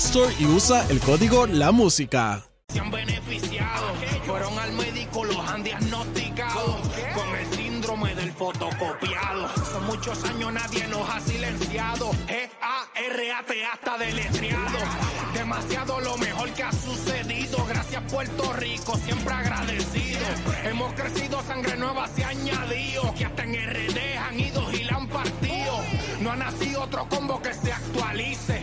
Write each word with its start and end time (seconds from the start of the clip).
Store 0.00 0.34
y 0.38 0.46
usa 0.46 0.86
el 0.88 0.98
código 0.98 1.46
La 1.46 1.72
Música. 1.72 2.42
Se 2.72 2.80
han 2.80 2.90
beneficiado, 2.90 3.92
fueron 4.24 4.58
al 4.58 4.72
médico, 4.72 5.24
los 5.26 5.36
han 5.36 5.62
diagnosticado 5.62 6.78
con 7.14 7.36
el 7.36 7.54
síndrome 7.54 8.14
del 8.14 8.32
fotocopiado. 8.32 9.48
Son 9.70 9.84
muchos 9.84 10.24
años, 10.24 10.54
nadie 10.54 10.86
nos 10.86 11.08
ha 11.08 11.20
silenciado. 11.20 12.12
G-A-R-A-T 12.26 13.64
hasta 13.66 13.98
deletreado. 13.98 14.78
Demasiado 15.34 16.00
lo 16.00 16.16
mejor 16.16 16.48
que 16.54 16.62
ha 16.62 16.72
sucedido. 16.72 17.64
Gracias, 17.68 18.02
Puerto 18.10 18.52
Rico, 18.54 18.96
siempre 19.04 19.34
agradecido. 19.34 20.20
Hemos 20.64 20.94
crecido, 20.94 21.42
sangre 21.42 21.76
nueva 21.76 22.08
se 22.08 22.24
ha 22.24 22.28
añadido. 22.28 23.14
Que 23.14 23.26
hasta 23.26 23.42
en 23.44 23.54
RD 23.54 24.16
han 24.16 24.40
ido 24.40 24.72
y 24.72 24.84
la 24.84 24.96
han 24.96 25.08
partido. 25.08 25.78
No 26.20 26.32
ha 26.32 26.36
nacido 26.36 26.82
otro 26.84 27.06
combo 27.08 27.40
que 27.42 27.52
se 27.52 27.72
actualice 27.72 28.62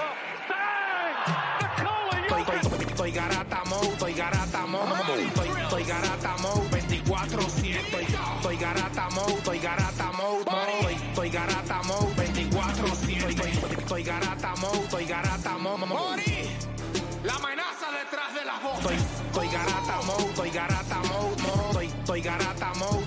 Estoy 20.43 20.59
garata 20.59 20.95
mode, 21.03 21.41
mode, 21.43 21.67
estoy, 21.67 21.85
estoy 21.87 22.21
garata 22.21 22.73
mode. 22.79 23.00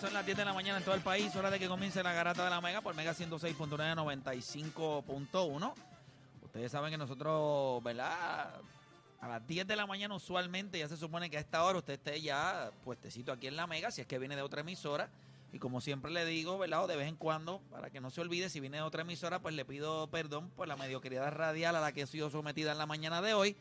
Son 0.00 0.14
las 0.14 0.24
10 0.24 0.38
de 0.38 0.44
la 0.44 0.52
mañana 0.52 0.78
en 0.78 0.84
todo 0.84 0.94
el 0.94 1.00
país. 1.00 1.34
Hora 1.34 1.50
de 1.50 1.58
que 1.58 1.66
comience 1.66 2.00
la 2.04 2.12
garata 2.12 2.44
de 2.44 2.50
la 2.50 2.60
Mega 2.60 2.80
por 2.80 2.94
Mega 2.94 3.12
106.995.1. 3.14 5.74
Ustedes 6.44 6.70
saben 6.70 6.92
que 6.92 6.98
nosotros, 6.98 7.82
¿verdad? 7.82 8.54
A 9.20 9.28
las 9.28 9.44
10 9.46 9.66
de 9.66 9.74
la 9.74 9.86
mañana 9.86 10.14
usualmente 10.14 10.78
ya 10.78 10.86
se 10.86 10.96
supone 10.96 11.28
que 11.30 11.36
a 11.36 11.40
esta 11.40 11.64
hora 11.64 11.78
usted 11.78 11.94
esté 11.94 12.20
ya 12.20 12.70
puestecito 12.84 13.32
aquí 13.32 13.48
en 13.48 13.56
la 13.56 13.66
Mega, 13.66 13.90
si 13.90 14.00
es 14.00 14.06
que 14.06 14.20
viene 14.20 14.36
de 14.36 14.42
otra 14.42 14.60
emisora. 14.60 15.10
Y 15.52 15.58
como 15.58 15.80
siempre 15.80 16.12
le 16.12 16.24
digo, 16.24 16.58
¿verdad? 16.58 16.84
O 16.84 16.86
de 16.86 16.94
vez 16.96 17.08
en 17.08 17.16
cuando, 17.16 17.60
para 17.70 17.90
que 17.90 18.00
no 18.00 18.10
se 18.10 18.20
olvide, 18.20 18.50
si 18.50 18.60
viene 18.60 18.76
de 18.76 18.84
otra 18.84 19.02
emisora, 19.02 19.40
pues 19.40 19.56
le 19.56 19.64
pido 19.64 20.06
perdón 20.08 20.50
por 20.50 20.68
la 20.68 20.76
mediocridad 20.76 21.32
radial 21.32 21.74
a 21.74 21.80
la 21.80 21.90
que 21.90 22.02
he 22.02 22.06
sido 22.06 22.30
sometida 22.30 22.70
en 22.70 22.78
la 22.78 22.86
mañana 22.86 23.20
de 23.20 23.34
hoy. 23.34 23.56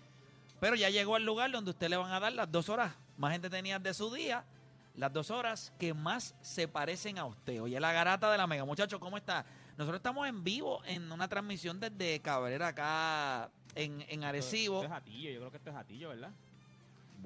Pero 0.59 0.75
ya 0.75 0.91
llegó 0.91 1.15
al 1.15 1.25
lugar 1.25 1.49
donde 1.49 1.71
usted 1.71 1.89
le 1.89 1.97
van 1.97 2.11
a 2.11 2.19
dar 2.19 2.33
las 2.33 2.51
dos 2.51 2.69
horas 2.69 2.93
más 3.17 3.33
entretenidas 3.33 3.81
de 3.81 3.95
su 3.95 4.13
día, 4.13 4.45
las 4.97 5.13
dos 5.13 5.31
horas 5.31 5.71
que 5.79 5.93
más 5.93 6.35
se 6.41 6.67
parecen 6.67 7.17
a 7.19 7.25
usted. 7.25 7.61
Oye, 7.61 7.79
la 7.79 7.93
garata 7.93 8.31
de 8.31 8.37
la 8.37 8.47
mega. 8.47 8.65
Muchachos, 8.65 8.99
¿cómo 8.99 9.15
está? 9.15 9.45
Nosotros 9.77 9.99
estamos 9.99 10.27
en 10.27 10.43
vivo 10.43 10.83
en 10.85 11.11
una 11.11 11.27
transmisión 11.27 11.79
desde 11.79 12.19
Cabrera 12.19 12.69
acá 12.69 13.51
en, 13.75 14.03
en 14.09 14.23
Arecibo. 14.23 14.81
Esto 14.81 14.93
es 14.93 14.99
Atillo, 14.99 15.29
yo 15.29 15.39
creo 15.39 15.51
que 15.51 15.57
esto 15.57 15.69
es 15.69 15.75
Atillo, 15.75 16.09
¿verdad? 16.09 16.31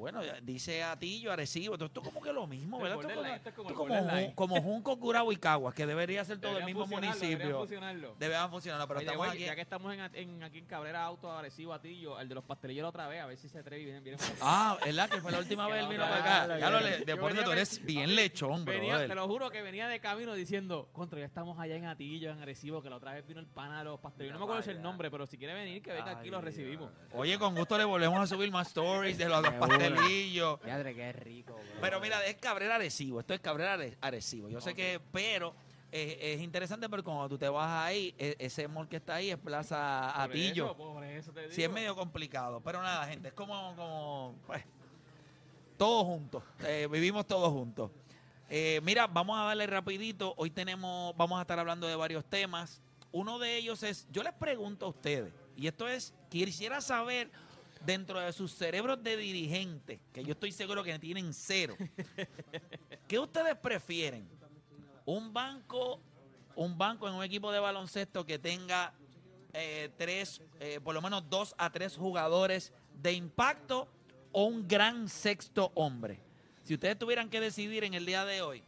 Bueno, 0.02 0.20
dice 0.42 0.82
Atillo, 0.84 1.32
Arecibo. 1.32 1.76
Esto, 1.76 1.86
esto 1.86 2.00
es 2.02 2.08
como 2.08 2.22
que 2.22 2.34
lo 2.34 2.48
mismo, 2.48 2.80
¿verdad? 2.80 3.00
Esto 3.00 3.14
como, 3.14 3.26
esto 3.36 3.50
es 3.50 3.56
como 3.56 3.70
esto 3.70 3.84
el 3.84 3.88
como, 3.90 4.02
borderline. 4.02 4.28
Jun- 4.30 4.36
como 4.36 4.62
Junco, 4.62 5.00
Curabo 5.00 5.32
y 5.32 5.36
Caguas, 5.38 5.76
que 5.76 5.86
debería 5.86 6.26
ser 6.26 6.40
todo 6.42 6.58
el 6.58 6.66
mismo 6.66 6.82
fusionarlo, 6.86 7.20
deberían 7.20 7.38
municipio. 7.40 7.60
fusionarlo. 7.62 8.16
Deberían 8.20 8.50
funcionar, 8.50 8.88
pero 8.88 8.98
Oye, 9.00 9.06
estamos 9.06 9.28
güey, 9.28 9.38
aquí. 9.38 9.46
Ya 9.46 9.56
que 9.56 9.62
estamos 9.62 9.94
en, 9.94 10.00
en- 10.16 10.44
aquí 10.44 10.58
en 10.58 10.66
Cabrera 10.66 11.04
Auto 11.04 11.32
Agresivo 11.32 11.74
Atillo, 11.74 12.20
el 12.20 12.28
de 12.28 12.34
los 12.36 12.44
pastelillos 12.44 12.88
otra 12.90 13.08
vez, 13.08 13.22
a 13.22 13.28
ver 13.28 13.38
si 13.38 13.48
se 13.48 13.60
atreve 13.60 13.84
y 13.84 13.86
viene, 13.86 14.00
viene. 14.02 14.18
Ah, 14.42 14.76
¿verdad? 14.84 15.08
Que 15.10 15.22
fue 15.22 15.32
la 15.32 15.38
última 15.38 15.68
vez 15.70 15.84
él 15.84 15.88
vino 15.90 16.04
para 16.04 16.46
acá. 16.46 16.48
Deporte, 17.06 17.44
tú 17.44 17.52
eres 17.52 17.86
bien 17.86 18.16
lechón, 18.16 18.66
Venía, 18.66 18.94
brother. 18.94 19.08
te 19.10 19.16
lo 19.16 19.28
juro 19.28 19.52
que 19.52 19.62
venía 19.62 19.88
de 19.88 20.00
camino 20.00 20.34
diciendo, 20.34 20.90
contra, 20.94 21.20
ya 21.20 21.26
estamos 21.26 21.60
allá 21.60 21.76
en 21.76 21.86
Atillo, 21.86 22.32
en 22.32 22.42
Arecibo, 22.42 22.82
que 22.82 22.90
la 22.90 22.96
otra 22.96 23.14
vez 23.14 23.28
vino 23.28 23.40
el 23.40 23.46
pana 23.46 23.80
de 23.80 23.86
los 23.86 24.00
pastelillos. 24.00 24.34
No 24.34 24.40
me 24.40 24.46
acuerdo 24.46 24.64
si 24.64 24.72
el 24.72 24.82
nombre, 24.82 25.12
pero 25.12 25.28
si 25.28 25.38
quiere 25.38 25.54
venir, 25.54 25.84
que 25.84 25.94
venga 25.94 26.12
aquí, 26.12 26.30
lo 26.32 26.42
recibimos. 26.42 26.90
Oye, 27.14 27.38
con 27.38 27.54
gusto 27.56 27.78
le 27.78 27.84
volvemos 27.84 28.20
a 28.20 28.26
subir 28.26 28.50
más 28.52 28.68
stories 28.70 29.18
de 29.18 29.30
los, 29.30 29.42
los 29.44 29.54
Madre, 29.96 30.96
qué 30.96 31.12
rico, 31.14 31.54
bro. 31.54 31.64
Pero 31.82 32.00
mira, 32.00 32.26
es 32.26 32.36
Cabrera 32.38 32.76
Arecibo. 32.76 33.20
Esto 33.20 33.34
es 33.34 33.40
Cabrera 33.40 33.74
Are- 33.74 33.98
Arecibo. 34.02 34.50
Yo 34.50 34.62
sé 34.62 34.74
que, 34.74 35.00
pero 35.12 35.54
eh, 35.92 36.36
es 36.36 36.42
interesante 36.42 36.88
porque 36.90 37.04
cuando 37.04 37.28
tú 37.30 37.38
te 37.38 37.50
vas 37.50 37.70
ahí, 37.86 38.14
e- 38.18 38.36
ese 38.40 38.68
mall 38.68 38.88
que 38.88 38.98
está 38.98 39.16
ahí 39.16 39.30
es 39.32 39.38
Plaza 39.38 40.12
Por 40.16 40.22
Atillo. 40.24 40.66
eso, 40.66 40.78
por 40.78 41.04
eso 41.04 41.32
te 41.34 41.42
digo. 41.42 41.54
Sí, 41.54 41.64
es 41.64 41.72
medio 41.72 41.96
complicado. 41.96 42.62
Pero 42.62 42.82
nada, 42.82 43.06
gente, 43.08 43.30
es 43.30 43.34
como, 43.34 43.76
como 43.76 44.36
pues, 44.48 44.64
todos 45.78 46.06
juntos. 46.06 46.44
Eh, 46.66 46.88
vivimos 46.92 47.26
todos 47.28 47.50
juntos. 47.50 47.92
Eh, 48.50 48.82
mira, 48.84 49.08
vamos 49.08 49.40
a 49.40 49.44
darle 49.44 49.66
rapidito. 49.68 50.34
Hoy 50.38 50.50
tenemos, 50.52 51.16
vamos 51.16 51.40
a 51.40 51.42
estar 51.42 51.58
hablando 51.60 51.88
de 51.88 51.96
varios 51.96 52.26
temas. 52.26 52.82
Uno 53.14 53.40
de 53.40 53.58
ellos 53.58 53.84
es, 53.84 54.08
yo 54.12 54.24
les 54.24 54.34
pregunto 54.34 54.86
a 54.86 54.90
ustedes, 54.90 55.34
y 55.58 55.68
esto 55.68 55.88
es, 55.90 56.14
quisiera 56.30 56.80
saber 56.80 57.30
dentro 57.86 58.20
de 58.20 58.32
sus 58.34 58.52
cerebros 58.54 59.02
de 59.04 59.18
dirigentes, 59.18 60.00
que 60.14 60.24
yo 60.24 60.34
estoy 60.34 60.52
seguro 60.52 60.84
que 60.84 60.98
tienen 61.00 61.34
cero, 61.34 61.76
¿qué 63.08 63.20
ustedes 63.20 63.56
prefieren? 63.58 64.28
¿Un 65.06 65.34
banco, 65.34 66.00
un 66.56 66.78
banco 66.78 67.08
en 67.08 67.16
un 67.16 67.24
equipo 67.24 67.52
de 67.52 67.60
baloncesto 67.60 68.26
que 68.26 68.38
tenga 68.40 68.94
eh, 69.54 69.90
tres, 69.98 70.42
eh, 70.60 70.80
por 70.84 70.94
lo 70.94 71.02
menos 71.02 71.30
dos 71.30 71.56
a 71.58 71.70
tres 71.72 71.98
jugadores 71.98 72.72
de 73.02 73.14
impacto 73.14 73.88
o 74.32 74.46
un 74.46 74.68
gran 74.68 75.10
sexto 75.10 75.72
hombre? 75.76 76.20
Si 76.64 76.76
ustedes 76.76 76.98
tuvieran 76.98 77.30
que 77.30 77.40
decidir 77.42 77.84
en 77.84 77.96
el 77.96 78.06
día 78.06 78.24
de 78.26 78.42
hoy, 78.44 78.64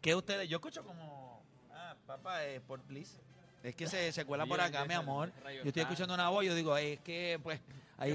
¿qué 0.00 0.14
ustedes? 0.14 0.48
Yo 0.48 0.56
escucho 0.56 0.82
como, 0.82 1.42
ah, 1.72 1.94
papá, 2.06 2.44
eh, 2.46 2.60
por 2.60 2.80
please. 2.80 3.20
Es 3.62 3.74
que 3.74 3.86
se, 3.86 4.12
se 4.12 4.24
cuela 4.24 4.46
por 4.46 4.60
acá, 4.60 4.84
mi 4.86 4.94
amor. 4.94 5.32
Yo 5.62 5.64
estoy 5.64 5.82
escuchando 5.82 6.14
una 6.14 6.28
voz, 6.28 6.44
yo 6.44 6.54
digo, 6.54 6.72
"Ay, 6.72 6.92
es 6.92 7.00
que 7.00 7.38
pues 7.42 7.60
ahí 7.98 8.12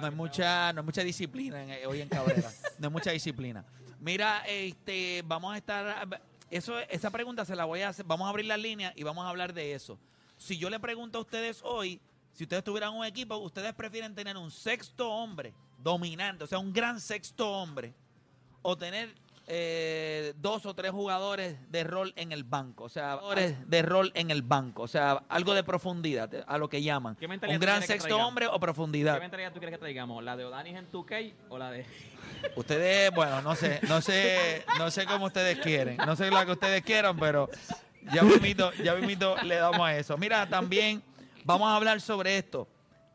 no 0.00 0.06
hay 0.06 0.14
mucha, 0.14 0.72
no 0.72 0.80
hay 0.80 0.84
mucha 0.84 1.02
disciplina 1.02 1.62
en- 1.62 1.70
eh, 1.70 1.86
hoy 1.86 2.00
en 2.00 2.08
Cabrera. 2.08 2.50
no 2.78 2.86
hay 2.88 2.92
mucha 2.92 3.10
disciplina. 3.10 3.64
Mira, 4.00 4.42
este, 4.46 5.22
vamos 5.26 5.54
a 5.54 5.56
estar, 5.56 6.20
eso, 6.50 6.78
esa 6.78 7.10
pregunta 7.10 7.44
se 7.44 7.56
la 7.56 7.64
voy 7.64 7.80
a 7.80 7.88
hacer, 7.88 8.04
vamos 8.04 8.26
a 8.26 8.30
abrir 8.30 8.46
la 8.46 8.56
línea 8.56 8.92
y 8.94 9.02
vamos 9.02 9.24
a 9.24 9.30
hablar 9.30 9.52
de 9.54 9.72
eso. 9.74 9.98
Si 10.36 10.58
yo 10.58 10.68
le 10.68 10.78
pregunto 10.78 11.18
a 11.18 11.20
ustedes 11.22 11.60
hoy, 11.64 12.00
si 12.32 12.44
ustedes 12.44 12.62
tuvieran 12.64 12.92
un 12.92 13.04
equipo, 13.04 13.36
ustedes 13.38 13.72
prefieren 13.72 14.14
tener 14.14 14.36
un 14.36 14.50
sexto 14.50 15.10
hombre 15.10 15.54
dominante, 15.78 16.44
o 16.44 16.46
sea, 16.46 16.58
un 16.58 16.72
gran 16.72 17.00
sexto 17.00 17.50
hombre, 17.50 17.94
o 18.62 18.76
tener 18.76 19.14
eh, 19.46 20.32
dos 20.38 20.64
o 20.64 20.74
tres 20.74 20.90
jugadores 20.90 21.56
de 21.70 21.84
rol 21.84 22.12
en 22.16 22.32
el 22.32 22.44
banco, 22.44 22.84
o 22.84 22.88
sea, 22.88 23.16
jugadores 23.16 23.68
de 23.68 23.82
rol 23.82 24.10
en 24.14 24.30
el 24.30 24.42
banco, 24.42 24.82
o 24.82 24.88
sea, 24.88 25.24
algo 25.28 25.52
de 25.54 25.62
profundidad, 25.62 26.30
a 26.46 26.56
lo 26.58 26.68
que 26.68 26.82
llaman. 26.82 27.16
¿Qué 27.16 27.28
mentalidad 27.28 27.56
Un 27.56 27.60
tú 27.60 27.66
gran 27.66 27.78
quieres 27.80 27.86
que 27.86 27.92
sexto 27.92 28.08
traigamos? 28.08 28.28
hombre 28.28 28.46
o 28.46 28.52
¿Qué 28.52 28.60
profundidad. 28.60 29.20
mentalidad 29.20 29.52
tú 29.52 29.58
quieres 29.58 29.76
que 29.76 29.80
traigamos? 29.80 30.24
¿La 30.24 30.36
de 30.36 30.44
Odanis 30.44 30.76
en 30.76 30.90
2K 30.90 31.34
o 31.50 31.58
la 31.58 31.70
de...? 31.70 31.84
Ustedes, 32.56 33.10
bueno, 33.14 33.42
no 33.42 33.54
sé, 33.54 33.80
no 33.88 34.00
sé, 34.00 34.64
no 34.78 34.90
sé 34.90 35.04
cómo 35.06 35.26
ustedes 35.26 35.58
quieren, 35.58 35.96
no 35.98 36.16
sé 36.16 36.30
la 36.30 36.44
que 36.46 36.52
ustedes 36.52 36.82
quieran, 36.82 37.18
pero 37.18 37.48
ya 38.12 38.22
mismito, 38.22 38.72
ya 38.82 38.94
mismito 38.94 39.36
le 39.42 39.56
damos 39.56 39.80
a 39.80 39.96
eso. 39.96 40.16
Mira, 40.16 40.48
también 40.48 41.02
vamos 41.44 41.68
a 41.68 41.76
hablar 41.76 42.00
sobre 42.00 42.38
esto. 42.38 42.68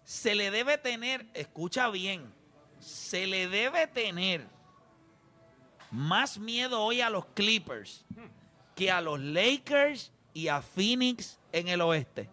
Se 0.04 0.36
le 0.36 0.52
debe 0.52 0.78
tener, 0.78 1.26
escucha 1.34 1.90
bien, 1.90 2.32
se 2.80 3.28
le 3.28 3.48
debe 3.48 3.88
tener 3.88 4.48
más 5.92 6.38
miedo 6.38 6.82
hoy 6.82 7.02
a 7.02 7.10
los 7.10 7.26
Clippers 7.28 8.06
que 8.76 8.92
a 8.92 9.02
los 9.02 9.20
Lakers 9.20 10.12
y 10.34 10.48
a 10.48 10.62
Phoenix 10.62 11.40
en 11.52 11.68
el 11.68 11.82
oeste. 11.82 12.30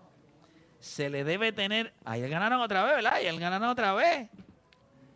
Se 0.78 1.10
le 1.10 1.24
debe 1.24 1.52
tener, 1.52 1.92
ayer 2.04 2.28
ganaron 2.30 2.60
otra 2.60 2.84
vez, 2.84 2.96
¿verdad? 2.96 3.14
Ayer 3.14 3.38
ganaron 3.38 3.68
otra 3.68 3.92
vez. 3.94 4.28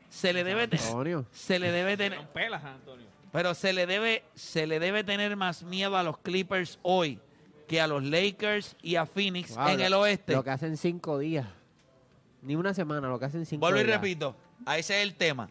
Se 0.09 0.33
le 0.33 0.43
debe 0.43 0.67
tener, 0.67 0.85
Antonio. 0.87 1.27
se 1.31 1.59
le 1.61 1.71
debe 1.71 1.97
tener, 1.97 2.19
Son 2.19 2.27
pelas, 2.33 2.65
Antonio. 2.65 3.07
pero 3.31 3.55
se 3.55 3.73
le 3.73 3.87
debe, 3.87 4.25
se 4.35 4.67
le 4.67 4.81
debe 4.81 5.05
tener 5.05 5.37
más 5.37 5.63
miedo 5.63 5.97
a 5.97 6.03
los 6.03 6.19
Clippers 6.19 6.81
hoy 6.83 7.21
que 7.69 7.81
a 7.81 7.87
los 7.87 8.03
Lakers 8.03 8.75
y 8.83 8.97
a 8.97 9.07
Phoenix 9.07 9.55
Wow, 9.55 9.69
en 9.69 9.79
lo- 9.79 9.85
el 9.87 9.93
oeste. 9.95 10.33
Lo 10.33 10.43
que 10.43 10.51
hacen 10.51 10.77
cinco 10.77 11.19
días. 11.21 11.47
Ni 12.43 12.57
una 12.57 12.75
semana, 12.75 13.07
lo 13.09 13.21
que 13.21 13.27
hacen 13.27 13.47
cinco 13.47 13.61
Vuelvo 13.61 13.79
y 13.81 13.85
días. 13.85 14.01
repito, 14.01 14.35
a 14.67 14.79
ese 14.79 14.97
es 14.97 15.03
el 15.05 15.15
tema. 15.15 15.49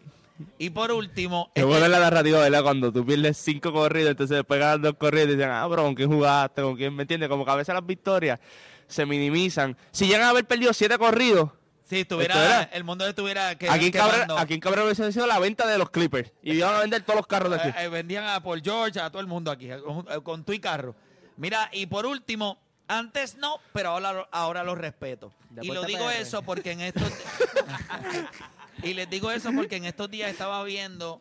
Y 0.58 0.70
por 0.70 0.92
último, 0.92 1.50
que- 1.54 1.62
es 1.62 1.88
la 1.88 2.00
narrativa, 2.00 2.40
¿verdad? 2.40 2.62
Cuando 2.62 2.92
tú 2.92 3.04
pierdes 3.04 3.36
cinco 3.36 3.72
corridos, 3.72 4.10
entonces 4.12 4.36
después 4.38 4.60
ganas 4.60 4.82
dos 4.82 4.94
corridos 4.94 5.30
y 5.30 5.32
dicen, 5.36 5.50
ah, 5.50 5.66
pero 5.68 5.82
¿con 5.82 5.94
quién 5.94 6.10
jugaste? 6.10 6.62
¿Con 6.62 6.76
quién? 6.76 6.94
¿Me 6.94 7.02
entiendes? 7.02 7.28
Como 7.28 7.44
que 7.44 7.50
a 7.50 7.56
veces 7.56 7.74
las 7.74 7.84
victorias 7.84 8.40
se 8.86 9.06
minimizan. 9.06 9.76
Si 9.90 10.06
llegan 10.06 10.22
a 10.22 10.30
haber 10.30 10.46
perdido 10.46 10.72
siete 10.72 10.98
corridos, 10.98 11.50
si 11.90 12.00
estuviera, 12.00 12.62
el 12.72 12.84
mundo 12.84 13.04
estuviera 13.04 13.56
que, 13.56 13.68
aquí 13.68 13.86
en 13.86 13.92
Cabrera, 13.92 14.26
aquí 14.38 14.54
en 14.54 14.60
Cabrera 14.60 14.84
hubiese 14.84 15.10
sido 15.10 15.26
la 15.26 15.40
venta 15.40 15.66
de 15.66 15.76
los 15.76 15.90
Clippers. 15.90 16.32
Y 16.40 16.52
iban 16.52 16.74
a 16.76 16.80
vender 16.80 17.02
todos 17.02 17.16
los 17.16 17.26
carros 17.26 17.50
de 17.50 17.56
aquí. 17.56 17.68
Eh, 17.68 17.84
eh, 17.84 17.88
vendían 17.88 18.28
a 18.28 18.40
Paul 18.40 18.62
George, 18.62 19.00
a 19.00 19.10
todo 19.10 19.20
el 19.20 19.26
mundo 19.26 19.50
aquí, 19.50 19.68
con, 19.84 20.06
eh, 20.08 20.20
con 20.22 20.44
tu 20.44 20.52
y 20.52 20.60
carro. 20.60 20.94
Mira, 21.36 21.68
y 21.72 21.86
por 21.86 22.06
último, 22.06 22.60
antes 22.86 23.36
no, 23.38 23.58
pero 23.72 23.88
ahora, 23.90 24.28
ahora 24.30 24.62
lo 24.62 24.76
respeto. 24.76 25.32
y 25.60 25.66
lo 25.72 25.82
digo 25.82 26.08
eso 26.10 26.42
porque 26.46 26.70
en 26.70 26.80
estos... 26.82 27.02
y 28.82 28.94
les 28.94 29.08
digo 29.10 29.30
eso 29.30 29.50
porque 29.54 29.76
en 29.76 29.84
estos 29.84 30.10
días 30.10 30.30
estaba 30.30 30.62
viendo... 30.64 31.20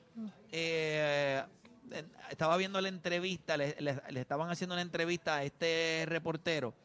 eh, 0.52 1.44
estaba 2.30 2.56
viendo 2.58 2.80
la 2.82 2.90
entrevista, 2.90 3.58
le, 3.58 3.76
le- 3.80 4.00
le 4.12 4.22
estaban 4.22 4.50
haciendo 4.52 4.76
una 4.76 4.84
entrevista 4.84 5.38
a 5.38 5.44
este 5.44 6.04
reportero 6.08 6.76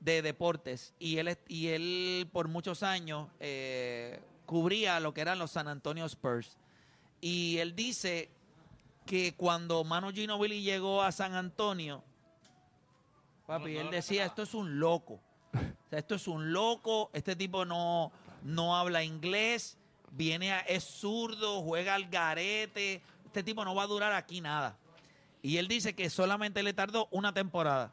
de 0.00 0.20
deportes 0.20 0.94
y 0.98 1.18
él, 1.18 1.38
y 1.46 1.68
él 1.68 2.28
por 2.32 2.48
muchos 2.48 2.82
años 2.82 3.28
eh, 3.38 4.20
cubría 4.46 4.98
lo 4.98 5.14
que 5.14 5.20
eran 5.20 5.38
los 5.38 5.52
San 5.52 5.68
Antonio 5.68 6.04
Spurs. 6.06 6.56
Y 7.20 7.58
él 7.58 7.76
dice 7.76 8.30
que 9.06 9.34
cuando 9.34 9.84
Manu 9.84 10.10
Ginobili 10.10 10.62
llegó 10.62 11.02
a 11.02 11.12
San 11.12 11.34
Antonio, 11.34 12.02
papi, 13.46 13.76
él 13.76 13.90
decía, 13.90 14.24
esto 14.26 14.42
es 14.42 14.54
un 14.54 14.80
loco. 14.80 15.20
O 15.54 15.88
sea, 15.90 16.00
esto 16.00 16.16
es 16.16 16.26
un 16.28 16.52
loco, 16.52 17.10
este 17.12 17.34
tipo 17.36 17.64
no, 17.64 18.12
no 18.42 18.76
habla 18.76 19.02
inglés, 19.04 19.77
viene 20.10 20.52
a, 20.52 20.60
es 20.60 20.84
zurdo, 20.84 21.62
juega 21.62 21.94
al 21.94 22.08
garete, 22.08 23.02
este 23.26 23.42
tipo 23.42 23.64
no 23.64 23.74
va 23.74 23.84
a 23.84 23.86
durar 23.86 24.12
aquí 24.12 24.40
nada. 24.40 24.76
Y 25.42 25.58
él 25.58 25.68
dice 25.68 25.94
que 25.94 26.10
solamente 26.10 26.62
le 26.62 26.72
tardó 26.72 27.08
una 27.10 27.32
temporada 27.32 27.92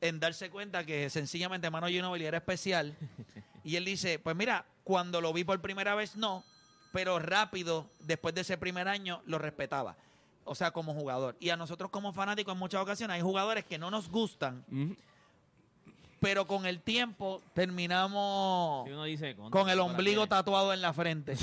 en 0.00 0.18
darse 0.18 0.50
cuenta 0.50 0.84
que 0.84 1.10
sencillamente 1.10 1.68
Manu 1.70 1.88
Ginobili 1.88 2.24
era 2.24 2.38
especial. 2.38 2.96
Y 3.62 3.76
él 3.76 3.84
dice, 3.84 4.18
pues 4.18 4.34
mira, 4.34 4.64
cuando 4.84 5.20
lo 5.20 5.34
vi 5.34 5.44
por 5.44 5.60
primera 5.60 5.94
vez 5.94 6.16
no, 6.16 6.42
pero 6.92 7.18
rápido, 7.18 7.90
después 8.00 8.34
de 8.34 8.40
ese 8.40 8.56
primer 8.56 8.88
año, 8.88 9.20
lo 9.26 9.38
respetaba. 9.38 9.96
O 10.44 10.54
sea, 10.54 10.70
como 10.70 10.94
jugador. 10.94 11.36
Y 11.40 11.50
a 11.50 11.58
nosotros 11.58 11.90
como 11.90 12.14
fanáticos 12.14 12.54
en 12.54 12.58
muchas 12.58 12.80
ocasiones 12.80 13.16
hay 13.16 13.20
jugadores 13.20 13.66
que 13.66 13.76
no 13.76 13.90
nos 13.90 14.08
gustan, 14.08 14.64
Ujú. 14.72 14.96
Pero 16.20 16.46
con 16.46 16.66
el 16.66 16.80
tiempo 16.82 17.42
terminamos 17.54 18.86
Si 18.86 18.92
uno 18.92 19.04
dice... 19.04 19.34
con 19.50 19.68
el 19.70 19.80
ombligo 19.80 20.26
tatuado 20.26 20.72
en 20.72 20.82
la 20.82 20.92
frente 20.92 21.34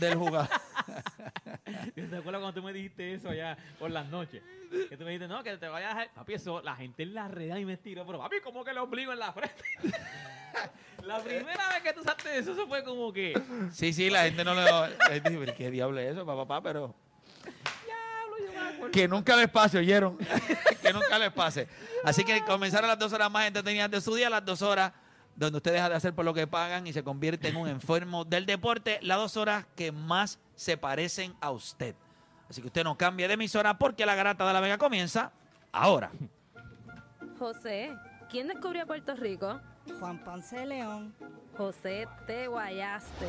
del 0.00 0.14
jugador. 0.16 0.48
¿Te 1.94 2.16
acuerdas 2.16 2.40
cuando 2.40 2.54
tú 2.54 2.62
me 2.62 2.72
dijiste 2.72 3.14
eso 3.14 3.28
allá 3.28 3.56
por 3.78 3.90
las 3.90 4.08
noches? 4.08 4.42
Que 4.88 4.96
tú 4.96 5.04
me 5.04 5.10
dijiste, 5.10 5.28
no, 5.28 5.42
que 5.42 5.56
te 5.58 5.68
vayas 5.68 5.94
a 5.94 5.98
dejar. 5.98 6.14
Papi, 6.14 6.32
eso, 6.34 6.62
la 6.62 6.74
gente 6.76 7.02
en 7.02 7.14
la 7.14 7.28
red 7.28 7.54
y 7.56 7.64
me 7.66 7.76
tiró, 7.76 8.06
pero 8.06 8.18
papi, 8.18 8.36
¿cómo 8.42 8.64
que 8.64 8.72
le 8.72 8.80
obligo 8.80 9.12
en 9.12 9.18
la 9.18 9.32
frente? 9.32 9.62
la 11.04 11.18
primera 11.22 11.68
vez 11.68 11.82
que 11.82 11.92
tú 11.92 12.00
usaste 12.00 12.38
eso, 12.38 12.52
eso 12.52 12.66
fue 12.66 12.82
como 12.82 13.12
que. 13.12 13.34
Sí, 13.70 13.92
sí, 13.92 14.08
la 14.08 14.22
gente 14.24 14.44
no 14.44 14.54
lo... 14.54 14.86
él 14.86 15.22
dice, 15.24 15.38
"¿Pero 15.38 15.54
¿Qué 15.54 15.70
diablo 15.70 16.00
es 16.00 16.12
eso, 16.12 16.24
papá? 16.24 16.46
papá? 16.46 16.62
Pero... 16.62 16.94
Diablo, 17.84 18.36
yo 18.38 18.52
me 18.52 18.58
acuerdo. 18.58 18.71
Que 18.90 19.06
nunca 19.06 19.36
les 19.36 19.48
pase, 19.48 19.78
¿oyeron? 19.78 20.16
que 20.82 20.92
nunca 20.92 21.18
les 21.18 21.32
pase. 21.32 21.68
Así 22.04 22.24
que 22.24 22.44
comenzaron 22.44 22.88
las 22.88 22.98
dos 22.98 23.12
horas 23.12 23.30
más 23.30 23.46
entretenidas 23.46 23.90
de 23.90 24.00
su 24.00 24.14
día, 24.14 24.28
las 24.28 24.44
dos 24.44 24.62
horas 24.62 24.92
donde 25.36 25.58
usted 25.58 25.72
deja 25.72 25.88
de 25.88 25.94
hacer 25.94 26.14
por 26.14 26.24
lo 26.24 26.34
que 26.34 26.46
pagan 26.46 26.86
y 26.86 26.92
se 26.92 27.02
convierte 27.02 27.48
en 27.48 27.56
un 27.56 27.68
enfermo 27.68 28.24
del 28.24 28.46
deporte, 28.46 28.98
las 29.02 29.18
dos 29.18 29.36
horas 29.36 29.66
que 29.76 29.92
más 29.92 30.38
se 30.56 30.76
parecen 30.76 31.34
a 31.40 31.50
usted. 31.50 31.94
Así 32.48 32.60
que 32.60 32.66
usted 32.66 32.84
no 32.84 32.98
cambie 32.98 33.28
de 33.28 33.34
emisora 33.34 33.78
porque 33.78 34.04
la 34.04 34.14
garata 34.14 34.46
de 34.46 34.52
la 34.52 34.60
Vega 34.60 34.78
comienza 34.78 35.32
ahora. 35.72 36.10
José, 37.38 37.96
¿quién 38.30 38.48
descubrió 38.48 38.86
Puerto 38.86 39.14
Rico? 39.14 39.60
Juan 39.98 40.22
Ponce 40.22 40.56
de 40.56 40.66
León. 40.66 41.14
José, 41.56 42.06
te 42.26 42.46
guayaste. 42.48 43.26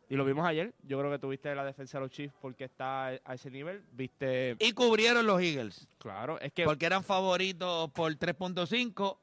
Y 0.09 0.15
lo 0.15 0.25
vimos 0.25 0.45
ayer. 0.45 0.73
Yo 0.83 0.97
creo 0.99 1.11
que 1.11 1.19
tuviste 1.19 1.53
la 1.53 1.63
defensa 1.63 1.99
de 1.99 2.05
los 2.05 2.11
Chiefs 2.11 2.33
porque 2.41 2.65
está 2.65 3.07
a 3.07 3.33
ese 3.35 3.51
nivel. 3.51 3.83
Viste, 3.91 4.55
Y 4.59 4.71
cubrieron 4.73 5.25
los 5.27 5.39
Eagles, 5.39 5.87
claro, 5.99 6.39
es 6.39 6.51
que 6.51 6.65
porque 6.65 6.87
eran 6.87 7.03
favoritos 7.03 7.91
por 7.91 8.11
3.5 8.11 9.17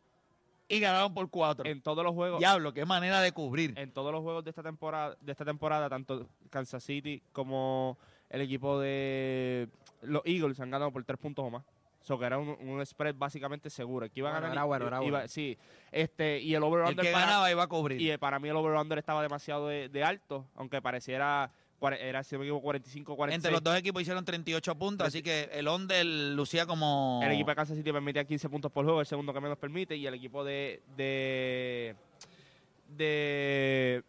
y 0.68 0.80
ganaron 0.80 1.14
por 1.14 1.28
4. 1.30 1.66
en 1.66 1.80
todos 1.80 2.02
los 2.04 2.12
juegos, 2.14 2.38
Diablo, 2.40 2.72
qué 2.72 2.84
manera 2.84 3.20
de 3.20 3.32
cubrir. 3.32 3.74
en 3.78 3.92
todos 3.92 4.12
los 4.12 4.22
juegos 4.22 4.42
de 4.44 4.50
esta 4.50 4.62
temporada, 4.62 5.16
de 5.20 5.32
esta 5.32 5.44
temporada, 5.44 5.88
tanto 5.88 6.28
Kansas 6.50 6.82
City 6.82 7.22
como 7.32 7.98
el 8.30 8.40
equipo 8.40 8.80
de 8.80 9.68
los 10.02 10.22
Eagles 10.24 10.58
han 10.60 10.70
ganado 10.70 10.90
por 10.92 11.04
tres 11.04 11.18
puntos 11.18 11.44
o 11.44 11.50
más. 11.50 11.62
So 12.02 12.16
que 12.18 12.24
era 12.24 12.38
un, 12.38 12.50
un 12.50 12.86
spread 12.86 13.16
básicamente 13.16 13.68
seguro. 13.68 14.06
Que 14.08 14.20
iba 14.20 14.30
a 14.30 14.34
ganar. 14.34 14.52
era 14.52 14.62
bueno, 14.64 14.86
era 14.86 14.98
iba- 15.02 15.10
bueno. 15.18 15.28
Sí. 15.28 15.58
Este, 15.90 16.38
y 16.38 16.54
el 16.54 16.62
over 16.62 16.86
El 16.88 16.96
que 16.96 17.10
ganaba 17.10 17.50
iba 17.50 17.64
a 17.64 17.66
cubrir. 17.66 18.00
Y 18.00 18.10
eh, 18.12 18.18
para 18.18 18.38
mí 18.38 18.48
el 18.48 18.54
over-under 18.54 18.96
estaba 18.98 19.22
demasiado 19.22 19.66
de, 19.66 19.88
de 19.88 20.04
alto, 20.04 20.46
aunque 20.54 20.80
pareciera 20.80 21.50
era, 22.00 22.22
si 22.24 22.34
no 22.34 22.40
me 22.40 22.46
equivoco, 22.46 22.64
45, 22.64 23.16
46. 23.16 23.36
Entre 23.36 23.52
los 23.52 23.62
dos 23.62 23.78
equipos 23.78 24.02
hicieron 24.02 24.24
38 24.24 24.74
puntos, 24.74 25.06
así 25.06 25.22
que 25.22 25.50
el 25.52 25.68
under 25.68 26.04
lucía 26.04 26.66
como... 26.66 27.20
El 27.22 27.32
equipo 27.32 27.50
de 27.50 27.56
Kansas 27.56 27.76
City 27.76 27.92
permitía 27.92 28.24
15 28.24 28.48
puntos 28.48 28.72
por 28.72 28.84
juego, 28.84 29.00
el 29.00 29.06
segundo 29.06 29.32
que 29.32 29.40
menos 29.40 29.58
permite, 29.58 29.96
y 29.96 30.06
el 30.06 30.14
equipo 30.14 30.44
de 30.44 30.82
de, 30.96 31.94
de 32.96 34.02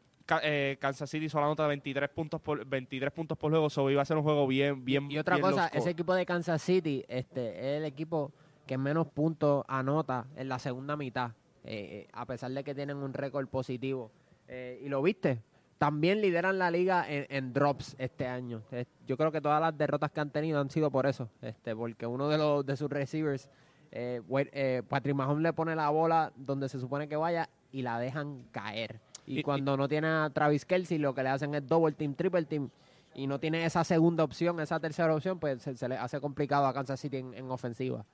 eh, 0.44 0.78
Kansas 0.80 1.10
City 1.10 1.30
solo 1.30 1.46
anota 1.46 1.68
23 1.68 2.10
puntos 2.10 2.42
por 2.42 2.66
23 2.66 3.12
puntos 3.12 3.38
por 3.38 3.52
juego, 3.52 3.70
so 3.70 3.90
iba 3.90 4.02
a 4.02 4.06
ser 4.06 4.18
un 4.18 4.24
juego 4.24 4.48
bien 4.48 4.84
bien 4.84 5.10
Y 5.12 5.18
otra 5.18 5.36
bien 5.36 5.50
cosa, 5.50 5.68
ese 5.68 5.90
equipo 5.90 6.14
de 6.14 6.26
Kansas 6.26 6.62
City 6.62 7.04
este, 7.08 7.50
es 7.60 7.78
el 7.80 7.86
equipo 7.86 8.32
que 8.68 8.78
menos 8.78 9.08
puntos 9.08 9.64
anota 9.68 10.28
en 10.36 10.50
la 10.50 10.60
segunda 10.60 10.96
mitad, 10.96 11.32
eh, 11.64 12.06
eh, 12.06 12.08
a 12.12 12.26
pesar 12.26 12.52
de 12.52 12.64
que 12.64 12.76
tienen 12.76 12.98
un 12.98 13.14
récord 13.14 13.48
positivo. 13.48 14.12
Eh, 14.48 14.80
y 14.84 14.90
lo 14.90 15.02
viste, 15.02 15.42
también 15.78 16.22
lideran 16.22 16.58
la 16.58 16.72
liga 16.72 17.06
en, 17.08 17.26
en 17.30 17.54
drops 17.54 17.96
este 18.00 18.28
año. 18.28 18.62
Yo 19.06 19.18
creo 19.18 19.32
que 19.32 19.42
todas 19.42 19.62
las 19.62 19.78
derrotas 19.78 20.12
que 20.12 20.20
han 20.20 20.30
tenido 20.32 20.60
han 20.60 20.70
sido 20.70 20.90
por 20.92 21.06
eso, 21.06 21.30
este, 21.42 21.76
porque 21.76 22.06
uno 22.08 22.28
de 22.30 22.38
los 22.38 22.66
de 22.66 22.76
sus 22.78 22.90
receivers, 22.90 23.50
eh, 23.92 24.22
eh, 24.52 24.84
Patrick 24.88 25.16
Mahomes 25.16 25.44
le 25.44 25.54
pone 25.54 25.76
la 25.76 25.90
bola 25.90 26.32
donde 26.36 26.68
se 26.70 26.80
supone 26.80 27.08
que 27.08 27.16
vaya 27.16 27.50
y 27.72 27.82
la 27.84 28.00
dejan 28.00 28.44
caer. 28.52 29.00
Y, 29.26 29.40
Y- 29.40 29.44
cuando 29.44 29.78
no 29.78 29.88
tiene 29.88 30.08
a 30.08 30.30
Travis 30.34 30.66
Kelsey, 30.66 30.98
lo 30.98 31.14
que 31.14 31.24
le 31.24 31.30
hacen 31.30 31.54
es 31.56 31.68
double 31.68 31.94
team, 31.94 32.14
triple 32.16 32.44
team 32.46 32.70
y 33.14 33.28
no 33.28 33.40
tiene 33.40 33.66
esa 33.66 33.84
segunda 33.84 34.24
opción, 34.24 34.60
esa 34.60 34.80
tercera 34.80 35.14
opción, 35.14 35.40
pues 35.40 35.62
se, 35.64 35.76
se 35.76 35.88
le 35.90 35.98
hace 35.98 36.20
complicado 36.22 36.66
a 36.68 36.74
Kansas 36.74 37.00
City 37.00 37.18
en, 37.18 37.34
en 37.34 37.50
ofensiva. 37.50 38.06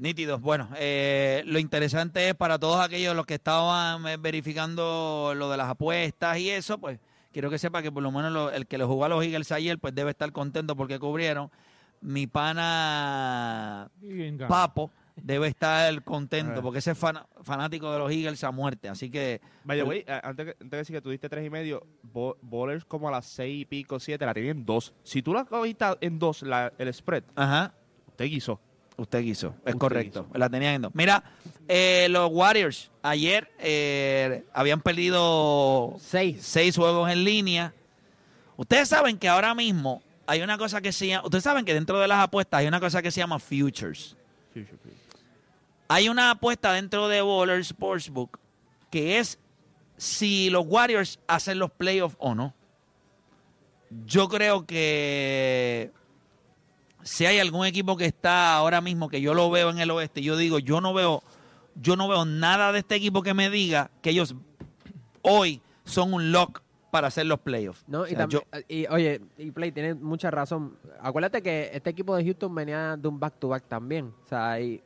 Nítidos. 0.00 0.40
Bueno, 0.40 0.66
eh, 0.78 1.42
lo 1.44 1.58
interesante 1.58 2.26
es 2.30 2.34
para 2.34 2.58
todos 2.58 2.80
aquellos 2.80 3.14
los 3.14 3.26
que 3.26 3.34
estaban 3.34 4.06
eh, 4.08 4.16
verificando 4.16 5.34
lo 5.36 5.50
de 5.50 5.58
las 5.58 5.68
apuestas 5.68 6.38
y 6.38 6.48
eso, 6.48 6.78
pues 6.78 6.98
quiero 7.32 7.50
que 7.50 7.58
sepa 7.58 7.82
que 7.82 7.92
por 7.92 8.02
lo 8.02 8.10
menos 8.10 8.32
lo- 8.32 8.50
el 8.50 8.66
que 8.66 8.78
le 8.78 8.84
jugó 8.84 9.04
a 9.04 9.10
los 9.10 9.22
Eagles 9.22 9.52
ayer, 9.52 9.78
pues 9.78 9.94
debe 9.94 10.12
estar 10.12 10.32
contento 10.32 10.74
porque 10.74 10.98
cubrieron. 10.98 11.50
Mi 12.00 12.26
pana 12.26 13.90
Papo 14.48 14.90
debe 15.16 15.48
estar 15.48 16.02
contento 16.02 16.54
Ah. 16.60 16.62
porque 16.62 16.78
ese 16.78 16.92
es 16.92 16.98
fana- 16.98 17.26
fanático 17.42 17.92
de 17.92 17.98
los 17.98 18.10
Eagles 18.10 18.42
a 18.42 18.50
muerte. 18.50 18.88
Así 18.88 19.10
que 19.10 19.42
way, 19.66 20.02
eh, 20.06 20.20
antes, 20.22 20.46
que- 20.46 20.52
antes 20.52 20.70
de 20.70 20.76
decir 20.78 20.96
que 20.96 21.02
tú 21.02 21.10
diste 21.10 21.28
tres 21.28 21.44
y 21.46 21.50
medio, 21.50 21.86
Bo- 22.02 22.38
Bowlers 22.40 22.86
como 22.86 23.08
a 23.08 23.10
las 23.10 23.26
seis 23.26 23.60
y 23.60 23.64
pico, 23.66 24.00
siete, 24.00 24.24
la 24.24 24.32
tienen 24.32 24.64
dos. 24.64 24.94
Si 25.02 25.20
tú 25.20 25.34
la 25.34 25.44
cogiste 25.44 25.84
en 26.00 26.18
dos, 26.18 26.40
la, 26.40 26.72
el 26.78 26.92
spread, 26.94 27.24
Ajá. 27.34 27.74
te 28.16 28.24
guisó. 28.24 28.58
Usted 29.00 29.22
quiso, 29.22 29.48
es 29.48 29.54
Usted 29.74 29.78
correcto. 29.78 30.26
quiso. 30.26 30.38
La 30.38 30.50
tenían 30.50 30.84
en. 30.84 30.90
Mira, 30.92 31.24
eh, 31.68 32.06
los 32.10 32.30
Warriors 32.30 32.90
ayer 33.02 33.50
eh, 33.58 34.44
habían 34.52 34.82
perdido 34.82 35.96
Seis. 35.98 36.38
seis 36.42 36.76
juegos 36.76 37.10
en 37.10 37.24
línea. 37.24 37.72
Ustedes 38.56 38.90
saben 38.90 39.16
que 39.16 39.26
ahora 39.26 39.54
mismo 39.54 40.02
hay 40.26 40.42
una 40.42 40.58
cosa 40.58 40.82
que 40.82 40.92
se 40.92 41.06
llama. 41.06 41.24
Ustedes 41.24 41.44
saben 41.44 41.64
que 41.64 41.72
dentro 41.72 41.98
de 41.98 42.08
las 42.08 42.22
apuestas 42.22 42.58
hay 42.60 42.66
una 42.66 42.78
cosa 42.78 43.00
que 43.00 43.10
se 43.10 43.20
llama 43.20 43.38
futures. 43.38 44.16
Hay 45.88 46.10
una 46.10 46.32
apuesta 46.32 46.72
dentro 46.74 47.08
de 47.08 47.22
Baller 47.22 47.64
Sportsbook 47.64 48.38
que 48.90 49.18
es 49.18 49.38
si 49.96 50.50
los 50.50 50.66
Warriors 50.66 51.18
hacen 51.26 51.58
los 51.58 51.70
playoffs 51.70 52.16
o 52.18 52.34
no. 52.34 52.52
Yo 54.04 54.28
creo 54.28 54.66
que 54.66 55.90
si 57.02 57.26
hay 57.26 57.38
algún 57.38 57.66
equipo 57.66 57.96
que 57.96 58.06
está 58.06 58.54
ahora 58.54 58.80
mismo 58.80 59.08
que 59.08 59.20
yo 59.20 59.34
lo 59.34 59.50
veo 59.50 59.70
en 59.70 59.78
el 59.78 59.90
oeste, 59.90 60.22
yo 60.22 60.36
digo, 60.36 60.58
yo 60.58 60.80
no 60.80 60.92
veo, 60.94 61.22
yo 61.74 61.96
no 61.96 62.08
veo 62.08 62.24
nada 62.24 62.72
de 62.72 62.80
este 62.80 62.94
equipo 62.96 63.22
que 63.22 63.34
me 63.34 63.50
diga 63.50 63.90
que 64.02 64.10
ellos 64.10 64.34
hoy 65.22 65.60
son 65.84 66.12
un 66.14 66.32
lock 66.32 66.62
para 66.90 67.08
hacer 67.08 67.26
los 67.26 67.38
playoffs. 67.40 67.84
¿no? 67.86 68.02
O 68.02 68.06
y, 68.06 68.10
sea, 68.10 68.18
también, 68.18 68.42
yo- 68.52 68.60
y 68.68 68.86
oye, 68.88 69.20
y 69.38 69.50
Play 69.50 69.72
tiene 69.72 69.94
mucha 69.94 70.30
razón. 70.30 70.76
Acuérdate 71.00 71.42
que 71.42 71.70
este 71.72 71.90
equipo 71.90 72.16
de 72.16 72.24
Houston 72.24 72.54
venía 72.54 72.96
de 72.96 73.08
un 73.08 73.18
back-to-back 73.20 73.64
también. 73.68 74.12
O 74.24 74.28
sea, 74.28 74.52
ahí 74.52 74.82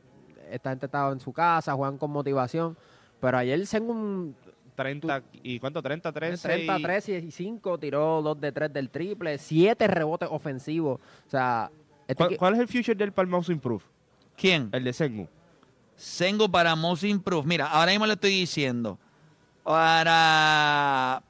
esta 0.51 0.69
gente 0.69 0.85
estaba 0.85 1.11
en 1.11 1.19
su 1.19 1.33
casa, 1.33 1.73
juegan 1.73 1.97
con 1.97 2.11
motivación. 2.11 2.77
Pero 3.19 3.37
ayer 3.37 3.65
Sengun 3.65 4.35
30, 4.75 5.23
¿y 5.41 5.59
cuánto? 5.59 5.81
30, 5.81 6.11
13. 6.11 6.47
30, 6.47 6.77
13 6.79 7.17
y 7.19 7.31
5, 7.31 7.77
tiró 7.79 8.21
2 8.21 8.39
de 8.41 8.51
3 8.51 8.73
del 8.73 8.89
triple, 8.89 9.37
7 9.37 9.87
rebotes 9.87 10.29
ofensivos. 10.31 10.99
O 11.25 11.29
sea, 11.29 11.71
este 12.07 12.37
¿Cuál, 12.37 12.53
es 12.53 12.59
el 12.59 12.67
future 12.67 12.95
del 12.95 13.11
Palmouse 13.11 13.49
Improve? 13.49 13.83
¿Quién? 14.35 14.69
El 14.71 14.83
de 14.83 14.93
Sengu. 14.93 15.27
Sengo 15.95 16.49
para 16.49 16.75
Most 16.75 17.03
Improve. 17.03 17.47
Mira, 17.47 17.67
ahora 17.67 17.91
mismo 17.91 18.05
le 18.05 18.13
estoy 18.13 18.31
diciendo. 18.31 18.99
Para. 19.63 21.23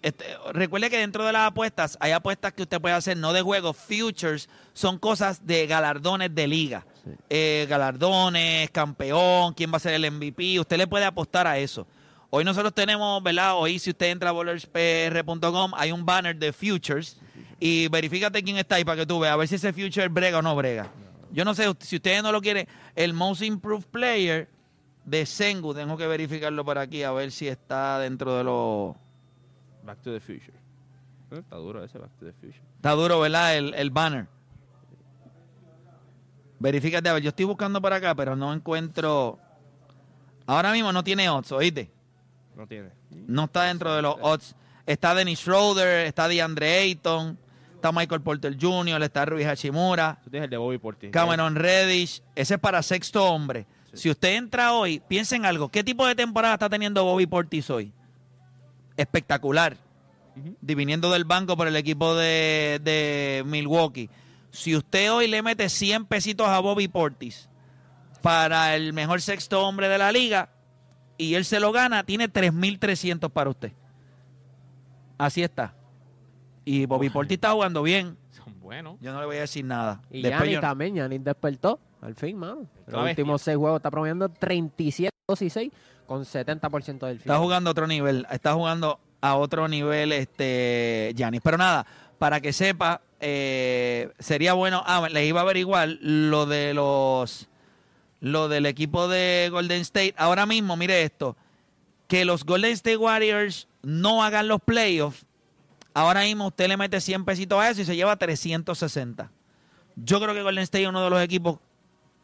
Este, 0.00 0.24
recuerde 0.52 0.90
que 0.90 0.98
dentro 0.98 1.24
de 1.24 1.32
las 1.32 1.48
apuestas 1.48 1.96
hay 2.00 2.10
apuestas 2.10 2.52
que 2.52 2.62
usted 2.62 2.80
puede 2.80 2.94
hacer, 2.94 3.16
no 3.16 3.32
de 3.32 3.42
juego. 3.42 3.72
Futures 3.72 4.48
son 4.72 4.98
cosas 4.98 5.46
de 5.46 5.66
galardones 5.66 6.34
de 6.34 6.46
liga. 6.48 6.86
Eh, 7.28 7.66
galardones, 7.68 8.70
campeón, 8.70 9.54
quién 9.54 9.72
va 9.72 9.76
a 9.76 9.80
ser 9.80 9.94
el 9.94 10.10
MVP. 10.10 10.58
Usted 10.58 10.76
le 10.76 10.86
puede 10.86 11.04
apostar 11.04 11.46
a 11.46 11.58
eso. 11.58 11.86
Hoy 12.30 12.44
nosotros 12.44 12.72
tenemos, 12.74 13.22
¿verdad? 13.22 13.56
Hoy 13.56 13.78
si 13.78 13.90
usted 13.90 14.06
entra 14.06 14.30
a 14.30 14.32
bowlerspr.com 14.32 15.72
hay 15.76 15.92
un 15.92 16.06
banner 16.06 16.34
de 16.34 16.52
futures 16.52 17.20
y 17.64 17.86
verifícate 17.86 18.42
quién 18.42 18.56
está 18.56 18.74
ahí 18.74 18.84
para 18.84 18.96
que 18.96 19.06
tú 19.06 19.20
veas 19.20 19.34
a 19.34 19.36
ver 19.36 19.46
si 19.46 19.54
ese 19.54 19.72
future 19.72 20.08
brega 20.08 20.38
o 20.38 20.42
no 20.42 20.56
brega. 20.56 20.90
Yo 21.30 21.44
no 21.44 21.54
sé, 21.54 21.72
si 21.78 21.94
ustedes 21.94 22.20
no 22.20 22.32
lo 22.32 22.40
quieren, 22.40 22.66
el 22.96 23.14
Most 23.14 23.42
Improved 23.42 23.84
Player 23.86 24.48
de 25.04 25.24
Sengu, 25.24 25.72
tengo 25.72 25.96
que 25.96 26.08
verificarlo 26.08 26.64
por 26.64 26.76
aquí 26.76 27.04
a 27.04 27.12
ver 27.12 27.30
si 27.30 27.46
está 27.46 28.00
dentro 28.00 28.36
de 28.36 28.42
los... 28.42 28.96
Back 29.84 30.02
to 30.02 30.12
the 30.12 30.18
Future. 30.18 30.58
Eh, 31.30 31.38
Está 31.38 31.54
duro 31.54 31.84
ese 31.84 31.98
Back 31.98 32.10
to 32.18 32.26
the 32.26 32.32
Future. 32.32 32.60
Está 32.74 32.90
duro, 32.90 33.20
¿verdad? 33.20 33.56
El, 33.56 33.74
el 33.74 33.90
banner. 33.90 34.26
Verifícate, 36.58 37.08
a 37.08 37.12
ver, 37.12 37.22
yo 37.22 37.28
estoy 37.28 37.44
buscando 37.44 37.80
por 37.80 37.92
acá, 37.92 38.12
pero 38.16 38.34
no 38.34 38.52
encuentro... 38.52 39.38
Ahora 40.46 40.72
mismo 40.72 40.92
no 40.92 41.04
tiene 41.04 41.30
odds, 41.30 41.52
¿oíste? 41.52 41.92
No 42.56 42.66
tiene. 42.66 42.90
No 43.10 43.44
está 43.44 43.62
dentro 43.64 43.94
de 43.94 44.02
los 44.02 44.16
odds. 44.20 44.56
Está 44.84 45.14
Dennis 45.14 45.38
Schroeder, 45.38 46.06
está 46.06 46.26
DeAndre 46.26 46.78
Ayton, 46.80 47.38
está 47.82 47.90
Michael 47.90 48.20
Porter 48.20 48.56
Jr., 48.58 49.02
está 49.02 49.24
Rui 49.24 49.42
Hachimura, 49.42 50.20
Tú 50.22 50.30
tienes 50.30 50.44
el 50.44 50.50
de 50.50 50.56
Bobby 50.56 50.78
Portis. 50.78 51.10
Cameron 51.10 51.56
Reddish. 51.56 52.22
Ese 52.36 52.54
es 52.54 52.60
para 52.60 52.80
sexto 52.80 53.24
hombre. 53.26 53.66
Si 53.92 54.08
usted 54.08 54.36
entra 54.36 54.72
hoy, 54.72 55.02
piensa 55.08 55.34
en 55.34 55.44
algo. 55.44 55.68
¿Qué 55.68 55.82
tipo 55.82 56.06
de 56.06 56.14
temporada 56.14 56.54
está 56.54 56.70
teniendo 56.70 57.04
Bobby 57.04 57.26
Portis 57.26 57.68
hoy? 57.70 57.92
Espectacular. 58.96 59.76
Diviniendo 60.60 61.10
del 61.10 61.24
banco 61.24 61.56
por 61.56 61.66
el 61.66 61.74
equipo 61.74 62.14
de, 62.14 62.80
de 62.84 63.42
Milwaukee. 63.46 64.08
Si 64.52 64.76
usted 64.76 65.12
hoy 65.12 65.26
le 65.26 65.42
mete 65.42 65.68
100 65.68 66.06
pesitos 66.06 66.46
a 66.46 66.60
Bobby 66.60 66.86
Portis 66.86 67.48
para 68.22 68.76
el 68.76 68.92
mejor 68.92 69.20
sexto 69.20 69.66
hombre 69.66 69.88
de 69.88 69.98
la 69.98 70.12
liga 70.12 70.50
y 71.18 71.34
él 71.34 71.44
se 71.44 71.58
lo 71.58 71.72
gana, 71.72 72.04
tiene 72.04 72.32
3.300 72.32 73.28
para 73.30 73.50
usted. 73.50 73.72
Así 75.18 75.42
está. 75.42 75.74
Y 76.64 76.86
Bobby 76.86 77.10
Portis 77.10 77.36
está 77.36 77.52
jugando 77.52 77.82
bien. 77.82 78.16
Son 78.30 78.58
buenos. 78.60 78.96
Yo 79.00 79.12
no 79.12 79.20
le 79.20 79.26
voy 79.26 79.36
a 79.36 79.40
decir 79.40 79.64
nada. 79.64 80.00
y 80.10 80.22
Después 80.22 80.40
Giannis 80.42 80.54
yo- 80.54 80.60
también, 80.60 80.94
Giannis 80.94 81.24
despertó, 81.24 81.80
al 82.00 82.14
fin, 82.14 82.36
mano. 82.36 82.66
Los 82.86 83.04
bestia. 83.04 83.22
últimos 83.22 83.42
6 83.42 83.56
juegos 83.56 83.78
está 83.78 83.90
promediando 83.90 84.28
37, 84.28 85.10
2 85.28 85.42
y 85.42 85.50
6 85.50 85.72
con 86.06 86.24
70% 86.24 87.06
del 87.06 87.16
Está 87.18 87.32
field. 87.34 87.42
jugando 87.42 87.70
a 87.70 87.72
otro 87.72 87.86
nivel, 87.86 88.26
está 88.30 88.54
jugando 88.54 89.00
a 89.20 89.36
otro 89.36 89.66
nivel 89.68 90.12
este 90.12 91.12
Giannis. 91.16 91.40
Pero 91.42 91.58
nada, 91.58 91.86
para 92.18 92.40
que 92.40 92.52
sepa, 92.52 93.00
eh, 93.20 94.10
sería 94.18 94.52
bueno, 94.54 94.82
ah, 94.86 95.08
les 95.10 95.28
iba 95.28 95.40
a 95.40 95.42
averiguar 95.44 95.88
lo 96.00 96.46
de 96.46 96.74
los 96.74 97.48
lo 98.20 98.48
del 98.48 98.66
equipo 98.66 99.08
de 99.08 99.48
Golden 99.50 99.80
State. 99.80 100.14
Ahora 100.16 100.46
mismo, 100.46 100.76
mire 100.76 101.02
esto, 101.02 101.36
que 102.06 102.24
los 102.24 102.44
Golden 102.44 102.70
State 102.72 102.96
Warriors 102.96 103.66
no 103.82 104.22
hagan 104.22 104.46
los 104.46 104.60
playoffs. 104.60 105.24
Ahora 105.94 106.22
mismo 106.22 106.46
usted 106.46 106.68
le 106.68 106.76
mete 106.76 107.00
100 107.00 107.24
pesitos 107.24 107.58
a 107.60 107.68
eso 107.70 107.82
y 107.82 107.84
se 107.84 107.94
lleva 107.96 108.16
360. 108.16 109.30
Yo 109.96 110.20
creo 110.20 110.34
que 110.34 110.42
Golden 110.42 110.62
State 110.64 110.84
es 110.84 110.88
uno 110.88 111.04
de 111.04 111.10
los 111.10 111.20
equipos 111.22 111.58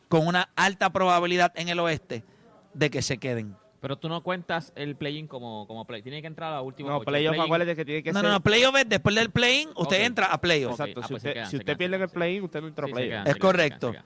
con 0.09 0.27
una 0.27 0.49
alta 0.57 0.91
probabilidad 0.91 1.53
en 1.57 1.69
el 1.69 1.79
oeste 1.81 2.25
de 2.73 2.91
que 2.91 3.03
se 3.03 3.19
queden. 3.19 3.57
Pero 3.81 3.97
tú 3.97 4.09
no 4.09 4.23
cuentas 4.23 4.73
el 4.75 4.97
play-in 4.97 5.29
como, 5.29 5.67
como 5.67 5.85
play. 5.85 6.03
Tiene 6.03 6.21
que 6.21 6.27
entrar 6.27 6.51
a 6.51 6.57
la 6.57 6.63
última. 6.63 6.91
No, 6.91 7.01
playoff, 7.01 7.39
acuérdate 7.39 7.77
que 7.77 7.85
tiene 7.85 8.03
que 8.03 8.11
No, 8.13 8.21
ser. 8.21 8.29
no, 8.29 8.35
no, 8.35 8.41
playoff 8.41 8.75
es 8.77 8.89
después 8.89 9.15
del 9.15 9.31
play-in, 9.31 9.69
usted 9.77 10.03
entra 10.03 10.27
a 10.33 10.41
playoff. 10.41 10.73
Ok. 10.81 10.89
Exacto. 10.89 11.01
ah, 11.01 11.07
si 11.07 11.13
pues 11.13 11.21
usted, 11.21 11.33
quedan, 11.35 11.47
si 11.47 11.51
se 11.51 11.57
usted 11.59 11.67
quedan, 11.67 11.79
pierde 11.79 11.97
en 11.97 12.03
el 12.03 12.09
play-in, 12.09 12.43
usted 12.43 12.61
no 12.61 12.67
entró 12.69 12.87
Sí, 12.87 12.93
a 12.93 12.95
playoff. 12.97 13.27
Es 13.29 13.37
correcto. 13.37 13.93
quedan. 13.93 14.05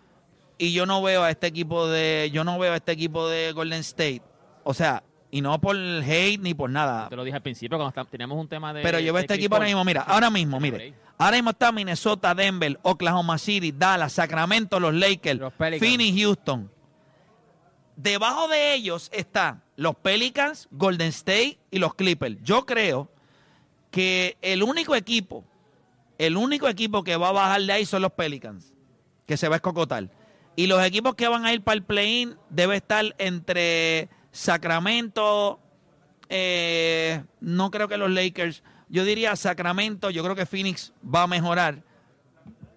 Y 0.58 0.72
yo 0.74 0.84
no 0.86 1.00
veo 1.02 1.22
a 1.22 1.30
este 1.30 1.46
equipo 1.46 1.86
de, 1.88 2.30
yo 2.32 2.44
no 2.44 2.58
veo 2.58 2.72
a 2.72 2.76
este 2.76 2.92
equipo 2.92 3.28
de 3.28 3.52
Golden 3.52 3.80
State. 3.80 4.22
O 4.64 4.74
sea, 4.74 5.02
y 5.34 5.40
no 5.40 5.58
por 5.60 5.74
hate 5.76 6.38
ni 6.40 6.52
por 6.54 6.70
nada. 6.70 7.08
Te 7.08 7.16
lo 7.16 7.24
dije 7.24 7.34
al 7.36 7.42
principio 7.42 7.78
cuando 7.78 7.88
está- 7.88 8.04
teníamos 8.04 8.38
un 8.38 8.46
tema 8.46 8.72
de. 8.72 8.82
Pero 8.82 8.98
de 8.98 9.20
este 9.20 9.34
equipo 9.34 9.56
ahora 9.56 9.66
mismo, 9.66 9.82
mira, 9.84 10.02
ahora 10.02 10.30
mismo, 10.30 10.60
mire. 10.60 10.94
Ahora 11.18 11.36
mismo 11.38 11.50
está 11.50 11.72
Minnesota, 11.72 12.34
Denver, 12.34 12.78
Oklahoma 12.82 13.38
City, 13.38 13.72
Dallas, 13.72 14.12
Sacramento, 14.12 14.78
los 14.78 14.92
Lakers, 14.94 15.40
Los. 15.40 15.54
Phoenix, 15.54 16.20
Houston. 16.20 16.70
Debajo 17.96 18.48
de 18.48 18.74
ellos 18.74 19.08
están 19.12 19.62
los 19.76 19.94
Pelicans, 19.96 20.68
Golden 20.70 21.08
State 21.08 21.58
y 21.70 21.78
los 21.78 21.94
Clippers. 21.94 22.36
Yo 22.42 22.64
creo 22.66 23.10
que 23.90 24.36
el 24.42 24.62
único 24.62 24.94
equipo, 24.94 25.44
el 26.18 26.36
único 26.36 26.68
equipo 26.68 27.04
que 27.04 27.16
va 27.16 27.28
a 27.28 27.32
bajar 27.32 27.62
de 27.62 27.72
ahí 27.72 27.86
son 27.86 28.02
los 28.02 28.12
Pelicans, 28.12 28.72
que 29.26 29.36
se 29.36 29.48
va 29.48 29.56
a 29.56 29.58
escocotar. 29.58 30.08
Y 30.56 30.66
los 30.66 30.84
equipos 30.84 31.14
que 31.14 31.28
van 31.28 31.44
a 31.46 31.52
ir 31.52 31.62
para 31.62 31.74
el 31.76 31.82
play-in 31.84 32.36
debe 32.50 32.76
estar 32.76 33.14
entre 33.18 34.08
Sacramento, 34.32 35.60
eh, 36.28 37.22
no 37.40 37.70
creo 37.70 37.86
que 37.86 37.98
los 37.98 38.10
Lakers, 38.10 38.62
yo 38.88 39.04
diría 39.04 39.36
Sacramento, 39.36 40.10
yo 40.10 40.24
creo 40.24 40.34
que 40.34 40.46
Phoenix 40.46 40.92
va 41.02 41.22
a 41.22 41.26
mejorar. 41.26 41.82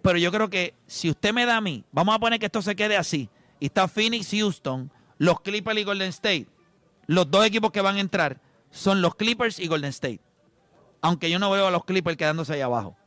Pero 0.01 0.17
yo 0.17 0.31
creo 0.31 0.49
que 0.49 0.75
si 0.85 1.09
usted 1.09 1.33
me 1.33 1.45
da 1.45 1.57
a 1.57 1.61
mí, 1.61 1.83
vamos 1.91 2.13
a 2.13 2.19
poner 2.19 2.39
que 2.39 2.45
esto 2.45 2.61
se 2.61 2.75
quede 2.75 2.97
así, 2.97 3.29
y 3.59 3.67
está 3.67 3.87
Phoenix, 3.87 4.29
Houston, 4.31 4.91
los 5.17 5.39
Clippers 5.41 5.79
y 5.79 5.83
Golden 5.83 6.09
State, 6.09 6.47
los 7.07 7.31
dos 7.31 7.45
equipos 7.45 7.71
que 7.71 7.81
van 7.81 7.95
a 7.95 8.01
entrar 8.01 8.39
son 8.69 9.01
los 9.01 9.15
Clippers 9.15 9.59
y 9.59 9.67
Golden 9.67 9.89
State. 9.89 10.19
Aunque 11.01 11.29
yo 11.29 11.39
no 11.39 11.49
veo 11.49 11.67
a 11.67 11.71
los 11.71 11.85
Clippers 11.85 12.17
quedándose 12.17 12.53
ahí 12.53 12.61
abajo. 12.61 12.97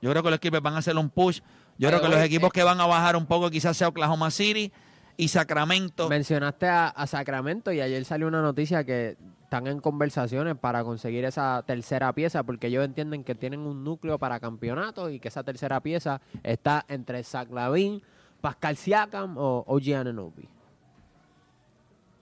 Yo 0.00 0.10
creo 0.10 0.22
que 0.22 0.30
los 0.30 0.38
Clippers 0.38 0.62
van 0.62 0.74
a 0.74 0.78
hacer 0.78 0.96
un 0.96 1.10
push. 1.10 1.40
Yo 1.76 1.88
creo 1.88 2.00
que 2.00 2.08
los 2.08 2.20
equipos 2.20 2.52
que 2.52 2.62
van 2.62 2.80
a 2.80 2.86
bajar 2.86 3.16
un 3.16 3.26
poco 3.26 3.50
quizás 3.50 3.76
sea 3.76 3.88
Oklahoma 3.88 4.30
City 4.30 4.72
y 5.16 5.28
Sacramento. 5.28 6.08
Mencionaste 6.08 6.66
a, 6.66 6.88
a 6.88 7.06
Sacramento 7.06 7.72
y 7.72 7.80
ayer 7.80 8.04
salió 8.04 8.28
una 8.28 8.42
noticia 8.42 8.84
que 8.84 9.16
están 9.44 9.66
en 9.66 9.80
conversaciones 9.80 10.56
para 10.56 10.82
conseguir 10.82 11.26
esa 11.26 11.62
tercera 11.66 12.12
pieza 12.14 12.42
porque 12.42 12.68
ellos 12.68 12.84
entienden 12.84 13.22
que 13.22 13.34
tienen 13.34 13.60
un 13.60 13.84
núcleo 13.84 14.18
para 14.18 14.40
campeonato 14.40 15.10
y 15.10 15.20
que 15.20 15.28
esa 15.28 15.44
tercera 15.44 15.80
pieza 15.80 16.22
está 16.42 16.86
entre 16.88 17.22
Zach 17.22 17.50
Lavin, 17.50 18.02
Pascal 18.40 18.76
Siakam 18.76 19.36
o 19.36 19.64
OG 19.66 19.94
Anunoby. 19.94 20.48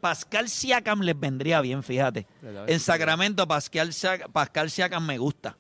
Pascal 0.01 0.49
Siakam 0.49 1.03
les 1.03 1.19
vendría 1.19 1.61
bien, 1.61 1.83
fíjate. 1.83 2.27
En 2.67 2.81
Sacramento, 2.81 3.47
Pascal, 3.47 3.91
Pascal 4.33 4.71
Siakam 4.71 5.07
me 5.07 5.19
gusta. 5.19 5.57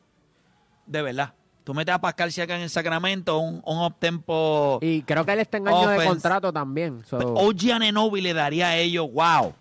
De 0.86 1.02
verdad. 1.02 1.34
Tú 1.64 1.74
metes 1.74 1.94
a 1.94 2.00
Pascal 2.00 2.32
Siakam 2.32 2.60
en 2.60 2.68
Sacramento, 2.68 3.38
un, 3.38 3.62
un 3.64 3.78
up-tempo. 3.84 4.78
Y 4.82 5.02
creo 5.02 5.24
que 5.24 5.32
él 5.32 5.40
está 5.40 5.58
en 5.58 5.68
año 5.68 5.88
de 5.88 6.04
contrato 6.04 6.52
también. 6.52 7.04
so- 7.04 7.18
OG 7.18 7.72
Ananobi 7.72 8.20
le 8.20 8.32
daría 8.34 8.68
a 8.68 8.76
ellos, 8.78 9.08
wow. 9.12 9.54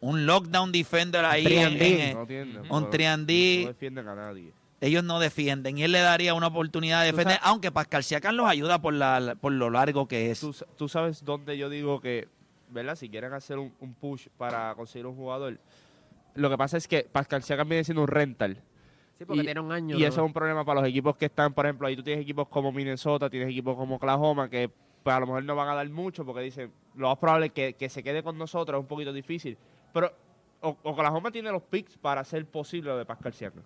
Un 0.00 0.26
lockdown 0.26 0.70
defender 0.72 1.24
ahí. 1.24 1.44
3&D. 1.44 1.94
en- 1.94 2.00
en- 2.10 2.14
No 2.16 2.26
tienden, 2.26 2.60
un 2.62 2.68
no- 2.82 2.90
3&D. 2.90 3.60
No 3.62 3.68
defienden 3.68 4.08
a 4.08 4.14
nadie. 4.14 4.52
ellos 4.80 5.02
no 5.02 5.18
defienden 5.18 5.78
y 5.78 5.82
él 5.84 5.90
le 5.92 6.00
daría 6.00 6.34
una 6.34 6.48
oportunidad 6.48 7.00
de 7.00 7.06
defender, 7.06 7.38
aunque 7.42 7.72
Pascal 7.72 8.04
Siakam 8.04 8.34
los 8.36 8.46
ayuda 8.46 8.78
por, 8.80 8.92
la, 8.94 9.34
por 9.40 9.50
lo 9.52 9.70
largo 9.70 10.06
que 10.06 10.30
es. 10.30 10.46
Tú 10.76 10.88
sabes 10.88 11.24
dónde 11.24 11.56
yo 11.58 11.68
digo 11.70 12.00
que, 12.00 12.28
¿verdad? 12.70 12.94
Si 12.94 13.08
quieren 13.08 13.32
hacer 13.32 13.58
un, 13.58 13.72
un 13.80 13.94
push 13.94 14.28
para 14.36 14.74
conseguir 14.76 15.06
un 15.06 15.16
jugador, 15.16 15.58
lo 16.34 16.50
que 16.50 16.58
pasa 16.58 16.76
es 16.76 16.86
que 16.86 17.02
Pascal 17.10 17.42
Siakam 17.42 17.68
viene 17.68 17.84
siendo 17.84 18.02
un 18.02 18.08
rental. 18.08 18.58
Sí, 19.18 19.24
porque 19.24 19.42
y- 19.42 19.44
tiene 19.44 19.60
un 19.60 19.72
año. 19.72 19.96
Y 19.96 20.00
¿no? 20.02 20.06
eso 20.08 20.20
es 20.22 20.26
un 20.26 20.32
problema 20.32 20.64
para 20.64 20.80
los 20.80 20.88
equipos 20.88 21.16
que 21.16 21.26
están, 21.26 21.52
por 21.52 21.66
ejemplo, 21.66 21.86
ahí 21.86 21.96
tú 21.96 22.02
tienes 22.02 22.22
equipos 22.22 22.48
como 22.48 22.72
Minnesota, 22.72 23.28
tienes 23.30 23.48
equipos 23.50 23.76
como 23.76 23.96
Oklahoma, 23.96 24.48
que 24.48 24.70
pues, 25.02 25.14
a 25.16 25.20
lo 25.20 25.26
mejor 25.26 25.44
no 25.44 25.54
van 25.54 25.68
a 25.68 25.74
dar 25.74 25.88
mucho 25.88 26.24
porque 26.24 26.40
dicen, 26.42 26.70
lo 26.96 27.08
más 27.08 27.18
probable 27.18 27.46
es 27.46 27.52
que, 27.52 27.74
que 27.74 27.88
se 27.88 28.02
quede 28.02 28.22
con 28.22 28.36
nosotros 28.38 28.78
es 28.78 28.82
un 28.82 28.88
poquito 28.88 29.12
difícil. 29.12 29.56
Pero 29.92 30.12
O- 30.62 30.76
Oklahoma 30.84 31.30
tiene 31.30 31.52
los 31.52 31.62
picks 31.62 31.96
para 31.98 32.22
hacer 32.22 32.44
posible 32.46 32.88
lo 32.90 32.96
de 32.98 33.04
Pascal 33.04 33.32
Siakam. 33.34 33.62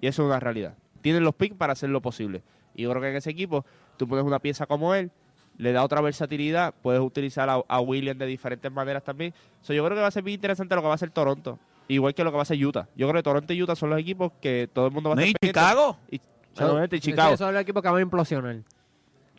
Y 0.00 0.06
eso 0.06 0.22
es 0.22 0.26
una 0.26 0.38
realidad. 0.38 0.76
Tienen 1.00 1.24
los 1.24 1.34
picks 1.34 1.56
para 1.56 1.72
hacer 1.72 1.88
lo 1.90 2.00
posible. 2.02 2.42
Y 2.74 2.82
yo 2.82 2.90
creo 2.90 3.00
que 3.02 3.08
en 3.10 3.16
ese 3.16 3.30
equipo 3.30 3.64
tú 3.96 4.06
pones 4.06 4.24
una 4.24 4.38
pieza 4.38 4.66
como 4.66 4.94
él, 4.94 5.10
le 5.56 5.72
da 5.72 5.82
otra 5.84 6.00
versatilidad, 6.00 6.74
puedes 6.82 7.00
utilizar 7.00 7.48
a, 7.48 7.62
a 7.66 7.80
Williams 7.80 8.18
de 8.18 8.26
diferentes 8.26 8.70
maneras 8.70 9.02
también. 9.04 9.32
So, 9.62 9.72
yo 9.72 9.84
creo 9.84 9.96
que 9.96 10.02
va 10.02 10.08
a 10.08 10.10
ser 10.10 10.22
bien 10.22 10.34
interesante 10.34 10.74
lo 10.74 10.82
que 10.82 10.86
va 10.86 10.92
a 10.92 10.96
hacer 10.96 11.10
Toronto. 11.10 11.58
Igual 11.88 12.14
que 12.14 12.24
lo 12.24 12.30
que 12.30 12.36
va 12.36 12.40
a 12.40 12.44
hacer 12.44 12.64
Utah. 12.64 12.88
Yo 12.96 13.08
creo 13.08 13.18
que 13.18 13.22
Toronto 13.22 13.52
y 13.52 13.62
Utah 13.62 13.76
son 13.76 13.90
los 13.90 13.98
equipos 13.98 14.32
que 14.40 14.68
todo 14.72 14.86
el 14.86 14.92
mundo 14.92 15.10
va 15.10 15.14
a 15.14 15.16
¿No? 15.16 15.22
¿Y. 15.26 15.34
Chicago? 15.34 15.98
Y, 16.10 16.20
obviamente, 16.58 16.96
y 16.96 17.00
Chicago. 17.00 17.36
Son 17.36 17.52
los 17.52 17.62
equipos 17.62 17.82
que 17.82 17.88
van 17.88 17.98
a 17.98 18.02
implosionar. 18.02 18.56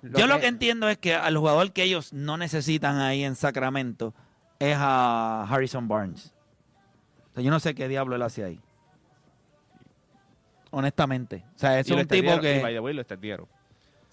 Yo 0.03 0.27
lo 0.27 0.39
que 0.39 0.47
entiendo 0.47 0.87
es 0.87 0.97
que 0.97 1.15
al 1.15 1.35
jugador 1.35 1.71
que 1.71 1.83
ellos 1.83 2.13
no 2.13 2.37
necesitan 2.37 2.99
ahí 2.99 3.23
en 3.23 3.35
Sacramento 3.35 4.13
es 4.59 4.77
a 4.77 5.43
Harrison 5.49 5.87
Barnes. 5.87 6.33
O 7.31 7.35
sea, 7.35 7.43
yo 7.43 7.49
no 7.49 7.59
sé 7.59 7.73
qué 7.73 7.87
diablo 7.87 8.15
él 8.15 8.21
hace 8.21 8.43
ahí. 8.43 8.59
Honestamente. 10.69 11.43
O 11.55 11.59
sea, 11.59 11.79
es 11.79 11.87
Y 11.87 11.91
lo 11.91 11.97
un 11.97 12.07
tipo 12.07 12.29
extendieron, 12.29 12.59
y, 12.59 12.61
by 12.61 12.71
que... 12.71 12.75
the 12.75 12.79
way, 12.79 12.93
lo 12.93 13.01
extendieron. 13.01 13.47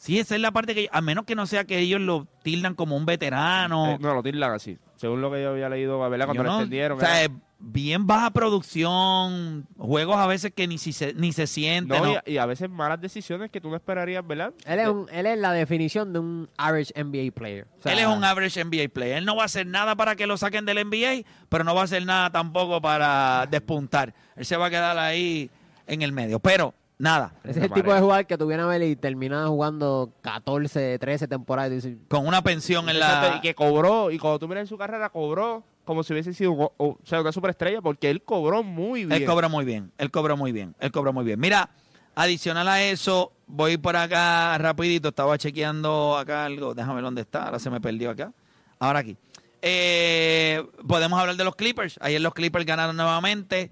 Sí, 0.02 0.18
esa 0.18 0.35
es 0.35 0.40
la 0.40 0.50
parte 0.50 0.75
que... 0.75 0.88
A 0.90 1.00
menos 1.00 1.25
que 1.25 1.37
no 1.37 1.47
sea 1.47 1.62
que 1.62 1.78
ellos 1.78 2.00
lo 2.00 2.26
tildan 2.42 2.75
como 2.75 2.97
un 2.97 3.06
veterano. 3.06 3.93
Eh, 3.93 3.99
no, 4.00 4.15
lo 4.15 4.23
tildan 4.25 4.50
así. 4.50 4.76
Según 4.97 5.21
lo 5.21 5.30
que 5.30 5.41
yo 5.41 5.50
había 5.50 5.69
leído, 5.69 5.97
¿verdad? 6.10 6.26
Cuando 6.26 6.43
Yo 6.43 6.43
lo 6.43 6.50
no- 6.50 6.56
extendieron. 6.58 6.99
O 6.99 7.00
sea, 7.00 7.23
era- 7.23 7.32
es 7.32 7.41
bien 7.60 8.04
baja 8.08 8.32
producción, 8.32 9.69
juegos 9.78 10.17
a 10.17 10.26
veces 10.26 10.50
que 10.52 10.67
ni, 10.67 10.78
si 10.78 10.93
se, 10.93 11.15
ni 11.15 11.32
se 11.32 11.47
sienten. 11.47 12.02
no, 12.02 12.15
¿no? 12.15 12.21
y, 12.26 12.32
y 12.32 12.38
a 12.38 12.47
veces 12.47 12.69
malas 12.69 13.00
decisiones 13.00 13.52
que 13.52 13.60
tú 13.60 13.71
no 13.71 13.76
esperarías, 13.76 14.26
¿verdad? 14.26 14.52
Él 14.67 14.80
es, 14.80 14.88
un, 14.88 15.06
él 15.12 15.26
es 15.26 15.38
la 15.38 15.52
definición 15.52 16.12
de 16.12 16.19
un 16.19 16.49
average 16.56 16.93
NBA 16.97 17.30
player. 17.32 17.69
O 17.78 17.82
sea, 17.82 17.93
Él 17.93 18.00
es 18.00 18.06
un 18.08 18.25
average 18.25 18.65
NBA 18.65 18.88
player. 18.93 19.19
Él 19.19 19.25
no 19.25 19.36
va 19.36 19.43
a 19.43 19.47
hacer 19.47 19.69
nada 19.69 19.95
para 19.95 20.17
que 20.17 20.26
lo 20.26 20.36
saquen 20.36 20.65
del 20.65 20.84
NBA, 20.84 21.25
pero 21.49 21.62
no 21.62 21.76
va 21.76 21.82
a 21.82 21.84
hacer 21.84 22.04
nada 22.04 22.30
tampoco 22.30 22.82
para 22.82 23.47
despuntar. 23.49 24.12
Él 24.34 24.45
se 24.45 24.56
va 24.56 24.67
a 24.67 24.71
quedar 24.71 24.99
ahí 24.99 25.49
en 25.86 26.02
el 26.02 26.10
medio. 26.10 26.41
Pero, 26.41 26.75
nada, 26.99 27.35
Ese 27.45 27.59
es 27.59 27.65
el 27.67 27.73
tipo 27.73 27.93
de 27.93 28.00
jugador 28.00 28.26
que 28.26 28.39
tú 28.39 28.47
vienes 28.47 28.65
a 28.65 28.69
ver 28.69 28.83
y 28.83 28.97
termina 28.97 29.47
jugando 29.47 30.13
14, 30.23 30.99
13 30.99 31.28
temporadas. 31.28 31.85
Y 31.85 31.99
con 32.09 32.26
una 32.26 32.43
pensión 32.43 32.89
en 32.89 32.99
la... 32.99 33.35
Y 33.39 33.41
que 33.41 33.55
cobró, 33.55 34.11
y 34.11 34.19
cuando 34.19 34.39
tú 34.39 34.49
miras 34.49 34.63
en 34.63 34.69
su 34.69 34.78
carrera, 34.78 35.11
cobró 35.11 35.65
como 35.85 36.02
si 36.02 36.13
hubiese 36.13 36.33
sido 36.33 36.52
o, 36.52 36.73
o 36.76 36.99
sea, 37.05 37.21
una 37.21 37.33
superestrella, 37.33 37.81
porque 37.81 38.11
él 38.11 38.23
cobró 38.23 38.63
muy 38.63 39.05
bien. 39.05 39.21
Él 39.21 39.26
cobra 39.26 39.49
muy 39.49 39.65
bien, 39.65 39.93
él 39.99 40.11
cobra 40.11 40.37
muy 40.37 40.52
bien, 40.52 40.75
él 40.78 40.93
cobra 40.93 41.13
muy 41.13 41.25
bien. 41.25 41.41
Mira, 41.41 41.71
adicional 42.15 42.69
a 42.69 42.83
eso, 42.83 43.33
voy 43.47 43.76
por 43.78 43.97
acá 43.97 44.57
rapidito, 44.59 45.09
estaba 45.09 45.37
chequeando 45.39 46.17
acá 46.17 46.45
algo, 46.45 46.75
déjame 46.75 46.97
ver 46.97 47.05
dónde 47.05 47.23
está, 47.23 47.47
ahora 47.47 47.59
se 47.59 47.71
me 47.71 47.81
perdió 47.81 48.11
acá. 48.11 48.33
Ahora 48.78 49.00
aquí. 49.00 49.17
Eh, 49.65 50.65
podemos 50.89 51.21
hablar 51.21 51.37
de 51.37 51.45
los 51.45 51.55
Clippers. 51.55 51.97
Ayer 52.00 52.21
los 52.21 52.35
Clippers 52.35 52.67
ganaron 52.67 52.97
nuevamente. 52.97 53.71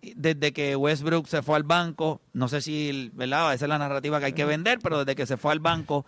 Desde 0.00 0.52
que 0.52 0.76
Westbrook 0.76 1.26
se 1.26 1.42
fue 1.42 1.56
al 1.56 1.64
banco, 1.64 2.20
no 2.32 2.48
sé 2.48 2.60
si, 2.60 3.10
¿verdad? 3.14 3.52
Esa 3.52 3.64
es 3.64 3.68
la 3.68 3.78
narrativa 3.78 4.20
que 4.20 4.26
hay 4.26 4.32
que 4.32 4.44
vender, 4.44 4.78
pero 4.82 4.98
desde 4.98 5.16
que 5.16 5.26
se 5.26 5.36
fue 5.36 5.52
al 5.52 5.60
banco, 5.60 6.06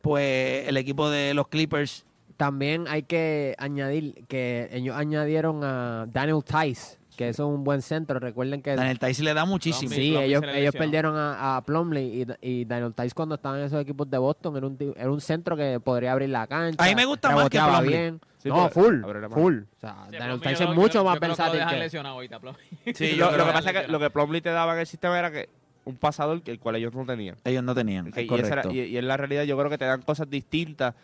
pues 0.00 0.68
el 0.68 0.76
equipo 0.76 1.10
de 1.10 1.34
los 1.34 1.48
Clippers 1.48 2.04
También 2.36 2.86
hay 2.88 3.02
que 3.02 3.54
añadir 3.58 4.24
que 4.28 4.68
ellos 4.72 4.96
añadieron 4.96 5.64
a 5.64 6.06
Daniel 6.12 6.42
Tice, 6.44 6.98
que 7.16 7.28
eso 7.28 7.42
es 7.48 7.54
un 7.54 7.64
buen 7.64 7.82
centro. 7.82 8.18
Recuerden 8.18 8.62
que 8.62 8.74
Daniel 8.74 8.98
Tice 8.98 9.22
le 9.22 9.34
da 9.34 9.44
muchísimo. 9.44 9.90
Plumlee. 9.90 10.04
sí, 10.06 10.10
Plumlee 10.12 10.26
ellos, 10.28 10.44
ellos 10.54 10.74
perdieron 10.76 11.16
a, 11.16 11.56
a 11.56 11.62
Plumlee 11.64 12.26
y, 12.40 12.60
y 12.60 12.64
Daniel 12.64 12.94
Tice 12.94 13.14
cuando 13.14 13.34
estaban 13.36 13.58
en 13.60 13.66
esos 13.66 13.80
equipos 13.80 14.08
de 14.10 14.18
Boston 14.18 14.56
era 14.56 14.66
un, 14.66 14.94
era 14.96 15.10
un 15.10 15.20
centro 15.20 15.56
que 15.56 15.78
podría 15.80 16.12
abrir 16.12 16.28
la 16.30 16.46
cancha. 16.46 16.82
A 16.82 16.88
mí 16.88 16.94
me 16.94 17.04
gusta 17.04 17.30
más 17.34 17.48
que 17.50 17.58
Plumlee. 17.58 17.88
bien. 17.88 18.20
Sí, 18.38 18.48
no, 18.48 18.68
full, 18.70 19.02
full. 19.30 19.58
O 19.76 19.80
sea, 19.80 20.06
Sí, 20.10 20.16
Daniel 20.18 20.40
Tice 20.40 20.64
es 20.64 20.70
mucho 20.70 20.94
yo- 20.94 21.04
más 21.04 21.14
yo 21.14 21.20
versátil 21.20 21.60
que... 21.68 21.76
lesionado 21.76 22.14
ahorita, 22.16 22.40
Plumlee. 22.40 22.94
Sí, 22.94 23.12
lo, 23.16 23.16
yo 23.16 23.24
lo 23.26 23.32
creo 23.34 23.46
que 23.46 23.52
pasa 23.52 23.70
es 23.70 23.82
que 23.86 23.92
lo 23.92 24.00
que 24.00 24.10
Plumlee 24.10 24.40
te 24.40 24.50
daba 24.50 24.74
en 24.74 24.80
el 24.80 24.86
sistema 24.86 25.18
era 25.18 25.30
que 25.30 25.48
un 25.84 25.96
pasador 25.96 26.42
que 26.42 26.50
el 26.52 26.58
cual 26.60 26.76
ellos 26.76 26.94
no 26.94 27.04
tenían. 27.04 27.36
ellos 27.44 27.62
no 27.62 27.74
tenían. 27.74 28.06
es 28.08 28.16
y, 28.16 28.20
esa 28.24 28.34
era- 28.34 28.62
correcto. 28.62 28.70
y- 28.72 28.80
y 28.82 28.96
en 28.98 29.06
la 29.08 29.16
realidad 29.16 29.42
yo 29.44 29.56
creo 29.58 29.68
que 29.70 29.78
te 29.78 29.84
dan 29.84 30.02
cosas 30.02 30.28
distintas. 30.30 30.94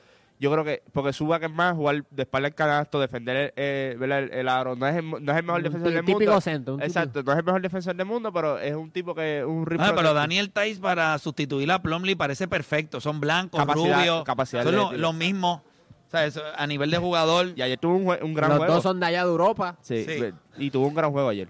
Yo 0.41 0.53
creo 0.53 0.63
que, 0.65 0.83
porque 0.93 1.13
Suba 1.13 1.41
que 1.41 1.47
es 1.47 1.53
más, 1.53 1.75
jugar 1.75 2.05
de 2.11 2.23
espalda 2.23 2.47
al 2.49 2.55
canasto, 2.55 3.01
defender 3.01 3.37
el, 3.37 3.53
eh, 3.57 3.97
el, 4.01 4.13
el 4.13 4.49
aro, 4.49 4.77
no 4.77 4.87
es, 4.87 4.95
el, 4.95 5.11
no 5.11 5.17
es 5.33 5.39
el 5.39 5.43
mejor 5.45 5.57
Un 5.59 5.63
defensor 5.65 5.91
del 5.93 6.05
típico 6.05 6.21
mundo. 6.31 6.41
centro, 6.41 6.75
un 6.75 6.83
Exacto, 6.83 7.23
no 7.25 7.33
es 7.33 7.39
el 7.39 7.45
mejor 7.45 7.61
defensor 7.63 7.97
del 7.97 8.07
mundo, 8.07 8.33
pero 8.33 8.59
es 8.59 8.75
un 8.77 8.91
tipo 8.93 9.15
que 9.17 9.45
un 9.45 9.67
Ah, 9.81 9.93
pero. 9.97 10.15
Daniel 10.15 10.51
Tice 10.53 10.81
para 10.81 11.19
sustituir 11.19 11.71
a 11.73 11.83
Plumlee 11.83 12.15
parece 12.15 12.47
perfecto. 12.47 13.01
Son 13.01 13.19
blancos, 13.21 13.59
Capacidad- 13.59 13.99
rubios. 13.99 14.25
capacidad 14.25 14.63
son 14.63 14.77
lo- 14.77 14.89
tiro. 14.91 15.01
los 15.01 15.15
mismos. 15.15 15.61
O 16.07 16.11
sea, 16.11 16.25
eso, 16.25 16.41
a 16.57 16.67
nivel 16.69 16.91
de 16.93 16.99
jugador. 16.99 17.49
Y 17.57 17.61
ayer 17.63 17.77
tuvo 17.79 17.97
un, 17.97 18.05
jue- 18.07 18.23
un 18.23 18.33
gran 18.33 18.51
Los 18.51 18.59
juego. 18.59 18.75
dos 18.75 18.83
son 18.85 19.01
de 19.01 19.07
allá 19.07 19.25
de 19.25 19.31
Europa. 19.31 19.77
Sí, 19.83 20.05
Sí. 20.05 20.25
y 20.57 20.71
tuvo 20.71 20.87
un 20.87 20.95
gran 20.95 21.11
juego 21.11 21.29
ayer. 21.29 21.49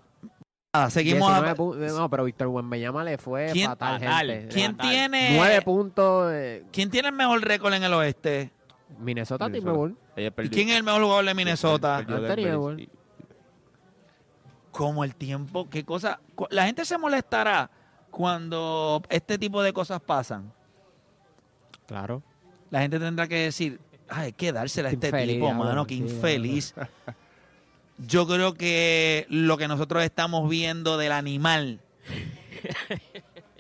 Seguimos. 0.90 1.29
19 1.29 1.88
a- 1.88 1.92
no, 1.92 2.09
pero 2.11 2.24
Víctor 2.24 2.46
Wembanyama 2.48 3.03
le 3.05 3.18
fue 3.18 3.51
¿Quién- 3.53 3.66
fatal, 3.68 4.01
fatal. 4.01 4.31
gente. 4.31 4.55
¿Quién 4.55 4.77
Fatal. 4.77 4.90
tiene, 4.90 5.37
9 5.37 5.62
puntos. 5.62 6.31
eh, 6.33 6.64
¿Quién 6.72 6.90
tiene 6.90 7.09
el 7.09 7.14
mejor 7.14 7.42
récord 7.42 7.74
en 7.74 7.83
el 7.85 7.92
oeste? 7.94 8.51
Minnesota, 8.98 9.46
Minnesota. 9.46 9.53
Timberwolves. 9.53 9.96
¿Y 10.16 10.31
perdió- 10.31 10.51
quién 10.51 10.68
es 10.70 10.77
el 10.77 10.83
mejor 10.83 11.03
jugador 11.03 11.24
de 11.24 11.35
Minnesota? 11.35 11.96
perdió 11.98 12.16
Anthony 12.16 12.27
Denver 12.27 12.38
y- 12.38 12.44
Edwards. 12.48 12.81
y- 12.83 12.88
Como 14.70 15.05
el 15.05 15.14
tiempo, 15.14 15.68
qué 15.68 15.85
cosa. 15.85 16.20
cu- 16.35 16.46
La 16.51 16.66
gente 16.66 16.85
se 16.85 16.96
molestará 16.98 17.70
cuando 18.11 19.03
este 19.09 19.38
tipo 19.38 19.62
de 19.62 19.72
cosas 19.72 20.01
pasan. 20.01 20.53
Claro. 21.87 22.22
La 22.70 22.81
gente 22.81 22.98
tendrá 23.01 23.27
que 23.27 23.37
decir, 23.37 23.81
ay, 24.09 24.27
hay 24.27 24.33
que 24.33 24.53
dársela 24.53 24.88
a 24.88 24.90
Qué 24.90 24.96
este 24.96 25.07
infeliz, 25.09 25.35
tipo, 25.37 25.46
diablo, 25.46 25.64
mano, 25.64 25.87
qué 25.87 25.94
sí, 25.94 26.01
infeliz. 26.03 26.74
Yo 28.07 28.27
creo 28.29 28.55
que 28.55 29.27
lo 29.29 29.57
que 29.59 29.66
nosotros 29.66 30.05
estamos 30.05 30.48
viendo 30.48 30.96
del 30.98 31.11
animal, 31.12 31.81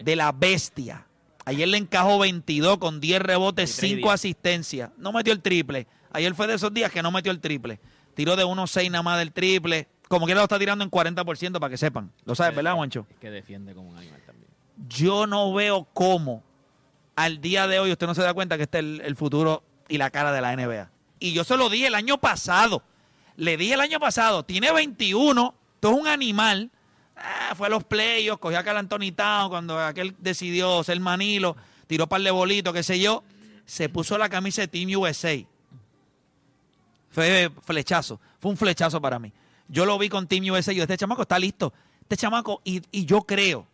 de 0.00 0.14
la 0.16 0.30
bestia. 0.30 1.06
Ayer 1.48 1.66
le 1.68 1.78
encajó 1.78 2.18
22 2.18 2.76
con 2.78 3.00
10 3.00 3.22
rebotes, 3.22 3.70
Y 3.70 3.76
tres 3.80 3.84
y 3.90 3.94
5 3.94 4.06
diez. 4.08 4.14
asistencias. 4.14 4.90
No 4.98 5.12
metió 5.12 5.32
el 5.32 5.40
triple. 5.40 5.86
Ayer 6.12 6.34
fue 6.34 6.46
de 6.46 6.54
esos 6.54 6.72
días 6.74 6.92
que 6.92 7.02
no 7.02 7.10
metió 7.10 7.32
el 7.32 7.40
triple. 7.40 7.80
Tiró 8.14 8.36
de 8.36 8.44
1-6 8.44 8.90
nada 8.90 9.02
más 9.02 9.18
del 9.18 9.32
triple. 9.32 9.88
como 10.08 10.26
quiera 10.26 10.40
lo 10.40 10.44
está 10.44 10.58
tirando 10.58 10.84
en 10.84 10.90
40% 10.90 11.52
para 11.58 11.70
que 11.70 11.76
sepan. 11.78 12.12
Lo 12.26 12.34
sabes, 12.34 12.54
¿verdad, 12.54 12.74
Juancho? 12.74 13.06
Es 13.10 13.16
que 13.16 13.30
defiende 13.30 13.74
como 13.74 13.88
un 13.90 13.96
animal 13.96 14.20
también. 14.26 14.48
Yo 14.88 15.26
no 15.26 15.52
veo 15.54 15.86
cómo 15.94 16.42
al 17.16 17.40
día 17.40 17.66
de 17.66 17.78
hoy 17.80 17.92
usted 17.92 18.06
no 18.06 18.14
se 18.14 18.22
da 18.22 18.32
cuenta 18.34 18.56
que 18.56 18.64
este 18.64 18.78
es 18.78 18.84
el, 18.84 19.00
el 19.04 19.16
futuro 19.16 19.62
y 19.88 19.98
la 19.98 20.10
cara 20.10 20.32
de 20.32 20.40
la 20.40 20.54
NBA. 20.54 20.90
Y 21.18 21.32
yo 21.32 21.44
se 21.44 21.56
lo 21.56 21.68
dije 21.70 21.86
el 21.86 21.94
año 21.94 22.18
pasado. 22.18 22.82
Le 23.36 23.56
dije 23.56 23.74
el 23.74 23.80
año 23.80 24.00
pasado, 24.00 24.44
tiene 24.44 24.70
21, 24.72 25.54
esto 25.76 25.90
es 25.92 25.96
un 25.98 26.06
animal. 26.08 26.70
Ah, 27.20 27.54
fue 27.56 27.66
a 27.66 27.70
los 27.70 27.84
playoffs, 27.84 28.40
cogió 28.40 28.58
a 28.58 28.62
Cal 28.62 28.76
Anthony 28.76 29.12
Town 29.14 29.48
cuando 29.48 29.78
aquel 29.78 30.14
decidió 30.18 30.82
ser 30.84 31.00
Manilo, 31.00 31.56
tiró 31.86 32.06
par 32.06 32.20
de 32.20 32.30
bolitos, 32.30 32.72
qué 32.72 32.82
sé 32.82 33.00
yo. 33.00 33.24
Se 33.66 33.88
puso 33.88 34.16
la 34.16 34.28
camisa 34.28 34.62
de 34.62 34.68
Team 34.68 34.98
USA. 34.98 35.36
Fue 37.10 37.50
flechazo, 37.62 38.20
fue 38.38 38.50
un 38.50 38.56
flechazo 38.56 39.00
para 39.00 39.18
mí. 39.18 39.32
Yo 39.68 39.84
lo 39.84 39.98
vi 39.98 40.08
con 40.08 40.26
Team 40.26 40.44
USA, 40.50 40.72
yo, 40.72 40.82
este 40.82 40.96
chamaco 40.96 41.22
está 41.22 41.38
listo. 41.38 41.72
Este 42.02 42.16
chamaco, 42.16 42.62
y, 42.64 42.82
y 42.90 43.04
yo 43.04 43.22
creo 43.22 43.66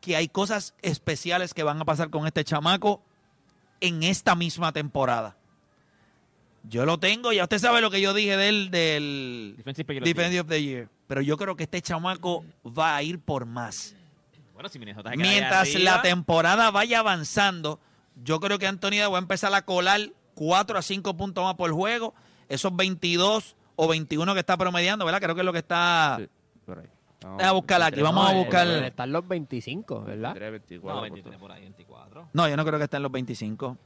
que 0.00 0.16
hay 0.16 0.28
cosas 0.28 0.74
especiales 0.80 1.52
que 1.52 1.62
van 1.62 1.80
a 1.80 1.84
pasar 1.84 2.10
con 2.10 2.26
este 2.26 2.44
chamaco 2.44 3.02
en 3.80 4.02
esta 4.02 4.34
misma 4.34 4.72
temporada. 4.72 5.36
Yo 6.64 6.84
lo 6.84 6.98
tengo, 6.98 7.32
ya 7.32 7.44
usted 7.44 7.58
sabe 7.58 7.80
lo 7.80 7.90
que 7.90 8.00
yo 8.00 8.12
dije 8.12 8.36
del, 8.36 8.70
del 8.70 9.54
Defensive 9.56 9.84
Player 9.86 10.02
of 10.02 10.04
the 10.04 10.10
Defensive 10.14 10.40
of 10.40 10.48
the 10.48 10.62
Year. 10.62 10.88
Pero 11.06 11.20
yo 11.22 11.36
creo 11.36 11.56
que 11.56 11.62
este 11.64 11.80
chamaco 11.80 12.44
va 12.66 12.96
a 12.96 13.02
ir 13.02 13.18
por 13.20 13.46
más. 13.46 13.94
Bueno, 14.52 14.68
si 14.68 14.78
Minnesota 14.78 15.10
se 15.10 15.16
queda 15.16 15.24
ahí 15.24 15.30
Mientras 15.30 15.74
arriba, 15.74 15.78
la 15.96 16.02
temporada 16.02 16.70
vaya 16.70 16.98
avanzando, 16.98 17.80
yo 18.22 18.40
creo 18.40 18.58
que 18.58 18.66
Anthony 18.66 19.08
va 19.10 19.16
a 19.16 19.20
empezar 19.20 19.54
a 19.54 19.62
colar 19.62 20.00
4 20.34 20.78
a 20.78 20.82
5 20.82 21.16
puntos 21.16 21.44
más 21.44 21.54
por 21.54 21.70
juego. 21.72 22.12
Esos 22.48 22.74
22 22.74 23.56
o 23.76 23.88
21 23.88 24.34
que 24.34 24.40
está 24.40 24.56
promediando, 24.56 25.04
¿verdad? 25.04 25.20
Creo 25.20 25.34
que 25.34 25.42
es 25.42 25.44
lo 25.44 25.52
que 25.52 25.60
está... 25.60 26.16
Sí, 26.18 26.28
por 26.66 26.80
ahí. 26.80 26.86
Vamos, 27.22 27.38
Deja 27.38 27.52
buscarla 27.52 27.86
aquí, 27.86 28.00
vamos 28.00 28.30
a 28.30 28.32
buscar- 28.34 28.68
estar 28.84 29.08
los 29.08 29.26
25, 29.26 30.02
¿verdad? 30.02 30.34
23, 30.34 30.50
24, 30.52 30.88
No, 30.94 31.00
por 31.00 31.10
23 31.10 31.38
por 31.40 31.52
ahí, 31.52 31.62
24. 31.62 32.28
No, 32.32 32.48
yo 32.48 32.56
no 32.56 32.64
creo 32.64 32.78
que 32.78 32.84
esté 32.84 32.96
en 32.96 33.02
los 33.02 33.12
25. 33.12 33.76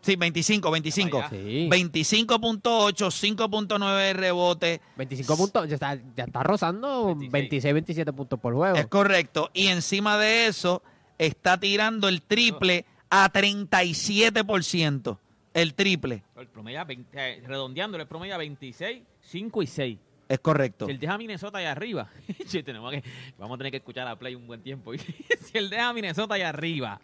Sí, 0.00 0.16
25, 0.16 0.70
25. 0.70 1.16
Vaya. 1.18 1.30
Sí. 1.30 1.68
25.8, 1.70 2.60
5.9 2.92 4.12
rebote. 4.14 4.80
25 4.96 5.36
puntos, 5.36 5.68
ya 5.68 5.74
está, 5.74 5.98
ya 6.16 6.24
está 6.24 6.42
rozando 6.42 7.06
26. 7.06 7.32
26, 7.32 7.74
27 7.74 8.12
puntos 8.12 8.40
por 8.40 8.54
juego. 8.54 8.76
Es 8.76 8.86
correcto. 8.86 9.50
Y 9.52 9.66
encima 9.66 10.18
de 10.18 10.46
eso, 10.46 10.82
está 11.18 11.58
tirando 11.58 12.08
el 12.08 12.22
triple 12.22 12.86
a 13.10 13.30
37%. 13.30 15.18
El 15.54 15.74
triple. 15.74 16.22
El 16.36 16.46
promedio, 16.48 16.84
20, 16.84 17.18
eh, 17.18 17.42
redondeándolo, 17.46 18.02
el 18.02 18.08
promedio 18.08 18.34
a 18.34 18.38
26, 18.38 19.02
5 19.20 19.62
y 19.62 19.66
6. 19.66 19.98
Es 20.28 20.38
correcto. 20.40 20.84
Si 20.86 20.92
él 20.92 20.98
deja 20.98 21.14
a 21.14 21.18
Minnesota 21.18 21.58
allá 21.58 21.72
arriba, 21.72 22.08
sí, 22.46 22.62
tenemos 22.62 22.92
que, 22.92 23.02
vamos 23.38 23.56
a 23.56 23.58
tener 23.58 23.70
que 23.72 23.78
escuchar 23.78 24.06
a 24.06 24.16
Play 24.16 24.34
un 24.34 24.46
buen 24.46 24.62
tiempo. 24.62 24.92
si 25.40 25.58
él 25.58 25.70
deja 25.70 25.88
a 25.88 25.92
Minnesota 25.92 26.34
allá 26.34 26.50
arriba, 26.50 27.00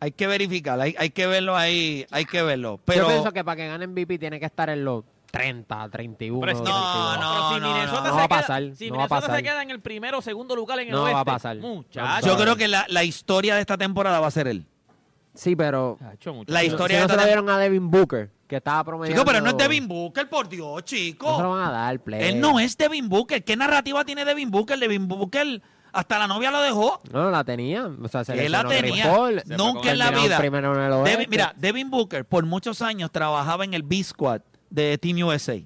Hay 0.00 0.12
que 0.12 0.26
verificar, 0.26 0.80
hay, 0.80 0.94
hay 0.98 1.10
que 1.10 1.26
verlo 1.26 1.56
ahí, 1.56 2.06
hay 2.10 2.24
que 2.24 2.42
verlo. 2.42 2.76
Yo 2.76 2.82
Pero 2.84 3.06
pienso 3.08 3.32
que 3.32 3.42
para 3.44 3.56
que 3.56 3.66
gane 3.66 3.86
MVP 3.86 4.18
tiene 4.18 4.38
que 4.38 4.46
estar 4.46 4.70
en 4.70 4.84
los 4.84 5.04
30, 5.32 5.88
31. 5.90 6.40
Pero 6.40 6.52
es 6.52 6.58
No, 6.58 6.64
32. 6.64 7.20
no, 7.20 7.20
pero 7.20 7.48
si 7.54 7.60
no, 7.60 7.74
Minnesota, 7.74 8.00
no. 8.00 8.04
se 8.04 8.10
No 8.10 8.16
va 8.16 8.22
a 8.24 8.28
queda- 8.28 8.40
pasar, 8.40 8.62
si 8.76 8.90
no 8.90 8.96
va 8.96 8.96
Minnesota 9.02 9.20
pasar. 9.20 9.36
se 9.36 9.42
queda 9.42 9.62
en 9.62 9.70
el 9.70 9.80
primero 9.80 10.18
o 10.18 10.22
segundo 10.22 10.54
lugar 10.56 10.78
en 10.78 10.88
el 10.88 10.92
No 10.94 11.02
va 11.02 11.10
a 11.10 11.12
oeste, 11.14 11.24
pasar. 11.32 11.56
Muchacho. 11.56 12.26
yo 12.26 12.36
creo 12.36 12.56
que 12.56 12.68
la, 12.68 12.86
la 12.88 13.02
historia 13.04 13.54
de 13.56 13.60
esta 13.60 13.76
temporada 13.76 14.20
va 14.20 14.28
a 14.28 14.30
ser 14.30 14.46
él. 14.48 14.64
Sí, 15.34 15.54
pero. 15.56 15.98
La 16.46 16.60
no- 16.60 16.64
historia 16.66 16.98
si 16.98 17.02
no 17.02 17.08
de 17.08 17.14
se 17.14 17.20
lo 17.20 17.24
dieron 17.26 17.50
a 17.50 17.58
Devin 17.58 17.90
Booker, 17.90 18.30
que 18.48 18.56
estaba 18.56 18.82
promediando. 18.84 19.22
Chico, 19.22 19.30
pero 19.30 19.44
no 19.44 19.50
es 19.50 19.56
Devin 19.56 19.86
Booker, 19.86 20.28
por 20.28 20.48
Dios, 20.48 20.66
No 20.66 20.74
se 20.74 20.78
lo 20.78 20.80
chico. 20.82 21.48
van 21.52 21.68
a 21.68 21.70
dar, 21.70 22.00
play. 22.00 22.22
Él 22.28 22.40
no 22.40 22.58
es 22.58 22.76
Devin 22.76 23.08
Booker. 23.08 23.44
¿Qué 23.44 23.56
narrativa 23.56 24.04
tiene 24.04 24.24
Devin 24.24 24.50
Booker? 24.50 24.78
Devin 24.78 25.06
Booker 25.06 25.60
hasta 25.92 26.18
la 26.18 26.26
novia 26.26 26.50
lo 26.50 26.60
dejó. 26.60 27.00
No, 27.12 27.24
no 27.24 27.30
la 27.30 27.44
tenía. 27.44 27.86
O 27.86 28.08
sea, 28.08 28.24
se 28.24 28.32
Él 28.46 28.52
la 28.52 28.64
tenía. 28.64 29.04
Nunca 29.56 29.92
en 29.92 29.98
la 29.98 30.10
vida. 30.10 30.38
primero 30.38 30.74
en. 30.74 31.04
Devin- 31.04 31.28
mira, 31.28 31.54
Devin 31.56 31.90
Booker 31.90 32.24
por 32.24 32.44
muchos 32.46 32.82
años 32.82 33.10
trabajaba 33.10 33.64
en 33.64 33.74
el 33.74 33.82
B-Squad 33.82 34.40
de 34.70 34.98
Team 34.98 35.18
USA. 35.26 35.60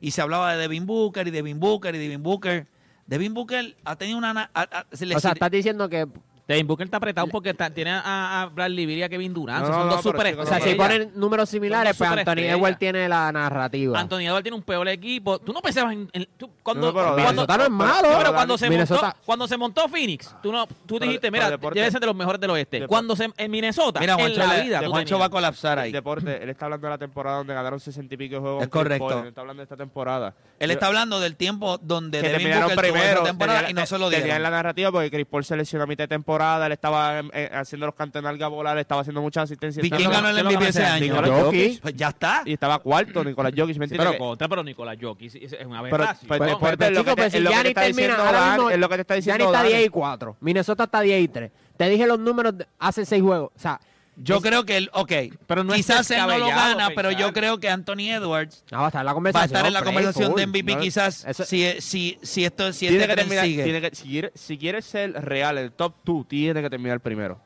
Y 0.00 0.10
se 0.10 0.20
hablaba 0.20 0.52
de 0.52 0.58
Devin 0.58 0.86
Booker 0.86 1.26
y 1.28 1.30
Devin 1.30 1.58
Booker 1.60 1.94
y 1.94 1.98
Devin 1.98 2.22
Booker. 2.22 2.66
Devin 3.06 3.32
Booker 3.34 3.76
ha 3.84 3.96
tenido 3.96 4.18
una... 4.18 4.32
na- 4.34 4.50
a- 4.54 4.62
a- 4.62 4.86
se 4.92 5.06
le 5.06 5.14
o 5.16 5.20
sea, 5.20 5.32
estás 5.32 5.50
diciendo 5.50 5.88
que. 5.88 6.06
Devin 6.46 6.66
Booker 6.66 6.84
está 6.84 6.98
apretado 6.98 7.26
porque 7.28 7.50
está- 7.50 7.70
tiene 7.70 7.90
a, 7.90 8.42
a 8.42 8.46
Bradley 8.46 8.84
Beal 8.84 8.98
y 8.98 9.02
a 9.02 9.08
Kevin 9.08 9.32
Durant. 9.32 9.66
No, 9.66 9.72
son 9.72 9.86
no, 9.86 9.92
dos 9.94 10.02
super 10.02 10.38
O 10.38 10.44
sea, 10.44 10.58
no, 10.58 10.64
si 10.64 10.74
ponen 10.74 11.10
números 11.14 11.48
similares, 11.48 11.96
pues 11.96 12.10
Anthony. 12.10 12.40
Edwards 12.44 12.78
tiene 12.78 13.08
la 13.08 13.32
narrativa. 13.32 13.98
Anthony 13.98 14.20
Edwards 14.26 14.42
tiene 14.42 14.56
un 14.56 14.62
peor 14.62 14.86
equipo. 14.88 15.38
Tú 15.38 15.52
no 15.54 15.62
pensabas 15.62 15.94
en... 15.94 16.08
en- 16.12 16.28
tú- 16.36 16.50
cuando, 16.62 16.88
No, 16.88 16.92
pero 16.92 17.04
cuando- 17.14 17.22
Minnesota 17.30 17.56
no 17.56 17.64
es 17.64 17.70
malo. 17.70 18.10
No, 18.10 18.18
pero 18.18 18.34
cuando 18.34 18.58
se, 18.58 18.68
Minnesota- 18.68 19.02
montó, 19.06 19.18
cuando 19.24 19.48
se 19.48 19.56
montó 19.56 19.88
Phoenix, 19.88 20.36
tú, 20.42 20.52
no, 20.52 20.66
tú 20.86 20.98
dijiste, 20.98 21.32
pero 21.32 21.56
mira, 21.58 21.70
debe 21.74 21.90
ser 21.90 22.00
de 22.00 22.06
los 22.06 22.14
mejores 22.16 22.40
del 22.40 22.50
oeste. 22.50 22.76
deporte- 22.80 22.88
Cuando 22.88 23.16
se, 23.16 23.30
en 23.36 23.50
Minnesota, 23.50 24.00
Mira, 24.00 24.12
en 24.12 24.18
Juancho, 24.18 24.38
la 24.40 24.54
le- 24.56 24.62
vida, 24.64 24.78
Juancho 24.80 24.98
tenías- 25.04 25.20
va 25.20 25.24
a 25.24 25.30
colapsar 25.30 25.78
ahí. 25.78 25.92
Deporte, 25.92 26.42
él 26.42 26.50
está 26.50 26.66
hablando 26.66 26.86
de 26.86 26.90
la 26.90 26.98
temporada 26.98 27.38
donde 27.38 27.54
ganaron 27.54 27.80
60 27.80 28.12
y 28.14 28.16
pico 28.18 28.34
de 28.34 28.40
juegos. 28.42 28.62
Es 28.64 28.68
correcto. 28.68 29.20
Él 29.20 29.28
está 29.28 29.40
hablando 29.40 29.60
de 29.60 29.64
esta 29.64 29.76
temporada. 29.78 30.34
Él 30.58 30.70
está 30.70 30.88
hablando 30.88 31.20
del 31.20 31.36
tiempo 31.36 31.78
donde 31.78 32.18
que 32.20 32.28
Devin 32.28 32.38
terminaron 32.38 32.68
Booker 32.68 32.84
tuvo 32.84 32.92
primero 32.92 33.14
esa 33.20 33.24
temporada 33.24 33.70
y 33.70 33.72
no 33.72 33.86
se 33.86 33.98
lo 33.98 34.08
tenían 34.10 34.24
dieron. 34.24 34.42
la 34.42 34.50
narrativa 34.50 34.92
porque 34.92 35.10
Chris 35.10 35.26
Paul 35.26 35.44
se 35.44 35.56
lesionó 35.56 35.84
a 35.84 35.86
mitad 35.86 36.04
de 36.04 36.08
temporada, 36.08 36.33
él 36.66 36.72
estaba 36.72 37.20
eh, 37.32 37.50
haciendo 37.52 37.86
los 37.86 37.94
cantos 37.94 38.20
en 38.20 38.26
alga 38.26 38.48
volar, 38.48 38.78
estaba 38.78 39.00
haciendo 39.02 39.20
muchas 39.22 39.44
asistencias. 39.44 39.84
¿Y 39.84 39.90
quién 39.90 40.10
ganó 40.10 40.28
el 40.28 40.34
¿Quién 40.34 40.44
lo 40.46 40.50
MVP 40.52 40.68
ese 40.68 40.84
año? 40.84 41.04
Nicolás 41.06 41.30
Jokic. 41.30 41.44
Jokic. 41.66 41.80
Pues 41.82 41.96
ya 41.96 42.08
está. 42.08 42.42
Y 42.44 42.52
estaba 42.54 42.78
cuarto 42.78 43.24
Nicolás 43.24 43.52
Jokic, 43.56 43.76
¿me 43.78 43.88
Sí, 43.88 43.94
pero 43.96 44.16
contra, 44.18 44.48
pero 44.48 44.62
Nicolás 44.64 44.96
Jokic 45.00 45.34
es 45.34 45.66
una 45.66 45.82
pero, 45.82 46.06
deporte 46.06 46.26
pues, 46.26 46.40
es 46.40 46.92
lo 46.94 47.00
chico, 47.00 47.14
que 47.14 47.22
te- 47.22 47.26
está 47.68 47.80
termina 47.82 47.86
diciendo 47.86 48.22
ahora 48.24 48.40
Dan, 48.40 48.50
mismo, 48.54 48.70
es 48.70 48.78
lo 48.78 48.88
que 48.88 48.94
te 48.94 49.00
está 49.00 49.14
diciendo 49.14 49.44
está 49.44 49.58
Dan. 49.58 49.68
10 49.68 49.86
y 49.86 49.88
4. 49.88 50.36
Minnesota 50.40 50.84
está 50.84 51.00
10 51.00 51.22
y 51.22 51.28
3. 51.28 51.50
Te 51.76 51.88
dije 51.88 52.06
los 52.06 52.18
números 52.18 52.58
de 52.58 52.66
hace 52.78 53.04
6 53.04 53.22
juegos. 53.22 53.50
O 53.54 53.58
sea, 53.58 53.80
Yo 54.16 54.40
creo 54.40 54.64
que 54.64 54.76
él, 54.76 54.90
ok, 54.92 55.12
Pero 55.46 55.64
no 55.64 55.72
es 55.74 55.78
quizás 55.78 56.10
él 56.10 56.18
no 56.18 56.38
lo 56.38 56.46
gana, 56.46 56.90
pero 56.94 57.10
yo 57.10 57.32
creo 57.32 57.58
que 57.58 57.68
Anthony 57.68 58.10
Edwards 58.10 58.64
no, 58.70 58.78
va 58.78 58.84
a 58.84 58.88
estar 58.88 59.00
en 59.00 59.06
la 59.06 59.10
va 59.10 59.10
a 59.10 59.14
conversación. 59.14 59.46
estar 59.56 59.66
en 59.66 59.72
la 59.72 59.82
conversación 59.82 60.34
de 60.36 60.46
MVP 60.46 60.74
No, 60.76 60.80
quizás 60.80 61.24
eso- 61.24 61.44
si, 61.44 61.66
si, 61.80 62.18
si 62.22 62.44
esto 62.44 62.72
si 62.72 62.86
tiene 62.88 62.96
este 63.04 63.08
que 63.08 63.16
terminar, 63.16 63.44
sigue. 63.44 63.64
tiene 63.64 63.80
que, 63.80 63.94
si, 63.96 64.08
quiere- 64.08 64.32
si 64.34 64.58
quieres 64.58 64.84
ser 64.84 65.12
real, 65.12 65.58
el 65.58 65.72
top 65.72 65.94
2, 66.04 66.28
tiene 66.28 66.62
que 66.62 66.70
terminar 66.70 67.00
primero. 67.00 67.40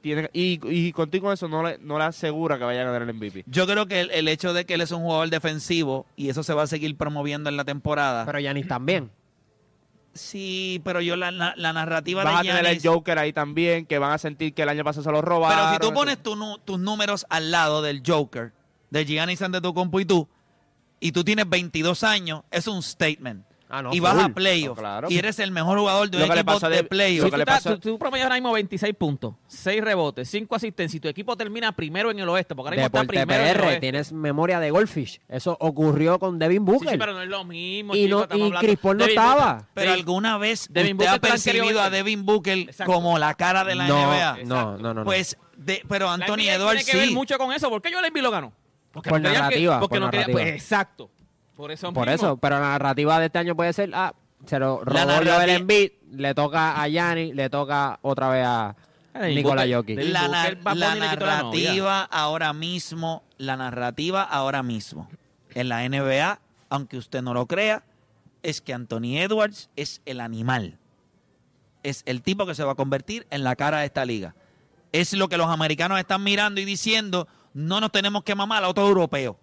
Tiene 0.00 0.28
y, 0.32 0.58
y 0.68 0.92
contigo 0.92 1.26
con 1.26 1.34
eso 1.34 1.46
no 1.48 1.62
le, 1.62 1.78
no 1.78 1.96
le 1.98 2.04
asegura 2.04 2.58
que 2.58 2.64
vaya 2.64 2.82
a 2.82 2.84
ganar 2.84 3.02
el 3.02 3.14
MVP. 3.14 3.44
Yo 3.46 3.66
creo 3.68 3.86
que 3.86 4.00
el, 4.00 4.10
el 4.10 4.26
hecho 4.26 4.52
de 4.52 4.64
que 4.64 4.74
él 4.74 4.80
es 4.80 4.90
un 4.90 5.02
jugador 5.02 5.30
defensivo 5.30 6.06
y 6.16 6.28
eso 6.28 6.42
se 6.42 6.54
va 6.54 6.64
a 6.64 6.66
seguir 6.66 6.96
promoviendo 6.96 7.48
en 7.50 7.56
la 7.56 7.64
temporada. 7.64 8.24
Pero 8.26 8.40
Giannis 8.40 8.66
también. 8.66 9.10
Sí, 10.14 10.80
pero 10.84 11.00
yo 11.00 11.16
la, 11.16 11.30
la, 11.30 11.54
la 11.56 11.72
narrativa 11.72 12.24
Vas 12.24 12.40
a 12.40 12.42
tener 12.42 12.66
el. 12.66 12.80
Joker 12.82 13.18
ahí 13.18 13.32
también, 13.32 13.86
que 13.86 13.98
van 13.98 14.12
a 14.12 14.18
sentir 14.18 14.54
que 14.54 14.62
el 14.62 14.68
año 14.68 14.84
pasado 14.84 15.04
se 15.04 15.12
lo 15.12 15.22
robaron. 15.22 15.58
Pero 15.58 15.72
si 15.72 15.88
tú 15.88 15.94
pones 15.94 16.22
tu 16.22 16.58
tus 16.64 16.78
números 16.78 17.26
al 17.28 17.50
lado 17.50 17.82
del 17.82 18.02
Joker, 18.06 18.52
de 18.90 19.04
Giannis 19.04 19.42
Antetokounmpo 19.42 20.00
y 20.00 20.04
tú, 20.04 20.28
y 21.00 21.12
tú 21.12 21.24
tienes 21.24 21.48
22 21.48 22.04
años, 22.04 22.42
es 22.50 22.66
un 22.66 22.82
statement. 22.82 23.44
Ah, 23.74 23.80
no, 23.80 23.94
y 23.94 24.00
vas 24.00 24.12
full. 24.14 24.22
a 24.24 24.28
playoffs 24.28 24.76
No, 24.76 24.82
claro. 24.82 25.08
y 25.10 25.16
eres 25.16 25.38
el 25.38 25.50
mejor 25.50 25.78
jugador 25.78 26.10
de 26.10 26.18
un 26.18 26.28
le 26.28 26.34
equipo 26.34 26.52
a 26.52 26.68
de 26.68 26.82
Dev- 26.84 26.88
playoffs. 26.88 27.24
Si 27.24 27.30
tú, 27.30 27.36
le 27.38 27.42
estás- 27.44 27.62
pasó- 27.64 27.78
tú, 27.78 27.90
tú 27.92 27.98
promedias 27.98 28.26
ahora 28.26 28.34
mismo 28.34 28.52
26 28.52 28.94
puntos, 28.94 29.34
6 29.46 29.82
rebotes, 29.82 30.28
5 30.28 30.54
asistencias 30.54 30.96
y 30.96 31.00
tu 31.00 31.08
equipo 31.08 31.36
termina 31.38 31.72
primero 31.72 32.10
en 32.10 32.18
el 32.18 32.28
oeste, 32.28 32.54
porque 32.54 32.68
ahora 32.68 32.76
mismo 32.76 32.86
está 32.98 33.04
primero 33.08 33.42
en 33.42 33.48
el 33.48 33.54
PR, 33.56 33.64
oeste. 33.66 33.80
tienes 33.80 34.12
memoria 34.12 34.60
de 34.60 34.70
Goldfish. 34.70 35.20
Eso 35.26 35.56
ocurrió 35.58 36.18
con 36.18 36.38
Devin 36.38 36.58
Sí, 36.66 36.70
Booker. 36.70 36.90
sí, 36.90 36.96
pero 36.98 37.14
no 37.14 37.22
es 37.22 37.28
lo 37.30 37.44
mismo. 37.44 37.94
y 37.94 38.04
chico, 38.04 38.26
no, 38.30 38.36
y 38.36 38.50
Chris 38.52 38.78
Paul 38.78 38.98
no 38.98 39.04
Devin 39.04 39.18
estaba. 39.18 39.52
Booker- 39.54 39.66
Pero 39.72 39.90
Devin- 39.90 39.98
alguna 39.98 40.36
vez 40.38 40.66
Devin 40.70 40.92
usted 40.96 41.06
ha 41.06 41.12
Booker 41.12 41.28
transfirió 41.30 41.62
percibido 41.62 41.82
a. 41.82 41.88
Devin 41.90 42.26
Booker 42.26 42.58
Exacto. 42.58 42.92
como 42.92 43.18
la 43.18 43.32
cara 43.34 43.64
de 43.64 43.74
la 43.74 43.88
no, 43.88 43.96
NBA. 44.12 44.38
no, 44.44 44.72
no, 44.76 44.78
no, 44.78 44.94
no. 44.94 45.04
Pues, 45.04 45.38
de- 45.56 45.82
pero 45.88 46.10
Anthony 46.10 46.48
Edwards 46.50 46.84
tiene 46.84 46.92
que 46.92 46.96
ver 46.98 47.08
sí. 47.08 47.14
mucho 47.14 47.38
con 47.38 47.52
eso. 47.54 47.70
¿Por 47.70 47.80
qué 47.80 47.90
Joel 47.90 48.04
Embiid 48.04 48.22
lo 48.22 48.30
ganó? 48.30 48.52
Porque 48.92 49.08
Por 49.08 49.22
que- 49.22 49.28
narrativa, 49.30 49.80
porque 49.80 49.94
por 49.94 50.00
no 50.00 50.06
narrativa. 50.12 50.32
pues, 50.38 50.48
exacto. 50.54 51.10
Por 51.62 51.70
eso 51.70 51.92
Por 51.92 52.08
mismo. 52.08 52.26
eso, 52.26 52.36
pero 52.38 52.56
la 52.58 52.70
narrativa 52.70 53.20
de 53.20 53.26
este 53.26 53.38
año 53.38 53.54
puede 53.54 53.72
ser, 53.72 53.92
ah, 53.94 54.12
se 54.46 54.58
lo 54.58 54.84
robó 54.84 54.98
narrativa- 54.98 55.44
Embiid, 55.46 55.92
le 56.10 56.34
toca 56.34 56.82
a 56.82 56.88
Giannis, 56.88 57.36
le 57.36 57.48
toca 57.50 58.00
otra 58.02 58.30
vez 58.30 58.44
a 58.44 58.74
Booker- 59.14 59.72
Jokic. 59.72 59.98
La, 60.00 60.26
narrativa 60.96 62.02
ahora 62.10 62.52
mismo, 62.52 63.22
la 63.38 63.56
narrativa 63.56 64.24
ahora 64.24 64.64
mismo 64.64 65.08
en 65.54 65.68
la 65.68 65.84
NBA, 65.84 66.40
aunque 66.68 66.96
usted 66.98 67.22
no 67.22 67.32
lo 67.32 67.46
crea, 67.46 67.84
es 68.42 68.60
que 68.60 68.74
Anthony 68.74 69.18
Edwards 69.18 69.70
es 69.76 70.02
el 70.04 70.20
animal. 70.20 70.78
Es 71.84 72.02
el 72.06 72.22
tipo 72.22 72.44
que 72.44 72.56
se 72.56 72.64
va 72.64 72.72
a 72.72 72.74
convertir 72.74 73.24
en 73.30 73.44
la 73.44 73.54
cara 73.54 73.78
de 73.78 73.86
esta 73.86 74.04
liga. 74.04 74.34
Es 74.90 75.12
lo 75.12 75.28
que 75.28 75.36
los 75.36 75.46
americanos 75.48 76.00
están 76.00 76.24
mirando 76.24 76.60
y 76.60 76.64
diciendo, 76.64 77.28
no 77.54 77.80
nos 77.80 77.92
tenemos 77.92 78.24
que 78.24 78.34
mamar 78.34 78.64
a 78.64 78.68
otro 78.68 78.84
europeo. 78.88 79.38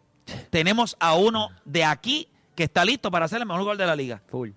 Tenemos 0.49 0.95
a 0.99 1.15
uno 1.15 1.49
de 1.65 1.83
aquí 1.83 2.27
que 2.55 2.63
está 2.63 2.83
listo 2.85 3.09
para 3.11 3.25
hacer 3.25 3.39
el 3.41 3.45
mejor 3.47 3.63
gol 3.63 3.77
de 3.77 3.85
la 3.85 3.95
liga. 3.95 4.21
Full. 4.29 4.49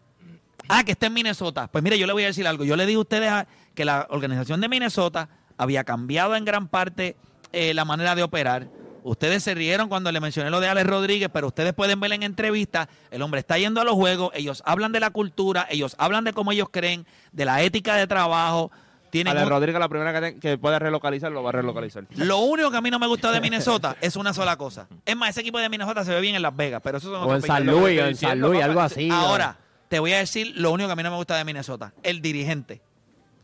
Ah, 0.68 0.84
que 0.84 0.92
está 0.92 1.06
en 1.06 1.12
Minnesota. 1.14 1.68
Pues 1.68 1.82
mire, 1.84 1.98
yo 1.98 2.06
le 2.06 2.12
voy 2.12 2.22
a 2.24 2.26
decir 2.26 2.46
algo. 2.46 2.64
Yo 2.64 2.76
le 2.76 2.86
dije 2.86 2.96
a 2.96 3.00
ustedes 3.00 3.30
a- 3.30 3.46
que 3.74 3.84
la 3.84 4.06
organización 4.10 4.60
de 4.60 4.68
Minnesota 4.68 5.28
había 5.56 5.84
cambiado 5.84 6.36
en 6.36 6.44
gran 6.44 6.68
parte 6.68 7.16
eh, 7.52 7.74
la 7.74 7.84
manera 7.84 8.14
de 8.14 8.22
operar. 8.22 8.68
Ustedes 9.04 9.42
se 9.42 9.54
rieron 9.54 9.88
cuando 9.88 10.12
le 10.12 10.20
mencioné 10.20 10.50
lo 10.50 10.60
de 10.60 10.68
Alex 10.68 10.86
Rodríguez, 10.86 11.28
pero 11.32 11.48
ustedes 11.48 11.72
pueden 11.74 11.98
ver 11.98 12.12
en 12.12 12.22
entrevistas, 12.22 12.86
el 13.10 13.20
hombre 13.22 13.40
está 13.40 13.58
yendo 13.58 13.80
a 13.80 13.84
los 13.84 13.94
juegos, 13.94 14.30
ellos 14.34 14.62
hablan 14.64 14.92
de 14.92 15.00
la 15.00 15.10
cultura, 15.10 15.66
ellos 15.68 15.96
hablan 15.98 16.22
de 16.24 16.32
cómo 16.32 16.52
ellos 16.52 16.68
creen, 16.70 17.04
de 17.32 17.44
la 17.44 17.62
ética 17.62 17.96
de 17.96 18.06
trabajo. 18.06 18.70
Tienen 19.12 19.36
Ale 19.36 19.44
un- 19.44 19.50
Rodríguez, 19.50 19.78
la 19.78 19.90
primera 19.90 20.18
que, 20.18 20.40
que 20.40 20.56
pueda 20.56 20.78
relocalizar, 20.78 21.30
lo 21.30 21.42
va 21.42 21.50
a 21.50 21.52
relocalizar. 21.52 22.06
Lo 22.16 22.38
único 22.38 22.70
que 22.70 22.78
a 22.78 22.80
mí 22.80 22.90
no 22.90 22.98
me 22.98 23.06
gusta 23.06 23.30
de 23.30 23.42
Minnesota 23.42 23.94
es 24.00 24.16
una 24.16 24.32
sola 24.32 24.56
cosa. 24.56 24.88
Es 25.04 25.14
más, 25.14 25.28
ese 25.28 25.42
equipo 25.42 25.58
de 25.58 25.68
Minnesota 25.68 26.02
se 26.02 26.14
ve 26.14 26.20
bien 26.22 26.34
en 26.34 26.40
Las 26.40 26.56
Vegas, 26.56 26.80
pero 26.82 26.96
eso 26.96 27.10
son 27.10 27.28
O 27.30 27.34
en 27.34 27.42
San 27.42 27.66
20. 27.66 27.72
Luis, 27.80 28.00
o 28.00 28.06
en 28.06 28.16
San 28.16 28.40
Luis, 28.40 28.62
algo 28.62 28.80
así. 28.80 29.10
Ahora, 29.12 29.58
te 29.88 29.98
voy 29.98 30.14
a 30.14 30.18
decir 30.18 30.54
lo 30.56 30.70
único 30.72 30.88
que 30.88 30.92
a 30.94 30.96
mí 30.96 31.02
no 31.02 31.10
me 31.10 31.16
gusta 31.18 31.36
de 31.36 31.44
Minnesota, 31.44 31.92
el 32.02 32.22
dirigente. 32.22 32.80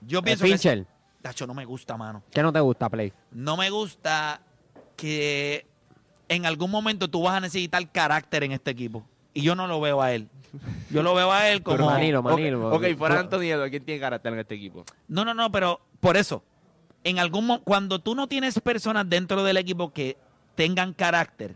Yo 0.06 0.20
El 0.20 0.24
pienso 0.24 0.44
que 0.46 0.52
pitcher. 0.52 0.86
Tacho, 1.20 1.46
no 1.46 1.52
me 1.52 1.66
gusta, 1.66 1.98
mano. 1.98 2.22
¿Qué 2.32 2.42
no 2.42 2.50
te 2.50 2.60
gusta, 2.60 2.88
Play? 2.88 3.12
No 3.32 3.58
me 3.58 3.68
gusta 3.68 4.40
que 4.96 5.66
en 6.28 6.46
algún 6.46 6.70
momento 6.70 7.08
tú 7.08 7.22
vas 7.22 7.34
a 7.34 7.40
necesitar 7.40 7.86
carácter 7.90 8.42
en 8.44 8.52
este 8.52 8.70
equipo. 8.70 9.04
Y 9.34 9.42
yo 9.42 9.54
no 9.54 9.66
lo 9.66 9.80
veo 9.80 10.00
a 10.00 10.12
él. 10.14 10.28
Yo 10.90 11.02
lo 11.02 11.14
veo 11.14 11.30
a 11.32 11.48
él 11.50 11.62
como... 11.62 11.86
Manilo, 11.86 12.22
Manilo. 12.22 12.70
Ok, 12.70 12.84
fuera 12.96 13.20
Anthony 13.20 13.42
Edwards, 13.44 13.70
¿quién 13.70 13.84
tiene 13.84 14.00
carácter 14.00 14.32
en 14.32 14.38
este 14.40 14.54
equipo? 14.54 14.84
No, 15.08 15.24
no, 15.24 15.34
no, 15.34 15.50
pero 15.52 15.80
por 16.00 16.16
eso, 16.16 16.42
en 17.04 17.18
algún 17.18 17.58
cuando 17.64 17.98
tú 18.00 18.14
no 18.14 18.26
tienes 18.26 18.58
personas 18.60 19.08
dentro 19.08 19.42
del 19.44 19.56
equipo 19.56 19.92
que 19.92 20.16
tengan 20.54 20.92
carácter, 20.94 21.54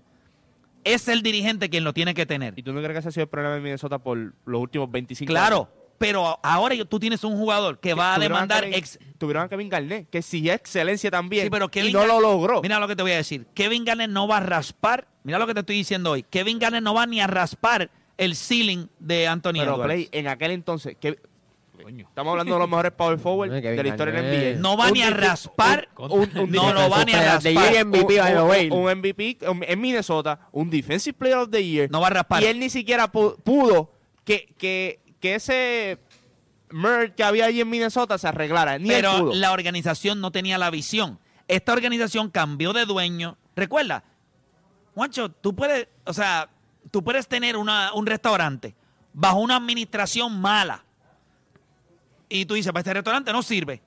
es 0.85 1.09
el 1.09 1.23
dirigente 1.23 1.71
quien 1.71 1.85
lo 1.85 1.93
tiene 1.93 2.13
que 2.15 2.27
tener. 2.27 2.55
¿Y 2.57 2.63
tú 2.63 2.73
no 2.73 2.81
crees 2.81 2.93
que 2.95 2.99
ese 2.99 3.09
ha 3.09 3.13
sido 3.13 3.25
el 3.25 3.29
problema 3.29 3.55
de 3.55 3.61
Minnesota 3.61 3.99
por 3.99 4.19
los 4.45 4.61
últimos 4.61 4.91
25 4.91 5.31
años? 5.31 5.41
Claro, 5.41 5.69
pero 5.99 6.39
ahora 6.43 6.75
tú 6.85 6.99
tienes 6.99 7.23
un 7.23 7.37
jugador 7.37 7.79
que 7.79 7.95
va 7.95 8.15
a 8.17 8.19
demandar 8.19 8.65
Kevin- 8.65 8.75
ex- 8.79 8.99
Tuvieron 9.19 9.45
a 9.45 9.49
Kevin 9.49 9.69
Garnett, 9.69 10.11
que 10.11 10.19
exigía 10.19 10.55
excelencia 10.55 11.09
también. 11.09 11.45
Sí, 11.45 11.51
pero 11.51 11.69
Kevin 11.69 11.91
y 11.91 11.93
no 11.93 12.01
Gar- 12.01 12.09
lo 12.09 12.21
logró. 12.21 12.61
Mira 12.61 12.81
lo 12.81 12.89
que 12.89 12.97
te 12.97 13.03
voy 13.03 13.13
a 13.13 13.17
decir. 13.17 13.47
Kevin 13.55 13.85
Garnett 13.85 14.11
no 14.11 14.27
va 14.27 14.39
a 14.39 14.41
raspar. 14.41 15.07
Mira 15.23 15.39
lo 15.39 15.47
que 15.47 15.55
te 15.55 15.61
estoy 15.61 15.77
diciendo 15.77 16.11
hoy. 16.11 16.25
Kevin 16.25 16.59
Garnett 16.59 16.83
no 16.83 16.93
va 16.95 17.07
ni 17.07 17.21
a 17.21 17.29
raspar 17.29 17.89
el 18.25 18.37
ceiling 18.37 18.87
de 18.99 19.27
Anthony 19.29 19.53
pero 19.55 19.75
Edwards. 19.75 19.85
Play, 19.85 20.09
en 20.13 20.29
aquel 20.29 20.51
entonces, 20.53 20.97
que, 20.99 21.19
Coño. 21.83 22.07
estamos 22.09 22.31
hablando 22.33 22.55
de 22.55 22.61
los 22.61 22.69
mejores 22.69 22.93
power 22.93 23.19
forward 23.19 23.51
de 23.51 23.83
la 23.83 23.89
historia 23.89 24.15
del. 24.15 24.55
NBA. 24.55 24.61
No 24.61 24.77
va 24.77 24.91
ni 24.91 25.03
a 25.03 25.11
raspar. 25.11 25.89
un- 25.99 26.13
un- 26.13 26.39
un 26.39 26.51
no 26.51 26.73
lo 26.73 26.89
va 26.89 27.05
ni 27.05 27.13
a 27.13 27.17
Player 27.17 27.37
of 27.37 27.43
the 27.43 27.53
raspar. 27.55 27.73
Year 27.73 27.87
MVP, 27.87 28.71
un- 28.71 28.89
MVP 28.91 29.39
en 29.43 29.81
Minnesota, 29.81 30.39
un 30.53 30.71
Defensive 30.71 31.15
Player 31.19 31.39
of 31.39 31.51
the 31.51 31.65
Year. 31.65 31.91
No 31.91 32.01
va 32.01 32.07
a 32.09 32.11
raspar. 32.11 32.43
Y 32.43 32.47
él 32.47 32.59
ni 32.61 32.71
siquiera 32.71 33.11
pu- 33.11 33.37
pudo 33.43 33.91
que, 34.25 34.55
que, 34.59 35.01
que 35.21 35.35
ese 35.35 35.99
merge 36.71 37.15
que 37.15 37.25
había 37.25 37.47
allí 37.47 37.61
en 37.61 37.69
Minnesota 37.69 38.17
se 38.19 38.29
arreglara. 38.29 38.79
Ni 38.79 38.89
él 38.91 38.95
pero 38.97 39.19
pudo. 39.19 39.35
la 39.35 39.53
organización 39.53 40.21
no 40.21 40.31
tenía 40.31 40.59
la 40.59 40.71
visión. 40.71 41.19
Esta 41.49 41.73
organización 41.73 42.31
cambió 42.31 42.73
de 42.73 42.87
dueño. 42.87 43.37
Recuerda, 43.57 44.05
Juancho, 44.95 45.31
tú 45.31 45.55
puedes, 45.55 45.89
o 46.07 46.13
sea, 46.13 46.49
tú 46.93 47.03
puedes 47.03 47.27
tener 47.27 47.57
una- 47.57 47.93
un 47.95 48.07
restaurante 48.07 48.77
bajo 49.13 49.39
una 49.41 49.57
administración 49.57 50.41
mala. 50.41 50.85
Y 52.29 52.47
tú 52.47 52.55
dices, 52.55 52.71
para 52.73 52.81
este 52.81 52.95
restaurante 52.95 53.33
no 53.33 53.43
sirve. 53.43 53.83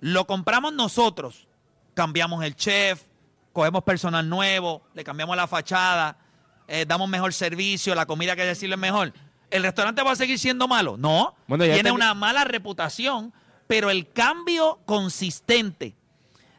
Lo 0.00 0.26
compramos 0.26 0.72
nosotros. 0.72 1.46
Cambiamos 1.94 2.44
el 2.44 2.54
chef, 2.56 3.02
cogemos 3.52 3.82
personal 3.84 4.28
nuevo, 4.28 4.82
le 4.94 5.04
cambiamos 5.04 5.36
la 5.36 5.46
fachada, 5.46 6.16
eh, 6.66 6.84
damos 6.86 7.08
mejor 7.08 7.32
servicio, 7.32 7.94
la 7.94 8.06
comida 8.06 8.34
que 8.36 8.44
decirle 8.44 8.74
es 8.74 8.80
mejor. 8.80 9.12
¿El 9.50 9.62
restaurante 9.62 10.02
va 10.02 10.12
a 10.12 10.16
seguir 10.16 10.38
siendo 10.38 10.68
malo? 10.68 10.96
No. 10.98 11.34
Bueno, 11.46 11.64
Tiene 11.64 11.90
una 11.90 12.12
mala 12.14 12.44
reputación, 12.44 13.32
pero 13.66 13.90
el 13.90 14.10
cambio 14.12 14.80
consistente 14.84 15.94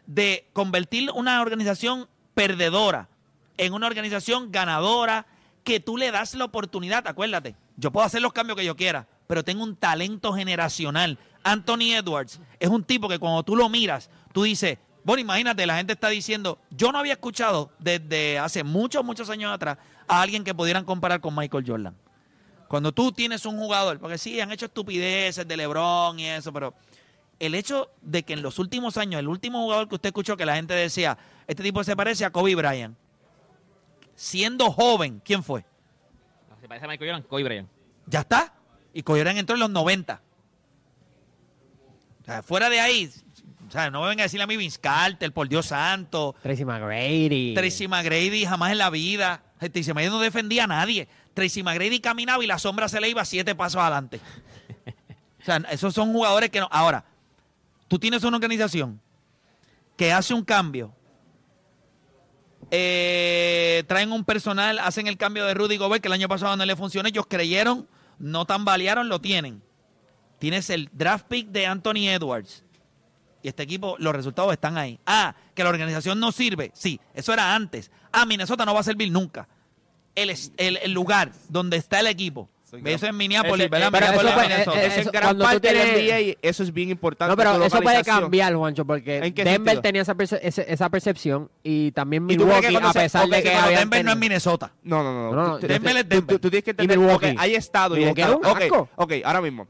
de 0.07 0.47
convertir 0.53 1.11
una 1.13 1.41
organización 1.41 2.07
perdedora 2.33 3.07
en 3.57 3.73
una 3.73 3.85
organización 3.87 4.51
ganadora 4.51 5.27
que 5.63 5.79
tú 5.79 5.97
le 5.97 6.11
das 6.11 6.33
la 6.35 6.45
oportunidad, 6.45 7.07
acuérdate, 7.07 7.55
yo 7.77 7.91
puedo 7.91 8.05
hacer 8.05 8.21
los 8.21 8.33
cambios 8.33 8.57
que 8.57 8.65
yo 8.65 8.75
quiera, 8.75 9.07
pero 9.27 9.43
tengo 9.43 9.63
un 9.63 9.75
talento 9.75 10.33
generacional. 10.33 11.17
Anthony 11.43 11.93
Edwards 11.93 12.39
es 12.59 12.69
un 12.69 12.83
tipo 12.83 13.07
que 13.07 13.19
cuando 13.19 13.43
tú 13.43 13.55
lo 13.55 13.69
miras, 13.69 14.09
tú 14.33 14.43
dices, 14.43 14.77
bueno, 15.03 15.21
imagínate, 15.21 15.65
la 15.65 15.77
gente 15.77 15.93
está 15.93 16.09
diciendo, 16.09 16.59
yo 16.71 16.91
no 16.91 16.99
había 16.99 17.13
escuchado 17.13 17.71
desde 17.79 18.37
hace 18.37 18.63
muchos, 18.63 19.03
muchos 19.03 19.29
años 19.29 19.53
atrás 19.53 19.77
a 20.07 20.21
alguien 20.21 20.43
que 20.43 20.53
pudieran 20.53 20.85
comparar 20.85 21.21
con 21.21 21.35
Michael 21.35 21.63
Jordan. 21.65 21.95
Cuando 22.67 22.91
tú 22.91 23.11
tienes 23.11 23.45
un 23.45 23.57
jugador, 23.57 23.99
porque 23.99 24.17
sí, 24.17 24.39
han 24.39 24.51
hecho 24.51 24.65
estupideces 24.65 25.47
de 25.47 25.57
LeBron 25.57 26.19
y 26.19 26.27
eso, 26.27 26.53
pero 26.53 26.73
el 27.39 27.55
hecho 27.55 27.89
de 28.01 28.23
que 28.23 28.33
en 28.33 28.41
los 28.41 28.59
últimos 28.59 28.97
años, 28.97 29.19
el 29.19 29.27
último 29.27 29.63
jugador 29.63 29.87
que 29.87 29.95
usted 29.95 30.09
escuchó 30.09 30.37
que 30.37 30.45
la 30.45 30.55
gente 30.55 30.73
decía, 30.73 31.17
este 31.47 31.63
tipo 31.63 31.83
se 31.83 31.95
parece 31.95 32.25
a 32.25 32.31
Kobe 32.31 32.53
Bryant, 32.55 32.95
siendo 34.19 34.69
joven, 34.69 35.21
¿quién 35.23 35.43
fue? 35.43 35.63
Se 36.59 36.67
parece 36.67 36.85
a 36.85 36.89
Michael 36.89 37.09
Jordan, 37.09 37.27
Kobe 37.29 37.43
Bryant. 37.43 37.69
Ya 38.05 38.19
está. 38.19 38.53
Y 38.93 39.01
Kobe 39.01 39.21
Bryant 39.21 39.39
entró 39.39 39.55
en 39.55 39.61
los 39.61 39.69
90. 39.69 40.21
O 42.21 42.25
sea, 42.25 42.43
fuera 42.43 42.69
de 42.69 42.81
ahí, 42.81 43.09
o 43.65 43.71
sea, 43.71 43.89
no 43.89 44.01
me 44.01 44.09
vengan 44.09 44.21
a 44.21 44.23
decirle 44.23 44.43
a 44.43 44.47
mí 44.47 44.57
Vince 44.57 44.77
Carter, 44.77 45.31
por 45.31 45.47
Dios 45.47 45.67
santo, 45.67 46.35
Tracy 46.43 46.65
McGrady. 46.65 47.53
Tracy 47.53 47.87
McGrady 47.87 48.45
jamás 48.45 48.73
en 48.73 48.77
la 48.77 48.89
vida. 48.89 49.41
Tracy 49.57 49.93
McGrady 49.93 50.09
no 50.09 50.19
defendía 50.19 50.65
a 50.65 50.67
nadie. 50.67 51.07
Tracy 51.33 51.63
McGrady 51.63 52.01
caminaba 52.01 52.43
y 52.43 52.47
la 52.47 52.59
sombra 52.59 52.89
se 52.89 52.99
le 52.99 53.07
iba 53.07 53.23
siete 53.23 53.55
pasos 53.55 53.81
adelante. 53.81 54.19
O 55.41 55.45
sea, 55.45 55.63
esos 55.71 55.93
son 55.93 56.11
jugadores 56.11 56.49
que 56.49 56.59
no. 56.59 56.67
Ahora, 56.69 57.05
tú 57.87 57.97
tienes 57.97 58.21
una 58.25 58.35
organización 58.35 58.99
que 59.95 60.11
hace 60.11 60.33
un 60.33 60.43
cambio. 60.43 60.93
Eh, 62.71 63.83
traen 63.87 64.11
un 64.11 64.23
personal, 64.23 64.79
hacen 64.79 65.07
el 65.07 65.17
cambio 65.17 65.45
de 65.45 65.53
Rudy 65.53 65.77
Gobert, 65.77 66.01
que 66.01 66.07
el 66.07 66.13
año 66.13 66.27
pasado 66.27 66.55
no 66.55 66.65
le 66.65 66.75
funcionó. 66.75 67.09
Ellos 67.09 67.25
creyeron, 67.27 67.87
no 68.19 68.45
tambalearon, 68.45 69.09
lo 69.09 69.19
tienen. 69.19 69.61
Tienes 70.39 70.69
el 70.69 70.89
draft 70.93 71.27
pick 71.27 71.47
de 71.49 71.65
Anthony 71.65 72.07
Edwards. 72.09 72.63
Y 73.41 73.47
este 73.47 73.63
equipo, 73.63 73.95
los 73.99 74.13
resultados 74.13 74.51
están 74.51 74.77
ahí. 74.77 74.99
Ah, 75.05 75.35
que 75.55 75.63
la 75.63 75.69
organización 75.69 76.19
no 76.19 76.31
sirve. 76.31 76.71
Sí, 76.73 76.99
eso 77.13 77.33
era 77.33 77.55
antes. 77.55 77.91
Ah, 78.11 78.25
Minnesota 78.25 78.65
no 78.65 78.73
va 78.73 78.81
a 78.81 78.83
servir 78.83 79.11
nunca. 79.11 79.47
El, 80.15 80.35
el 80.57 80.91
lugar 80.91 81.31
donde 81.47 81.77
está 81.77 82.01
el 82.01 82.07
equipo. 82.07 82.49
Eso 82.85 83.07
es 83.07 83.13
Minneapolis, 83.13 83.65
Ese- 83.65 83.69
¿verdad? 83.69 83.89
pero 83.91 84.05
Minneapolis, 84.07 84.31
eso 84.31 84.41
Minnesota. 84.49 84.81
eh, 84.81 84.85
Ese 84.85 84.95
es 84.95 85.01
eso- 85.01 85.11
gran 85.11 85.23
cuando 85.23 85.43
tú 85.45 85.49
parte 85.51 85.67
del 85.73 85.77
tienes- 85.95 86.33
NBA, 86.33 86.37
eso 86.41 86.63
es 86.63 86.73
bien 86.73 86.89
importante. 86.89 87.29
No, 87.31 87.37
pero 87.37 87.63
eso 87.65 87.81
puede 87.81 88.03
cambiar, 88.03 88.53
Juancho, 88.55 88.85
porque 88.85 89.17
¿En 89.17 89.33
qué 89.33 89.43
Denver 89.43 89.57
sentido? 89.75 89.81
tenía 89.81 90.01
esa, 90.03 90.15
perce- 90.15 90.39
esa 90.41 90.89
percepción 90.89 91.49
y 91.63 91.91
también 91.91 92.23
¿Y 92.23 92.37
Milwaukee, 92.37 92.75
a 92.75 92.93
pesar 92.93 93.25
ok, 93.25 93.31
de 93.31 93.43
que 93.43 93.49
Denver 93.49 93.69
no 93.73 93.79
es 93.81 93.89
tenido- 93.89 94.15
Minnesota. 94.15 94.71
No, 94.83 95.03
no, 95.03 95.13
no. 95.13 95.31
No, 95.35 95.47
no, 95.47 95.57
Denver 95.59 95.97
es 95.97 96.09
Denver. 96.09 96.35
Tú, 96.35 96.39
tú 96.39 96.49
tienes 96.49 96.63
que 96.63 96.71
Y 96.71 96.73
entender. 96.73 96.97
Milwaukee. 96.99 97.27
ok, 97.31 97.35
hay 97.37 97.55
estado 97.55 97.97
y 97.97 98.03
hay 98.03 98.09
estado. 98.11 98.37
un 98.37 98.45
Ok, 98.45 98.89
ok, 98.95 99.13
ahora 99.25 99.41
mismo. 99.41 99.67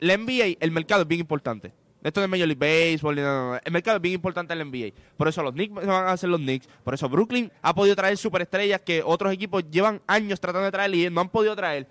La 0.00 0.14
NBA, 0.14 0.56
el 0.58 0.70
mercado 0.72 1.02
es 1.02 1.08
bien 1.08 1.20
importante. 1.20 1.72
Esto 2.02 2.20
de 2.20 2.26
Major 2.28 2.48
League 2.48 2.58
Baseball, 2.90 3.14
no, 3.16 3.22
no, 3.22 3.52
no. 3.52 3.60
el 3.64 3.72
mercado 3.72 3.96
es 3.96 4.02
bien 4.02 4.14
importante 4.16 4.52
en 4.52 4.58
la 4.58 4.64
NBA. 4.64 4.92
Por 5.16 5.28
eso 5.28 5.42
los 5.42 5.52
Knicks 5.52 5.72
van 5.74 5.88
a 5.88 6.10
hacer 6.12 6.28
los 6.28 6.40
Knicks. 6.40 6.68
Por 6.82 6.94
eso 6.94 7.08
Brooklyn 7.08 7.50
ha 7.62 7.74
podido 7.74 7.94
traer 7.94 8.16
superestrellas 8.16 8.80
que 8.80 9.02
otros 9.04 9.32
equipos 9.32 9.62
llevan 9.70 10.00
años 10.06 10.40
tratando 10.40 10.64
de 10.66 10.72
traer 10.72 10.94
y 10.94 11.08
no 11.10 11.20
han 11.20 11.28
podido 11.28 11.54
traer. 11.54 11.86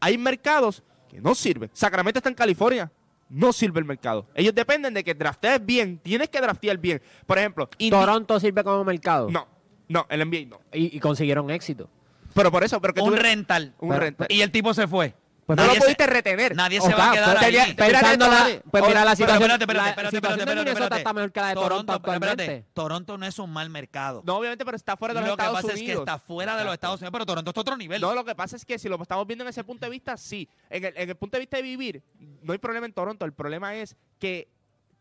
Hay 0.00 0.18
mercados 0.18 0.82
que 1.08 1.20
no 1.20 1.34
sirven. 1.34 1.70
Sacramento 1.72 2.18
está 2.18 2.28
en 2.28 2.34
California. 2.34 2.90
No 3.28 3.52
sirve 3.52 3.78
el 3.80 3.86
mercado. 3.86 4.26
Ellos 4.34 4.54
dependen 4.54 4.92
de 4.92 5.02
que 5.02 5.14
draftees 5.14 5.64
bien. 5.64 5.98
Tienes 5.98 6.28
que 6.28 6.40
draftear 6.40 6.76
bien. 6.78 7.00
Por 7.26 7.38
ejemplo, 7.38 7.68
Indi- 7.78 7.90
Toronto 7.90 8.38
sirve 8.38 8.62
como 8.62 8.84
mercado. 8.84 9.30
No, 9.30 9.46
no, 9.88 10.06
el 10.10 10.20
NBA 10.28 10.46
no. 10.48 10.60
Y, 10.72 10.96
y 10.96 11.00
consiguieron 11.00 11.50
éxito. 11.50 11.88
Pero 12.34 12.50
por 12.50 12.64
eso, 12.64 12.80
pero 12.80 12.92
que 12.92 13.00
tú- 13.00 13.06
Un 13.06 13.16
rental. 13.16 13.72
Un 13.78 13.88
Pero- 13.90 14.00
rental. 14.00 14.26
Y 14.30 14.40
el 14.42 14.50
tipo 14.50 14.74
se 14.74 14.86
fue. 14.86 15.14
Pues 15.46 15.56
no 15.58 15.66
lo 15.66 15.74
pudiste 15.74 16.06
retener. 16.06 16.56
Nadie 16.56 16.80
se 16.80 16.94
va 16.94 17.10
a 17.10 17.12
quedar 17.12 17.38
pues, 17.38 17.94
ahí. 18.02 18.62
pues 18.70 18.86
mira 18.86 19.04
la 19.04 19.16
situación, 19.16 19.50
espérate, 19.50 19.64
espérate, 19.64 20.16
espérate, 20.16 20.70
espérate, 20.70 20.96
está 20.96 21.12
mejor 21.12 21.32
que 21.32 21.40
la 21.40 21.48
de 21.48 21.54
Toronto, 21.54 21.94
espérate. 21.94 22.64
Toronto 22.72 23.18
no 23.18 23.26
es 23.26 23.38
un 23.38 23.52
mal 23.52 23.70
mercado. 23.70 24.22
No, 24.24 24.36
obviamente, 24.36 24.64
pero 24.64 24.76
está 24.76 24.96
fuera 24.96 25.14
de 25.14 25.20
los 25.20 25.28
lo 25.30 25.36
que 25.36 25.42
Estados 25.42 25.62
pasa 25.62 25.74
Unidos. 25.74 25.88
es 25.90 25.94
que 25.94 26.00
está 26.00 26.18
fuera 26.18 26.56
de 26.56 26.64
los 26.64 26.72
Estados 26.72 27.00
Unidos, 27.00 27.12
pero 27.12 27.26
Toronto 27.26 27.50
está 27.50 27.60
a 27.60 27.62
otro 27.62 27.76
nivel. 27.76 28.00
No, 28.00 28.14
lo 28.14 28.24
que 28.24 28.34
pasa 28.34 28.56
es 28.56 28.64
que 28.64 28.78
si 28.78 28.88
lo 28.88 29.00
estamos 29.00 29.26
viendo 29.26 29.44
en 29.44 29.48
ese 29.48 29.64
punto 29.64 29.86
de 29.86 29.90
vista, 29.90 30.16
sí. 30.16 30.48
En 30.70 30.84
el, 30.84 30.96
en 30.96 31.08
el 31.10 31.16
punto 31.16 31.36
de 31.36 31.40
vista 31.40 31.56
de 31.56 31.62
vivir, 31.62 32.02
no 32.42 32.52
hay 32.52 32.58
problema 32.58 32.86
en 32.86 32.92
Toronto. 32.92 33.24
El 33.24 33.32
problema 33.32 33.74
es 33.74 33.96
que 34.18 34.48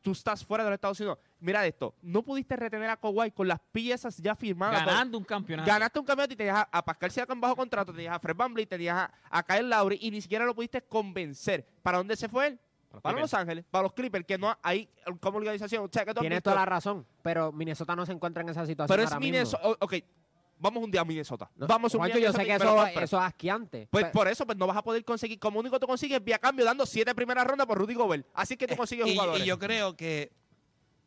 tú 0.02 0.12
estás 0.12 0.46
fuera 0.46 0.64
de 0.64 0.70
los 0.70 0.76
Estados 0.78 1.00
Unidos. 1.00 1.18
Mira 1.44 1.68
esto, 1.68 1.94
no 2.02 2.24
pudiste 2.24 2.56
retener 2.56 2.90
a 2.90 2.96
Kawhi 2.96 3.32
con 3.32 3.50
las 3.50 3.60
piezas 3.74 4.16
ya 4.18 4.34
firmadas. 4.34 4.86
Ganando 4.86 5.18
un 5.18 5.26
campeonato. 5.26 5.68
Ganaste 5.68 6.00
un 6.00 6.06
campeonato 6.06 6.34
y 6.34 6.38
tenías 6.38 6.56
a, 6.56 6.70
a 6.72 6.86
Pascal 6.86 7.12
Siakam 7.12 7.42
bajo 7.42 7.58
contrato, 7.58 7.92
tenías 7.92 8.16
a 8.16 8.20
Fred 8.20 8.34
VanVleet, 8.34 8.70
tenías 8.70 8.96
a, 8.96 9.12
a 9.30 9.44
Kyle 9.44 9.68
Lowry 9.68 9.98
y 10.02 10.10
ni 10.10 10.22
siquiera 10.22 10.46
lo 10.46 10.56
pudiste 10.56 10.82
convencer. 10.82 11.68
¿Para 11.82 11.98
dónde 11.98 12.16
se 12.16 12.30
fue 12.30 12.48
él? 12.48 12.60
Para 12.88 12.94
los 12.94 13.02
Para 13.02 13.14
Clippers. 13.16 13.32
Los 13.32 13.40
Ángeles, 13.42 13.66
para 13.70 13.84
los 13.84 13.94
Clippers, 13.94 14.26
que 14.26 14.38
no 14.38 14.58
hay 14.64 14.90
como 15.20 15.38
organización. 15.38 15.84
O 15.84 15.90
sea, 15.92 16.06
que 16.06 16.14
Tienes 16.14 16.42
toda 16.42 16.56
la 16.56 16.66
razón, 16.66 17.06
pero 17.22 17.52
Minnesota 17.52 17.94
no 17.94 18.06
se 18.06 18.14
encuentra 18.14 18.42
en 18.42 18.48
esa 18.48 18.66
situación 18.66 18.98
Pero 18.98 19.10
es. 19.10 19.20
Minnesota. 19.20 19.68
Ok, 19.82 19.96
vamos 20.60 20.82
un 20.82 20.92
día 20.92 21.02
a 21.02 21.06
Minnesota. 21.06 21.52
No, 21.58 21.68
vamos 21.68 21.94
un 21.94 22.00
Juancho, 22.00 22.20
día 22.20 22.30
a 22.30 22.32
yo 22.32 22.38
sé 22.38 22.46
que 22.46 22.54
Minnesota, 22.54 22.90
eso, 22.92 23.00
eso 23.02 23.18
es 23.18 23.24
asqueante. 23.24 23.88
Pues 23.92 24.06
por 24.06 24.30
eso 24.30 24.46
pues 24.46 24.58
no 24.58 24.66
vas 24.66 24.78
a 24.78 24.82
poder 24.82 25.04
conseguir. 25.04 25.40
Como 25.40 25.60
único 25.60 25.78
tú 25.78 25.88
consigues 25.88 26.24
vía 26.24 26.40
cambio 26.40 26.64
dando 26.64 26.86
siete 26.86 27.14
primeras 27.14 27.46
rondas 27.46 27.68
por 27.68 27.78
Rudy 27.78 27.96
Gobert. 27.96 28.26
Así 28.34 28.56
que 28.56 28.66
tú 28.66 28.78
consigues 28.78 29.08
y, 29.08 29.12
jugadores. 29.12 29.44
y 29.44 29.46
yo 29.46 29.60
creo 29.60 29.98
que 29.98 30.32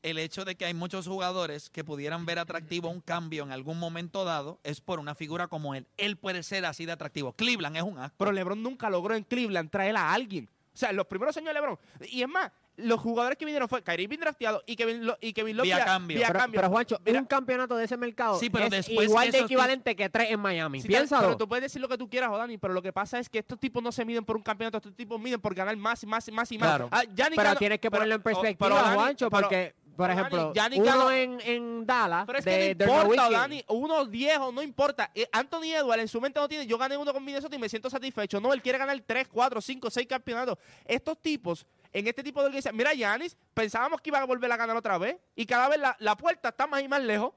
el 0.03 0.19
hecho 0.19 0.45
de 0.45 0.55
que 0.55 0.65
hay 0.65 0.75
muchos 0.75 1.07
jugadores 1.07 1.71
que 1.71 1.85
pudieran 1.85 2.27
ver 2.27 2.39
atractivo 2.39 2.89
un 2.89 3.01
cambio 3.01 3.43
en 3.43 3.53
algún 3.53 3.79
momento 3.79 4.25
dado 4.25 4.61
es 4.63 4.81
por 4.81 5.01
una 5.01 5.15
figura 5.15 5.49
como 5.49 5.75
él. 5.75 5.87
Él 5.97 6.17
puede 6.17 6.43
ser 6.43 6.65
así 6.67 6.87
de 6.87 6.93
atractivo. 6.93 7.33
Cleveland 7.33 7.77
es 7.77 7.83
un 7.83 7.99
asco. 7.99 8.15
Pero 8.19 8.33
LeBron 8.33 8.63
nunca 8.63 8.89
logró 8.91 9.15
en 9.15 9.25
Cleveland 9.25 9.71
traer 9.71 9.97
a 9.97 10.13
alguien. 10.13 10.49
O 10.75 10.79
sea, 10.79 10.91
en 10.91 10.97
los 10.97 11.07
primeros 11.07 11.37
años 11.37 11.49
de 11.49 11.55
LeBron. 11.55 11.79
Y 12.11 12.21
es 12.23 12.29
más, 12.29 12.53
los 12.77 13.01
jugadores 13.01 13.39
que 13.39 13.47
vinieron 13.47 13.67
fue 13.67 13.83
Kyrie 13.83 14.07
bien 14.07 14.21
drafteado 14.21 14.63
y 14.67 14.77
Kevin, 14.77 15.07
Lo- 15.07 15.17
y 15.23 15.33
Kevin 15.33 15.57
Love 15.57 15.65
Vía 15.65 15.83
cambio. 15.85 16.21
Pero, 16.21 16.39
cambio. 16.39 16.61
pero, 16.61 16.71
Juancho, 16.71 17.01
Mira, 17.07 17.19
un 17.21 17.25
campeonato 17.25 17.75
de 17.77 17.85
ese 17.87 17.97
mercado 17.97 18.39
Sí, 18.39 18.51
pero 18.51 18.67
es 18.67 18.71
después 18.71 19.09
igual 19.09 19.31
de 19.31 19.39
equivalente 19.39 19.97
que 19.97 20.11
tres 20.11 20.31
en 20.31 20.39
Miami. 20.39 20.83
Sí, 20.83 20.89
Piénsalo. 20.89 21.23
Pero 21.29 21.37
tú 21.39 21.49
puedes 21.49 21.63
decir 21.63 21.81
lo 21.81 21.89
que 21.89 21.97
tú 21.97 22.11
quieras, 22.11 22.31
Dani, 22.31 22.59
pero 22.59 22.75
lo 22.75 22.83
que 22.83 22.93
pasa 22.93 23.19
es 23.19 23.31
que 23.31 23.39
estos 23.39 23.59
tipos 23.59 23.83
no 23.83 23.91
se 23.91 24.05
miden 24.05 24.27
por 24.27 24.37
un 24.37 24.43
campeonato, 24.43 24.77
estos 24.77 24.95
tipos 24.95 25.19
miden 25.19 25.41
por 25.41 25.55
ganar 25.55 25.75
más 25.79 26.03
y 26.03 26.07
más 26.07 26.29
y 26.29 26.33
más 26.33 26.53
y 26.53 26.59
más. 26.59 26.69
Claro. 26.69 26.89
Ah, 26.93 27.05
pero 27.35 27.55
tienes 27.57 27.81
que 27.81 27.91
pero- 27.91 28.01
ponerlo 28.01 28.15
en 28.17 28.21
oh, 28.21 28.25
perspectiva, 28.25 28.69
pero, 28.69 28.75
Dani, 28.83 28.95
Juancho, 28.95 29.31
pero- 29.31 29.43
porque, 29.43 29.75
por 29.97 30.11
ejemplo, 30.11 30.53
uno 30.77 31.11
en, 31.11 31.41
en 31.41 31.87
Dallas 31.87 32.25
Pero 32.27 32.39
es 32.39 32.45
que 32.45 32.75
de 32.75 32.87
no 32.87 33.03
importa, 33.03 33.31
Dani. 33.31 33.65
Uno 33.69 34.07
viejo, 34.07 34.53
no 34.53 34.63
importa. 34.63 35.11
Eh, 35.15 35.29
Anthony 35.33 35.75
Edwards 35.75 36.03
en 36.03 36.09
su 36.09 36.21
mente 36.21 36.39
no 36.39 36.49
tiene. 36.49 36.67
Yo 36.67 36.77
gané 36.77 36.97
uno 36.97 37.13
con 37.13 37.25
Minnesota 37.25 37.57
y 37.57 37.59
me 37.59 37.69
siento 37.69 37.89
satisfecho. 37.89 38.41
No, 38.41 38.53
él 38.53 38.63
quiere 38.63 38.79
ganar 38.79 39.01
3, 39.01 39.29
4, 39.29 39.61
5, 39.61 39.91
6 39.91 40.07
campeonatos. 40.07 40.59
Estos 40.85 41.21
tipos, 41.21 41.67
en 41.93 42.07
este 42.07 42.23
tipo 42.23 42.41
de 42.41 42.47
organización. 42.47 42.77
Mira, 42.77 42.93
Yanis, 42.95 43.37
pensábamos 43.55 44.01
que 44.01 44.11
iba 44.11 44.19
a 44.19 44.25
volver 44.25 44.51
a 44.53 44.57
ganar 44.57 44.77
otra 44.77 44.99
vez. 44.99 45.17
Y 45.35 45.47
cada 45.47 45.69
vez 45.69 45.79
la, 45.79 45.97
la 45.99 46.17
puerta 46.17 46.51
está 46.51 46.67
más 46.67 46.83
y 46.83 46.89
más 46.89 47.03
lejos. 47.03 47.33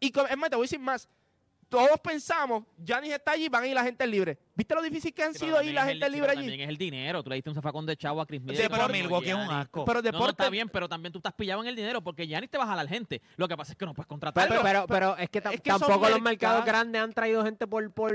Y 0.00 0.06
es 0.06 0.36
más, 0.36 0.50
te 0.50 0.56
voy 0.56 0.64
a 0.64 0.66
decir 0.66 0.80
más. 0.80 1.08
Todos 1.68 2.00
pensamos, 2.02 2.64
Yanis 2.78 3.12
está 3.12 3.32
allí, 3.32 3.48
van 3.50 3.62
a 3.62 3.66
ir 3.66 3.74
la 3.74 3.82
gente 3.84 4.06
libre. 4.06 4.38
¿Viste 4.54 4.74
lo 4.74 4.80
difícil 4.80 5.12
que 5.12 5.22
han 5.22 5.34
Sí, 5.34 5.40
pero 5.40 5.58
sido 5.58 5.68
ir 5.68 5.74
la 5.74 5.82
el- 5.82 5.88
gente 5.90 6.06
sí, 6.06 6.12
libre 6.12 6.28
pero 6.28 6.38
allí? 6.40 6.48
También 6.48 6.60
es 6.62 6.68
el 6.70 6.78
dinero. 6.78 7.22
Tú 7.22 7.28
le 7.28 7.36
diste 7.36 7.50
un 7.50 7.54
zafacón 7.54 7.84
de 7.84 7.94
chavo 7.96 8.20
a 8.22 8.26
Chris 8.26 8.40
Sí, 8.40 8.46
Middleton. 8.46 8.70
pero 8.70 8.82
como 8.84 8.92
Milwaukee 8.94 9.28
es 9.28 9.34
un 9.34 9.40
asco. 9.50 9.84
Pero 9.84 9.98
No, 9.98 10.02
no, 10.02 10.12
deporte. 10.12 10.30
está 10.42 10.48
bien, 10.50 10.68
pero 10.70 10.88
también 10.88 11.12
tú 11.12 11.18
estás 11.18 11.34
pillado 11.34 11.60
en 11.62 11.68
el 11.68 11.76
dinero 11.76 12.00
porque 12.00 12.26
Giannis 12.26 12.48
te 12.50 12.56
va 12.56 12.64
a 12.64 12.68
jalar 12.68 12.88
gente. 12.88 13.20
Lo 13.36 13.46
que 13.46 13.56
pasa 13.56 13.72
es 13.72 13.78
que 13.78 13.84
no 13.84 13.92
puedes 13.92 14.06
contratar. 14.08 14.48
Pero, 14.48 14.62
pero, 14.62 14.86
pero 14.88 15.16
es 15.18 15.28
que, 15.28 15.38
es 15.38 15.60
que 15.60 15.70
tampoco 15.70 16.08
los 16.08 16.22
mercados. 16.22 16.22
mercados 16.22 16.64
grandes 16.64 17.02
han 17.02 17.12
traído 17.12 17.44
gente 17.44 17.66
por, 17.66 17.90
por, 17.92 18.12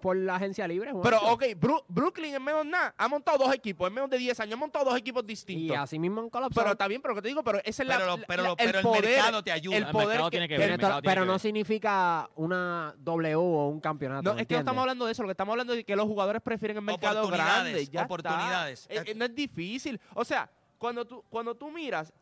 por 0.00 0.16
la 0.16 0.36
agencia 0.36 0.66
libre. 0.66 0.90
Pero, 1.02 1.18
Juancho. 1.18 1.34
ok, 1.34 1.42
Bru- 1.60 1.84
Brooklyn 1.88 2.34
en 2.34 2.42
menos 2.42 2.64
nada 2.66 2.94
ha 2.96 3.08
montado 3.08 3.38
dos 3.38 3.54
equipos, 3.54 3.86
en 3.88 3.94
menos 3.94 4.10
de 4.10 4.18
10 4.18 4.38
años, 4.40 4.54
ha 4.54 4.56
montado 4.56 4.84
dos 4.86 4.96
equipos 4.98 5.22
y 5.24 5.26
distintos. 5.26 5.76
así 5.76 5.98
mismo 5.98 6.20
han 6.22 6.30
colapsado. 6.30 6.62
Pero 6.64 6.72
está 6.72 6.88
bien, 6.88 7.00
pero 7.02 7.14
lo 7.14 7.16
que 7.16 7.22
te 7.22 7.28
digo, 7.28 7.44
pero 7.44 7.58
ese 7.64 7.82
es 7.82 7.88
la, 7.88 7.98
Pero, 7.98 8.16
pero, 8.26 8.42
la- 8.42 8.56
pero 8.56 8.78
el, 8.78 8.84
poder, 8.84 9.04
mercado 9.04 9.44
te 9.44 9.52
ayuda. 9.52 9.76
el 9.76 9.84
El 9.84 9.90
poder 9.90 10.20
que- 10.22 10.30
tiene 10.30 10.48
que 10.48 10.58
ver, 10.58 10.70
el 10.72 10.78
tiene 10.78 10.94
pero 11.02 11.20
que 11.22 11.26
no 11.26 11.32
ver. 11.32 11.40
significa 11.40 12.28
una 12.36 12.94
W 12.98 13.34
o 13.36 13.68
un 13.68 13.80
campeonato. 13.80 14.22
No, 14.22 14.34
¿me 14.34 14.42
es 14.42 14.46
que 14.48 14.54
no 14.54 14.60
estamos 14.60 14.80
hablando 14.80 15.06
de 15.06 15.12
eso, 15.12 15.22
lo 15.22 15.28
que 15.28 15.32
estamos 15.32 15.52
hablando 15.52 15.72
es 15.74 15.84
que 15.84 15.96
los 15.96 16.06
jugadores 16.06 16.42
prefieren 16.42 16.76
el 16.78 16.82
mercado 16.82 17.20
Oportunidades, 17.20 17.72
grande. 17.72 17.86
Ya 17.92 18.02
oportunidades. 18.04 18.80
está. 18.88 18.94
Eh, 19.02 19.12
eh, 19.12 19.14
no 19.14 19.24
es 19.24 19.34
difícil. 19.34 20.00
O 20.14 20.24
sea, 20.24 20.50
cuando 20.78 21.04
tú, 21.06 21.22
cuando 21.28 21.54
tú 21.54 21.70
miras, 21.70 22.12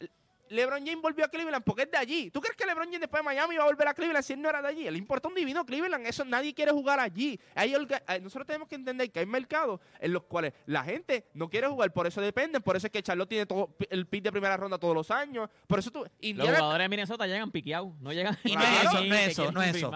LeBron 0.50 0.80
James 0.86 1.00
volvió 1.02 1.24
a 1.24 1.28
Cleveland 1.28 1.64
porque 1.64 1.82
es 1.82 1.90
de 1.90 1.98
allí. 1.98 2.30
¿Tú 2.30 2.40
crees 2.40 2.56
que 2.56 2.64
LeBron 2.66 2.86
James 2.86 3.00
después 3.00 3.20
de 3.20 3.24
Miami 3.24 3.56
va 3.56 3.64
a 3.64 3.66
volver 3.66 3.88
a 3.88 3.94
Cleveland 3.94 4.24
si 4.24 4.32
él 4.32 4.42
no 4.42 4.48
era 4.48 4.60
de 4.62 4.68
allí? 4.68 4.90
Le 4.90 4.98
importa 4.98 5.28
un 5.28 5.34
divino 5.34 5.64
Cleveland. 5.64 6.06
Eso 6.06 6.24
nadie 6.24 6.54
quiere 6.54 6.72
jugar 6.72 7.00
allí. 7.00 7.38
Hay 7.54 7.72
orga- 7.74 8.02
eh, 8.08 8.20
nosotros 8.20 8.46
tenemos 8.46 8.68
que 8.68 8.74
entender 8.74 9.10
que 9.10 9.20
hay 9.20 9.26
mercados 9.26 9.80
en 10.00 10.12
los 10.12 10.24
cuales 10.24 10.52
la 10.66 10.82
gente 10.84 11.26
no 11.34 11.48
quiere 11.48 11.66
jugar, 11.68 11.92
por 11.92 12.06
eso 12.06 12.20
dependen. 12.20 12.62
Por 12.62 12.76
eso 12.76 12.86
es 12.86 12.92
que 12.92 13.02
Charlotte 13.02 13.28
tiene 13.28 13.46
todo, 13.46 13.74
el 13.90 14.06
pick 14.06 14.22
de 14.24 14.32
primera 14.32 14.56
ronda 14.56 14.78
todos 14.78 14.94
los 14.94 15.10
años. 15.10 15.48
Por 15.66 15.78
eso 15.78 15.90
tú. 15.90 16.04
Los 16.20 16.46
jugadores 16.48 16.84
de 16.84 16.88
Minnesota 16.88 17.26
llegan 17.26 17.50
piqueados. 17.50 17.92
No 18.00 18.12
llegan. 18.12 18.36
Y 18.44 18.54
no 18.56 18.62
es 18.62 18.82
eso, 18.84 18.92
no 19.04 19.14
es 19.14 19.28
eso, 19.28 19.52
no 19.52 19.62
es 19.62 19.76
eso. 19.76 19.90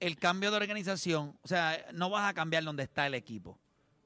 el 0.00 0.18
cambio 0.18 0.50
de 0.50 0.56
organización, 0.58 1.38
o 1.42 1.48
sea, 1.48 1.86
no 1.92 2.10
vas 2.10 2.28
a 2.28 2.34
cambiar 2.34 2.62
donde 2.64 2.82
está 2.82 3.06
el 3.06 3.14
equipo, 3.14 3.58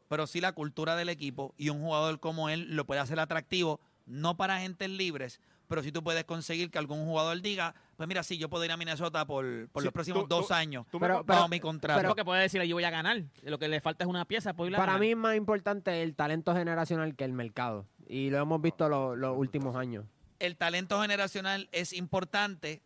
pero 0.08 0.26
sí 0.26 0.40
la 0.40 0.52
cultura 0.52 0.94
del 0.96 1.08
equipo 1.08 1.54
y 1.56 1.68
un 1.68 1.80
jugador 1.80 2.20
como 2.20 2.48
él 2.48 2.76
lo 2.76 2.84
puede 2.86 3.00
hacer 3.00 3.18
atractivo, 3.18 3.80
no 4.10 4.36
para 4.36 4.56
agentes 4.56 4.90
libres, 4.90 5.40
pero 5.68 5.82
sí 5.82 5.92
tú 5.92 6.02
puedes 6.02 6.24
conseguir 6.24 6.70
que 6.70 6.78
algún 6.78 7.04
jugador 7.04 7.40
diga, 7.40 7.74
pues 7.96 8.08
mira, 8.08 8.22
sí, 8.22 8.38
yo 8.38 8.48
puedo 8.50 8.64
ir 8.64 8.72
a 8.72 8.76
Minnesota 8.76 9.24
por, 9.26 9.68
por 9.70 9.82
Sí, 9.82 9.86
los 9.86 9.92
próximos 9.92 10.22
tú- 10.24 10.28
dos 10.28 10.48
tú- 10.48 10.54
años. 10.54 10.84
tú 10.90 10.98
me 10.98 11.06
Pero- 11.06 11.24
pero- 11.24 11.48
mi 11.48 11.60
contrato. 11.60 12.06
Porque 12.08 12.24
puede 12.24 12.42
decir, 12.42 12.60
yo 12.64 12.74
voy 12.76 12.84
a 12.84 12.90
ganar. 12.90 13.22
Lo 13.42 13.58
que 13.58 13.68
le 13.68 13.80
falta 13.80 14.04
es 14.04 14.10
una 14.10 14.24
pieza. 14.24 14.52
puedo 14.54 14.68
ir 14.68 14.74
a 14.74 14.78
Para 14.78 14.92
ganar. 14.92 15.00
mí 15.00 15.10
es 15.12 15.16
más 15.16 15.36
importante 15.36 16.02
el 16.02 16.14
talento 16.16 16.54
generacional 16.54 17.14
que 17.14 17.24
el 17.24 17.32
mercado. 17.32 17.86
Y 18.08 18.30
lo 18.30 18.38
hemos 18.38 18.60
visto 18.60 18.88
lo- 18.88 19.14
los 19.16 19.36
últimos 19.36 19.76
años. 19.76 20.04
el 20.40 20.56
talento 20.56 21.00
generacional 21.02 21.68
es 21.70 21.92
importante, 21.92 22.80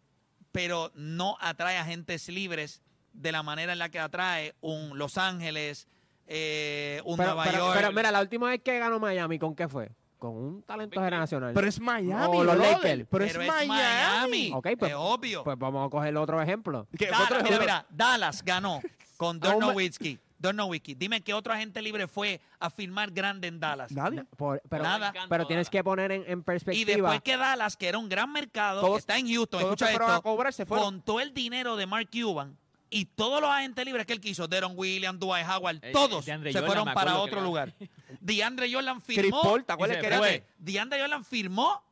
pero 0.52 0.90
no 0.94 1.36
atrae 1.40 1.78
agentes 1.78 2.28
libres 2.28 2.82
de 3.12 3.30
la 3.32 3.42
manera 3.44 3.72
en 3.72 3.78
la 3.78 3.88
que 3.90 4.00
atrae 4.00 4.54
un 4.60 4.98
Los 4.98 5.16
Ángeles, 5.18 5.86
eh, 6.26 7.00
un 7.04 7.16
Pero, 7.16 7.28
Nueva 7.30 7.44
pero- 7.44 7.58
York. 7.58 7.74
pero 7.76 7.92
mira, 7.92 8.10
la 8.10 8.20
última 8.20 8.48
vez 8.50 8.60
que 8.62 8.78
ganó 8.78 8.98
Miami, 8.98 9.38
¿con 9.38 9.54
qué 9.54 9.68
fue? 9.68 9.90
Con 10.32 10.36
un 10.36 10.62
talento 10.62 11.00
generacional. 11.00 11.52
Pero 11.54 11.66
es 11.66 11.78
Miami, 11.80 12.36
O 12.38 12.44
los 12.44 12.54
brother. 12.56 12.98
Lakers. 12.98 13.08
Pero, 13.10 13.24
es 13.24 13.38
Miami. 13.38 14.52
Ok, 14.54 14.68
pues- 14.78 14.90
es 14.92 14.96
obvio. 14.98 15.44
Pues 15.44 15.58
vamos 15.58 15.86
a 15.86 15.90
coger 15.90 16.16
otro 16.16 16.40
ejemplo. 16.40 16.86
Dallas, 16.98 17.20
otro 17.22 17.36
mira, 17.36 17.48
ejemplo- 17.48 17.60
mira, 17.60 17.86
Dallas 17.90 18.42
ganó 18.44 18.80
con 19.16 19.38
me- 19.38 19.56
Nowitzki. 19.58 20.18
Dirk 20.38 20.54
Nowitzki. 20.56 20.94
Dime 20.94 21.20
qué 21.22 21.32
otro 21.32 21.52
agente 21.54 21.80
libre 21.80 22.06
fue 22.06 22.40
a 22.58 22.68
firmar 22.68 23.10
grande 23.10 23.48
en 23.48 23.58
Dallas. 23.60 23.90
Nadie. 23.92 24.24
Por- 24.36 24.60
pero, 24.68 24.82
Nada. 24.82 25.12
pero 25.28 25.46
tienes 25.46 25.70
que 25.70 25.82
poner 25.82 26.12
en, 26.12 26.24
en 26.26 26.38
Y 26.40 26.42
perspectiva. 26.42 26.86
después 27.10 27.20
que 27.22 27.36
Dallas, 27.36 27.76
que 27.76 27.88
era 27.88 27.98
un 27.98 28.08
gran 28.08 28.30
mercado, 28.32 28.80
Todos- 28.80 28.94
que 28.96 29.00
está 29.00 29.18
en 29.18 29.28
Houston, 29.32 29.60
escucha 29.60 29.86
se 29.86 29.92
fueron 29.92 30.10
a 30.10 30.14
esto, 30.14 30.22
cobrar, 30.22 30.52
se 30.52 30.66
fueron. 30.66 30.84
con 30.86 31.00
todo 31.02 31.20
el 31.20 31.32
dinero 31.32 31.76
de 31.76 31.86
Mark 31.86 32.08
Cuban 32.12 32.58
y 32.90 33.06
todos 33.06 33.40
los 33.40 33.50
agentes 33.50 33.84
libres 33.84 34.06
que 34.06 34.12
él 34.12 34.20
quiso, 34.20 34.46
Deron 34.46 34.72
Williams, 34.76 35.18
Dwight 35.18 35.46
Howard, 35.48 35.78
Eh, 35.82 35.90
todos 35.92 36.26
eh, 36.28 36.32
se 36.32 36.52
Jordan, 36.52 36.66
fueron 36.66 36.84
para 36.94 37.12
que 37.12 37.18
otro 37.18 37.40
lugar. 37.40 37.72
DeAndre 38.20 38.72
Jordan 38.72 39.00
firmó. 39.02 39.42
Paul, 39.42 39.64
¿te 39.64 39.72
acuerdas 39.72 39.96
y 39.96 40.00
que 40.00 40.06
se 40.06 40.08
era 40.08 40.18
fue. 40.18 40.30
de- 40.30 40.44
DeAndre 40.58 41.00
Jordan 41.00 41.24
firmó 41.24 41.82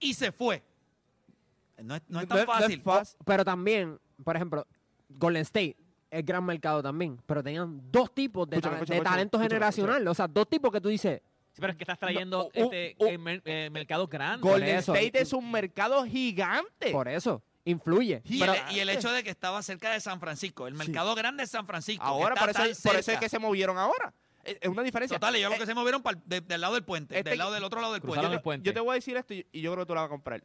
y 0.00 0.14
se 0.14 0.32
fue. 0.32 0.62
No 1.82 1.94
es, 1.96 2.02
no 2.08 2.20
es 2.20 2.28
tan 2.28 2.38
es- 2.38 2.46
no 2.46 2.52
es 2.54 2.60
fácil. 2.60 2.80
fácil. 2.82 3.18
Pero 3.24 3.44
también, 3.44 3.98
por 4.24 4.34
ejemplo, 4.36 4.66
Golden 5.10 5.42
State 5.42 5.76
es 6.10 6.24
gran 6.24 6.44
mercado 6.44 6.82
también. 6.82 7.20
Pero 7.26 7.42
tenían 7.42 7.80
dos 7.92 8.14
tipos 8.14 8.48
de, 8.48 8.56
Escúchame, 8.56 8.76
ta- 8.76 8.82
escúchame, 8.82 8.98
de 9.00 9.04
talento 9.04 9.36
escúchame, 9.36 9.48
generacional. 9.48 10.08
O 10.08 10.14
sea, 10.14 10.26
dos 10.26 10.48
tipos 10.48 10.72
que 10.72 10.80
tú 10.80 10.88
dices. 10.88 11.20
Sí, 11.52 11.60
pero 11.60 11.72
es 11.72 11.76
que 11.78 11.84
estás 11.84 11.98
trayendo 11.98 12.38
No, 12.38 12.44
uh, 12.44 12.50
este, 12.64 12.96
uh, 12.98 13.06
eh, 13.06 13.18
mer- 13.18 13.42
eh, 13.44 13.68
mercado 13.70 14.06
grande. 14.06 14.46
Golden 14.46 14.76
eso. 14.76 14.94
State 14.94 15.20
es 15.20 15.32
un 15.32 15.50
mercado 15.50 16.04
gigante. 16.04 16.90
Por 16.92 17.08
eso, 17.08 17.42
influye. 17.66 18.22
Y, 18.24 18.40
Pero- 18.40 18.54
el, 18.54 18.60
y 18.76 18.80
el 18.80 18.88
hecho 18.88 19.10
de 19.12 19.22
que 19.22 19.28
estaba 19.30 19.62
cerca 19.62 19.90
de 19.92 20.00
San 20.00 20.18
Francisco, 20.20 20.66
el 20.66 20.74
mercado 20.74 21.14
grande 21.14 21.42
es 21.42 21.50
San 21.50 21.66
Francisco. 21.66 22.02
Ahora, 22.02 22.34
por 22.34 22.48
eso, 22.48 22.62
por 22.88 22.96
eso 22.96 23.12
es 23.12 23.18
que 23.18 23.28
se 23.28 23.38
movieron 23.38 23.76
ahora. 23.76 24.14
Es 24.44 24.68
una 24.68 24.82
diferencia. 24.82 25.18
Total, 25.18 25.34
ellos 25.34 25.50
lo 25.50 25.56
Eh, 25.56 25.58
que 25.58 25.66
se 25.66 25.74
movieron 25.74 26.02
de- 26.24 26.40
del 26.40 26.60
lado 26.60 26.74
del 26.74 26.84
puente, 26.84 27.18
Este- 27.18 27.30
del 27.30 27.38
lado 27.40 27.52
del 27.52 27.64
otro 27.64 27.80
lado 27.80 27.92
del 27.92 28.00
puente. 28.02 28.26
el 28.26 28.40
puente. 28.40 28.64
Yo 28.66 28.72
te 28.72 28.78
voy 28.80 28.92
a 28.92 28.94
decir 28.94 29.16
esto 29.16 29.34
y, 29.34 29.44
y 29.52 29.60
yo 29.60 29.72
creo 29.72 29.84
que 29.84 29.88
tú 29.88 29.94
la 29.94 30.02
vas 30.02 30.06
a 30.06 30.10
comprar. 30.10 30.42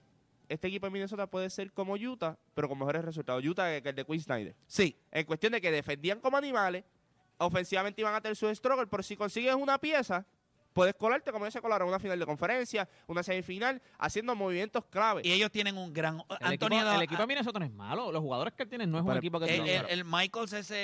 Este 0.49 0.67
equipo 0.67 0.87
de 0.87 0.91
Minnesota 0.91 1.27
puede 1.27 1.49
ser 1.51 1.71
como 1.71 1.93
Utah, 1.93 2.35
pero 2.55 2.67
con 2.67 2.77
mejores 2.79 3.05
resultados. 3.05 3.45
Utah 3.45 3.79
que 3.79 3.87
el 3.89 3.95
de 3.95 4.03
Quinn 4.03 4.19
Snyder. 4.19 4.55
Sí, 4.67 4.97
En 5.11 5.25
cuestión 5.25 5.53
de 5.53 5.61
que 5.61 5.71
defendían 5.71 6.19
como 6.19 6.35
animales, 6.35 6.83
ofensivamente 7.37 8.01
iban 8.01 8.13
a 8.15 8.21
tener 8.21 8.35
su 8.35 8.53
struggle, 8.53 8.87
pero 8.87 9.03
si 9.03 9.15
consigues 9.15 9.53
una 9.55 9.77
pieza, 9.77 10.25
puedes 10.73 10.95
colarte 10.95 11.31
como 11.31 11.45
ellos 11.45 11.53
se 11.53 11.61
colaron 11.61 11.87
una 11.87 11.99
final 11.99 12.17
de 12.19 12.25
conferencia, 12.25 12.87
una 13.07 13.23
semifinal, 13.23 13.81
haciendo 13.99 14.35
movimientos 14.35 14.85
clave. 14.89 15.21
y 15.23 15.31
ellos 15.31 15.51
tienen 15.51 15.77
un 15.77 15.93
gran... 15.93 16.23
El, 16.41 16.53
equipo, 16.53 16.67
el 16.75 17.01
equipo 17.01 17.21
de 17.21 17.27
Minnesota 17.27 17.59
no 17.59 17.65
es 17.65 17.71
malo. 17.73 18.11
Los 18.11 18.21
jugadores 18.21 18.53
que 18.53 18.63
él 18.63 18.69
tiene 18.69 18.87
no 18.87 18.97
es 18.99 19.03
un 19.05 19.17
equipo 19.17 19.39
que 19.39 19.53
el, 19.55 19.67
el- 19.67 19.85
el 19.89 20.05
Michaels 20.05 20.53
ese... 20.53 20.75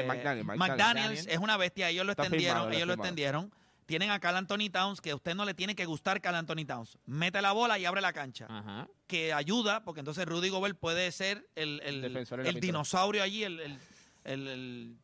Eh, 0.00 0.04
McDaniel, 0.06 0.44
McDaniel. 0.44 0.58
McDaniels 0.58 1.08
McDaniel. 1.10 1.28
es 1.34 1.38
una 1.38 1.56
bestia, 1.56 1.88
ellos 1.90 2.04
lo 2.06 2.12
Está 2.12 2.24
extendieron, 2.24 2.56
firmado, 2.56 2.70
ellos 2.76 2.86
lo 2.88 2.92
firmado. 2.94 3.08
extendieron. 3.08 3.54
Tienen 3.84 4.10
a 4.10 4.20
Cal 4.20 4.36
Anthony 4.36 4.70
Towns, 4.72 5.00
que 5.00 5.10
a 5.10 5.14
usted 5.16 5.34
no 5.34 5.44
le 5.44 5.54
tiene 5.54 5.74
que 5.74 5.84
gustar 5.84 6.20
Cal 6.20 6.34
Anthony 6.36 6.64
Towns. 6.66 6.96
Mete 7.04 7.42
la 7.42 7.52
bola 7.52 7.78
y 7.78 7.84
abre 7.84 8.00
la 8.00 8.12
cancha. 8.12 8.46
Ajá. 8.48 8.88
Que 9.06 9.32
ayuda, 9.32 9.82
porque 9.84 10.00
entonces 10.00 10.24
Rudy 10.24 10.48
Gobert 10.48 10.78
puede 10.78 11.10
ser 11.12 11.46
el, 11.56 11.80
el- 11.84 12.60
dinosaurio 12.60 13.22
allí, 13.22 13.42
el, 13.44 13.60
el- 13.60 13.78
el- 14.24 14.48
el- 14.48 14.96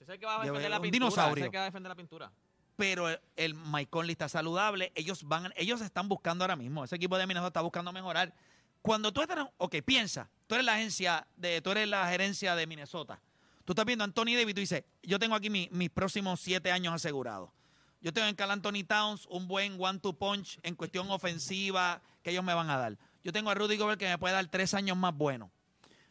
Ese 0.00 0.02
es 0.04 0.08
el 0.10 0.18
que 0.18 0.26
va 0.26 0.36
a 0.36 0.40
De- 0.40 0.46
defender 0.50 0.70
la 0.70 0.76
un 0.76 0.82
pintura. 0.82 0.98
dinosaurio. 1.08 1.50
que 1.50 1.56
va 1.56 1.62
a 1.62 1.66
defender 1.66 1.88
la 1.88 1.94
pintura. 1.94 2.32
Pero 2.76 3.08
el, 3.08 3.20
el 3.36 3.54
Mike 3.54 3.90
Conley 3.90 4.12
está 4.12 4.28
saludable. 4.28 4.92
Ellos 4.94 5.24
van, 5.24 5.52
ellos 5.56 5.80
están 5.80 6.08
buscando 6.08 6.44
ahora 6.44 6.56
mismo. 6.56 6.84
Ese 6.84 6.96
equipo 6.96 7.16
de 7.18 7.26
Minnesota 7.26 7.48
está 7.48 7.60
buscando 7.62 7.92
mejorar. 7.92 8.34
Cuando 8.82 9.12
tú 9.12 9.20
estás, 9.22 9.46
ok, 9.58 9.76
piensa, 9.84 10.28
tú 10.46 10.54
eres 10.54 10.64
la 10.64 10.74
agencia 10.74 11.26
de, 11.36 11.60
tú 11.60 11.70
eres 11.72 11.88
la 11.88 12.06
gerencia 12.08 12.54
de 12.54 12.66
Minnesota. 12.66 13.20
Tú 13.64 13.72
estás 13.72 13.84
viendo 13.84 14.04
a 14.04 14.06
Anthony 14.06 14.34
Davis 14.36 14.50
y 14.50 14.54
tú 14.54 14.60
dices, 14.60 14.84
yo 15.02 15.18
tengo 15.18 15.34
aquí 15.34 15.50
mi- 15.50 15.68
mis 15.72 15.90
próximos 15.90 16.38
siete 16.40 16.70
años 16.70 16.94
asegurados. 16.94 17.50
Yo 18.00 18.12
tengo 18.12 18.28
en 18.28 18.36
Cal 18.36 18.50
Anthony 18.52 18.84
Towns 18.86 19.26
un 19.28 19.48
buen 19.48 19.76
one-two 19.80 20.12
punch 20.12 20.58
en 20.62 20.76
cuestión 20.76 21.10
ofensiva 21.10 22.00
que 22.22 22.30
ellos 22.30 22.44
me 22.44 22.54
van 22.54 22.70
a 22.70 22.76
dar. 22.76 22.96
Yo 23.24 23.32
tengo 23.32 23.50
a 23.50 23.54
Rudy 23.54 23.76
Gobert 23.76 23.98
que 23.98 24.06
me 24.08 24.18
puede 24.18 24.34
dar 24.34 24.46
tres 24.46 24.72
años 24.74 24.96
más 24.96 25.12
buenos. 25.16 25.50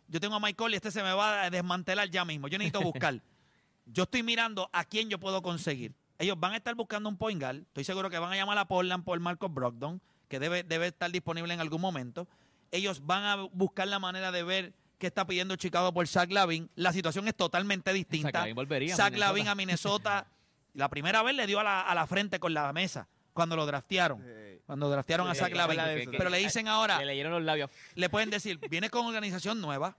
Yo 0.10 0.20
tengo 0.20 0.36
a 0.36 0.40
Mike 0.42 0.56
Conley, 0.58 0.76
este 0.76 0.92
se 0.92 1.02
me 1.02 1.14
va 1.14 1.44
a 1.44 1.50
desmantelar 1.50 2.10
ya 2.10 2.26
mismo. 2.26 2.50
Yo 2.50 2.58
necesito 2.58 2.82
buscar. 2.82 3.22
yo 3.86 4.04
estoy 4.04 4.22
mirando 4.24 4.70
a 4.74 4.84
quién 4.84 5.10
yo 5.10 5.18
puedo 5.20 5.42
conseguir. 5.42 5.94
Ellos 6.18 6.40
van 6.40 6.54
a 6.54 6.58
estar 6.58 6.74
buscando 6.76 7.10
un 7.10 7.18
point 7.18 7.42
guard. 7.42 7.58
Estoy 7.58 7.84
seguro 7.84 8.10
que 8.10 8.18
van 8.20 8.32
a 8.32 8.36
llamar 8.36 8.58
a 8.58 8.66
Portland 8.68 9.04
por 9.04 9.20
Marcos 9.20 9.54
Brogdon, 9.54 10.02
que 10.30 10.40
debe, 10.40 10.64
debe 10.64 10.88
estar 10.88 11.12
disponible 11.12 11.54
en 11.54 11.60
algún 11.60 11.82
momento. 11.82 12.28
Ellos 12.72 13.06
van 13.06 13.24
a 13.24 13.36
buscar 13.52 13.88
la 13.88 14.00
manera 14.00 14.32
de 14.32 14.44
ver 14.44 14.74
qué 14.98 15.08
está 15.08 15.28
pidiendo 15.28 15.56
Chicago 15.56 15.94
por 15.94 16.08
Zach 16.08 16.32
Lavin. 16.32 16.70
La 16.76 16.94
situación 16.94 17.28
es 17.28 17.36
totalmente 17.36 17.92
distinta. 17.94 18.30
Zach 18.30 18.42
Lavin 18.42 18.56
volvería 18.56 18.94
a 18.94 18.98
Zach 18.98 19.12
Minnesota. 19.12 19.28
Lavin 19.28 19.48
a 19.48 19.56
Minnesota. 19.56 20.28
La 20.74 20.90
primera 20.90 21.24
vez 21.24 21.34
le 21.36 21.48
dio 21.48 21.62
a 21.62 21.64
la, 21.64 21.82
a 21.82 21.96
la 21.96 22.06
frente 22.06 22.38
con 22.38 22.54
la 22.54 22.74
mesa 22.74 23.08
cuando 23.32 23.56
lo 23.56 23.66
draftearon. 23.66 24.22
Cuando 24.66 24.90
draftearon 24.90 25.30
a 25.30 25.36
Zach 25.36 25.54
Lavin. 25.56 26.12
Pero 26.12 26.30
le 26.30 26.38
dicen 26.40 26.68
ahora, 26.68 27.00
Le 27.00 27.06
leyeron 27.06 27.32
los 27.32 27.44
labios. 27.44 27.70
le 27.94 28.10
pueden 28.10 28.30
decir, 28.30 28.60
vienes 28.70 28.90
con 28.90 29.06
organización 29.06 29.62
nueva, 29.62 29.96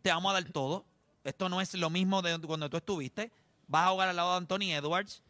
te 0.00 0.10
vamos 0.10 0.30
a 0.30 0.34
dar 0.34 0.44
todo. 0.44 0.86
Esto 1.24 1.48
no 1.48 1.60
es 1.60 1.74
lo 1.74 1.90
mismo 1.90 2.22
de 2.22 2.38
cuando 2.40 2.70
tú 2.70 2.76
estuviste. 2.76 3.30
Vas 3.68 3.86
a 3.86 3.90
jugar 3.90 4.08
al 4.08 4.16
lado 4.16 4.32
de 4.32 4.36
Anthony 4.38 4.72
Edwards. 4.72 5.22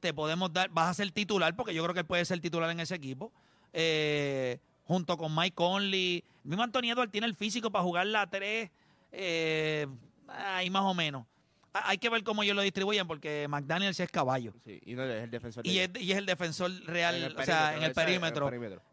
Te 0.00 0.14
podemos 0.14 0.52
dar, 0.52 0.68
vas 0.70 0.90
a 0.90 0.94
ser 0.94 1.10
titular, 1.10 1.56
porque 1.56 1.74
yo 1.74 1.82
creo 1.82 1.92
que 1.94 2.00
él 2.00 2.06
puede 2.06 2.24
ser 2.24 2.40
titular 2.40 2.70
en 2.70 2.78
ese 2.80 2.94
equipo. 2.94 3.32
Eh, 3.72 4.58
junto 4.84 5.16
con 5.16 5.34
Mike 5.34 5.54
Conley. 5.54 6.22
El 6.44 6.48
mismo 6.50 6.62
Anthony 6.62 6.90
Edwards 6.92 7.12
tiene 7.12 7.26
el 7.26 7.34
físico 7.34 7.70
para 7.70 7.82
jugar 7.84 8.06
la 8.06 8.26
3. 8.28 8.70
eh, 9.12 9.86
ahí 10.28 10.68
más 10.70 10.82
o 10.82 10.92
menos. 10.94 11.24
Ha- 11.72 11.90
Hay 11.90 11.98
que 11.98 12.08
ver 12.10 12.22
cómo 12.22 12.42
ellos 12.42 12.54
lo 12.56 12.62
distribuyen, 12.62 13.06
porque 13.06 13.46
McDaniels 13.48 13.98
es 14.00 14.10
caballo. 14.10 14.52
Sí, 14.64 14.80
y 14.84 14.94
no 14.94 15.04
es 15.04 15.24
el 15.24 15.30
defensor. 15.30 15.66
Y 15.66 15.78
es, 15.78 15.90
y 15.98 16.12
es 16.12 16.18
el 16.18 16.26
defensor 16.26 16.70
real, 16.84 17.14
o 17.34 17.44
sea, 17.46 17.68
en 17.76 17.82
el 17.84 17.94
perímetro. 18.06 18.46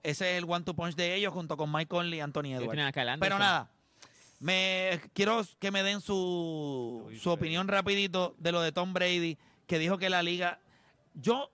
Ese 0.04 0.32
es 0.32 0.38
el 0.38 0.50
one 0.50 0.64
two 0.64 0.74
punch 0.74 0.96
de 0.96 1.16
ellos 1.16 1.34
junto 1.34 1.58
con 1.58 1.72
Mike 1.72 1.88
Conley 1.90 2.20
y 2.20 2.22
Anthony 2.22 2.42
Edwards. 2.54 2.68
Pero 3.20 3.36
nada, 3.40 3.70
me 4.40 5.02
quiero 5.14 5.42
que 5.60 5.72
me 5.72 5.84
den 5.84 6.02
su, 6.02 7.10
su 7.22 7.30
opinión 7.30 7.68
rapidito 7.68 8.36
de 8.38 8.52
lo 8.52 8.62
de 8.62 8.72
Tom 8.72 8.94
Brady, 8.94 9.38
que 9.68 9.80
dijo 9.80 9.98
que 9.98 10.10
la 10.10 10.22
liga, 10.24 10.60
yo, 11.14 11.50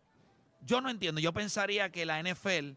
yo 0.65 0.82
no 0.82 0.89
entiendo, 0.89 1.21
yo 1.21 1.34
pensaría 1.34 1.89
que 1.91 2.05
la 2.05 2.21
NFL, 2.21 2.71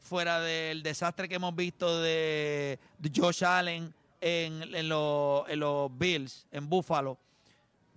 fuera 0.00 0.40
del 0.40 0.82
desastre 0.82 1.28
que 1.28 1.36
hemos 1.36 1.54
visto 1.54 2.00
de, 2.00 2.78
Josh 3.14 3.44
Allen 3.44 3.94
en, 4.20 4.74
en 4.74 4.88
los- 4.88 5.48
en 5.48 5.60
los 5.60 5.96
Bills, 5.96 6.46
en 6.50 6.68
Buffalo, 6.68 7.18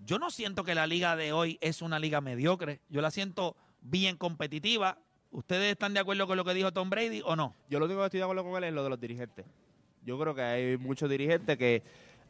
yo 0.05 0.19
no 0.19 0.29
siento 0.29 0.63
que 0.63 0.75
la 0.75 0.85
liga 0.85 1.15
de 1.15 1.31
hoy 1.33 1.57
es 1.61 1.81
una 1.81 1.97
liga 1.99 2.21
mediocre, 2.21 2.79
yo 2.89 3.01
la 3.01 3.09
siento 3.11 3.55
bien 3.81 4.17
competitiva. 4.17 4.97
¿Ustedes 5.31 5.71
están 5.71 5.93
de 5.93 5.99
acuerdo 5.99 6.27
con 6.27 6.37
lo 6.37 6.45
que 6.45 6.53
dijo 6.53 6.71
Tom 6.71 6.89
Brady 6.89 7.21
o 7.25 7.35
no? 7.35 7.55
Yo 7.69 7.79
lo 7.79 7.85
único 7.85 7.99
que 8.01 8.05
estoy 8.05 8.19
de 8.19 8.23
acuerdo 8.23 8.43
con 8.43 8.55
él 8.57 8.65
es 8.65 8.73
lo 8.73 8.83
de 8.83 8.89
los 8.89 8.99
dirigentes. 8.99 9.45
Yo 10.05 10.19
creo 10.19 10.35
que 10.35 10.41
hay 10.41 10.77
muchos 10.77 11.09
dirigentes 11.09 11.57
que 11.57 11.81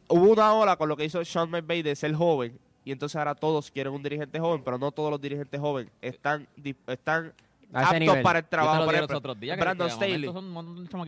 hubo 0.07 0.31
una 0.31 0.53
ola 0.53 0.77
con 0.77 0.89
lo 0.89 0.95
que 0.95 1.05
hizo 1.05 1.23
Sean 1.25 1.49
McVay 1.49 1.81
de 1.81 1.95
ser 1.95 2.13
joven 2.13 2.57
y 2.83 2.91
entonces 2.91 3.15
ahora 3.15 3.35
todos 3.35 3.71
quieren 3.71 3.93
un 3.93 4.03
dirigente 4.03 4.39
joven, 4.39 4.61
pero 4.63 4.77
no 4.77 4.91
todos 4.91 5.11
los 5.11 5.19
dirigentes 5.19 5.59
jóvenes 5.59 5.91
están 6.01 6.47
están 6.87 7.33
aptos 7.73 7.99
nivel. 7.99 8.21
para 8.21 8.39
el 8.39 8.45
trabajo. 8.45 8.91
los 8.91 9.11
otros 9.11 9.39
días. 9.39 9.57
que- 9.57 9.61
Brandon 9.61 9.89
Staley. 9.89 10.29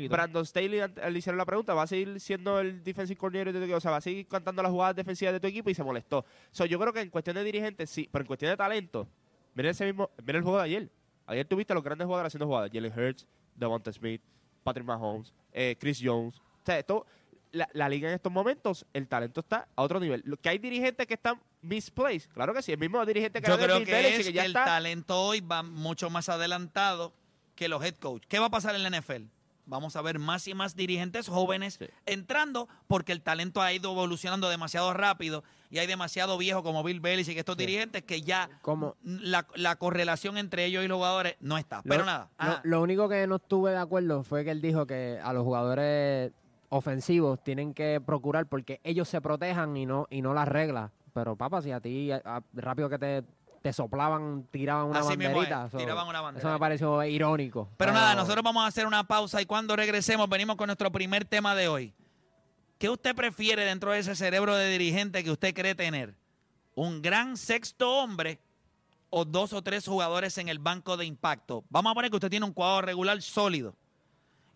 Brandon 0.10 0.46
Staley 0.46 0.82
le 1.12 1.18
hicieron 1.18 1.38
la 1.38 1.46
pregunta, 1.46 1.74
va 1.74 1.84
a 1.84 1.88
seguir 1.88 2.20
siendo 2.20 2.60
el 2.60 2.84
defensive 2.84 3.18
coordinator 3.18 3.54
de 3.54 3.60
tu 3.60 3.64
equipo, 3.64 3.78
o 3.78 3.82
sea, 3.82 3.92
va 3.92 3.98
a 3.98 4.02
seguir 4.02 4.28
cantando 4.28 4.62
las 4.64 4.72
jugadas 4.72 4.96
defensivas 4.96 5.34
de 5.34 5.40
tu 5.40 5.48
equipo 5.48 5.70
y 5.70 5.74
se 5.76 5.84
molestó. 5.84 6.26
So, 6.52 6.66
yo 6.66 6.80
creo 6.80 6.92
que 6.92 7.02
en 7.02 7.10
cuestión 7.10 7.36
de 7.36 7.44
dirigentes 7.44 7.90
sí, 7.90 8.10
pero 8.12 8.24
en 8.24 8.28
cuestión 8.28 8.52
de 8.52 8.58
talento, 8.58 9.08
miren 9.54 9.72
ese 9.72 9.86
mismo, 9.86 10.10
miren 10.20 10.38
el 10.38 10.44
juego 10.44 10.58
de 10.58 10.64
ayer. 10.64 10.90
Ayer 11.28 11.46
tuviste 11.46 11.74
a 11.74 11.76
los 11.76 11.84
grandes 11.84 12.06
jugadores 12.06 12.32
haciendo 12.32 12.48
jugadas, 12.48 12.72
Jalen 12.74 12.92
Hurts, 12.98 13.28
Devonta 13.56 13.92
Smith, 13.92 14.22
Patrick 14.64 14.86
Mahomes, 14.86 15.34
eh, 15.54 15.76
Chris 15.80 16.02
Jones. 16.04 16.42
O 16.68 16.70
sea, 16.70 16.80
esto, 16.80 17.06
la, 17.54 17.70
la 17.72 17.88
liga 17.88 18.10
en 18.10 18.16
estos 18.16 18.30
momentos, 18.30 18.86
el 18.92 19.08
talento 19.08 19.40
está 19.40 19.70
a 19.74 19.82
otro 19.84 20.02
nivel. 20.02 20.22
Lo 20.26 20.36
que 20.36 20.50
hay 20.50 20.58
dirigentes 20.58 21.08
que 21.08 21.14
están 21.14 21.40
misplaced, 21.62 22.30
claro 22.34 22.54
que 22.54 22.62
sí, 22.62 22.74
el 22.74 22.78
mismo 22.78 23.06
dirigente 23.06 23.42
que 23.42 23.48
Yo 23.48 23.58
creo 23.58 23.86
que 23.86 23.92
Belichick, 23.92 24.20
es 24.20 24.26
que 24.28 24.34
ya 24.34 24.44
el 24.44 24.52
está 24.52 24.66
talento 24.66 25.18
hoy 25.22 25.40
va 25.40 25.64
mucho 25.64 26.10
más 26.10 26.28
adelantado 26.28 27.14
que 27.56 27.70
los 27.70 27.82
head 27.86 27.96
coach. 27.96 28.24
¿Qué 28.28 28.38
va 28.40 28.48
a 28.48 28.50
pasar 28.50 28.76
en 28.76 28.84
la 28.84 28.90
NFL? 29.00 29.28
Vamos 29.66 29.96
a 29.96 30.02
ver 30.02 30.20
más 30.20 30.46
y 30.50 30.54
más 30.54 30.76
dirigentes 30.76 31.28
jóvenes 31.30 31.76
Sí. 31.80 31.88
entrando 32.06 32.68
porque 32.88 33.12
el 33.14 33.22
talento 33.22 33.62
ha 33.62 33.72
ido 33.72 33.92
evolucionando 33.92 34.50
demasiado 34.50 34.94
rápido 34.94 35.44
y 35.70 35.78
hay 35.80 35.88
demasiado 35.88 36.38
viejos 36.38 36.64
como 36.64 36.84
Bill 36.84 37.00
Belichick 37.00 37.36
y 37.36 37.40
estos 37.40 37.56
dirigentes 37.58 38.04
que 38.04 38.22
ya 38.22 38.50
Como, 38.62 38.96
la, 39.04 39.48
la 39.56 39.78
correlación 39.78 40.38
entre 40.38 40.66
ellos 40.66 40.84
y 40.84 40.88
los 40.90 40.98
jugadores 40.98 41.36
no 41.40 41.58
está. 41.58 41.78
Lo- 41.78 41.84
Pero 41.84 42.04
nada. 42.06 42.30
Lo, 42.40 42.46
ajá. 42.46 42.62
lo 42.66 42.82
único 42.82 43.08
que 43.08 43.26
no 43.28 43.38
estuve 43.38 43.72
de 43.72 43.78
acuerdo 43.78 44.24
fue 44.24 44.44
que 44.46 44.52
él 44.52 44.62
dijo 44.62 44.86
que 44.86 45.20
a 45.24 45.32
los 45.34 45.44
jugadores 45.44 46.32
ofensivos 46.70 47.44
tienen 47.44 47.74
que 47.74 48.02
procurar 48.06 48.46
porque 48.48 48.80
ellos 48.84 49.08
se 49.08 49.22
protejan 49.22 49.76
y 49.78 49.86
no 49.86 50.08
y 50.10 50.22
no 50.22 50.34
las 50.34 50.48
reglas. 50.48 50.92
Pero 51.14 51.36
papá, 51.36 51.62
si 51.62 51.72
a 51.72 51.80
ti 51.80 52.12
a- 52.12 52.22
a- 52.26 52.44
rápido 52.54 52.90
que 52.90 53.00
te, 53.00 53.24
te 53.62 53.74
soplaban, 53.74 54.46
tiraban 54.52 54.88
una 54.88 55.00
Así 55.00 55.18
mismo 55.18 55.42
es, 55.42 55.50
banderita. 55.50 55.70
so, 55.70 55.78
tiraban 55.78 56.08
una 56.08 56.22
bandera. 56.22 56.46
Eso 56.46 56.54
me 56.54 56.60
pareció 56.60 57.04
irónico. 57.04 57.70
Pero 57.78 57.92
nada, 57.92 58.14
nosotros 58.16 58.44
vamos 58.44 58.64
a 58.64 58.68
hacer 58.68 58.86
una 58.86 59.04
pausa 59.06 59.42
y 59.42 59.46
cuando 59.46 59.76
regresemos 59.76 60.30
venimos 60.30 60.56
con 60.58 60.68
nuestro 60.68 60.92
primer 60.92 61.26
tema 61.26 61.56
de 61.56 61.68
hoy. 61.68 61.94
¿Qué 62.78 62.90
usted 62.90 63.16
prefiere 63.16 63.66
dentro 63.66 63.92
de 63.92 64.00
ese 64.00 64.16
cerebro 64.16 64.56
de 64.56 64.70
dirigente 64.70 65.24
que 65.24 65.32
usted 65.32 65.54
cree 65.56 65.74
tener? 65.74 66.16
¿Un 66.76 67.02
gran 67.02 67.36
sexto 67.36 67.92
hombre 67.98 68.40
o 69.10 69.26
dos 69.26 69.52
o 69.54 69.64
tres 69.64 69.88
jugadores 69.88 70.38
en 70.38 70.48
el 70.48 70.60
banco 70.60 70.96
de 70.96 71.06
impacto? 71.06 71.64
Vamos 71.70 71.92
a 71.92 71.96
poner 71.96 72.12
que 72.12 72.18
usted 72.18 72.30
tiene 72.30 72.46
un 72.46 72.54
cuadro 72.54 72.86
regular 72.86 73.20
sólido 73.24 73.74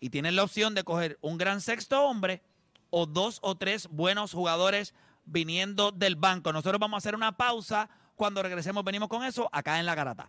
y 0.02 0.10
tiene 0.10 0.32
la 0.32 0.42
opción 0.42 0.74
de 0.74 0.82
coger 0.82 1.16
un 1.20 1.38
gran 1.38 1.60
sexto 1.60 2.02
hombre 2.02 2.42
o 2.90 3.06
dos 3.06 3.38
o 3.40 3.54
tres 3.54 3.86
buenos 3.88 4.32
jugadores 4.32 4.94
viniendo 5.24 5.92
del 5.92 6.16
banco. 6.16 6.52
Nosotros 6.52 6.80
vamos 6.80 6.96
a 6.96 6.98
hacer 6.98 7.14
una 7.14 7.36
pausa. 7.36 7.88
Cuando 8.16 8.42
regresemos 8.42 8.82
venimos 8.82 9.08
con 9.08 9.22
eso 9.22 9.48
acá 9.52 9.78
en 9.78 9.86
La 9.86 9.94
Garata. 9.94 10.28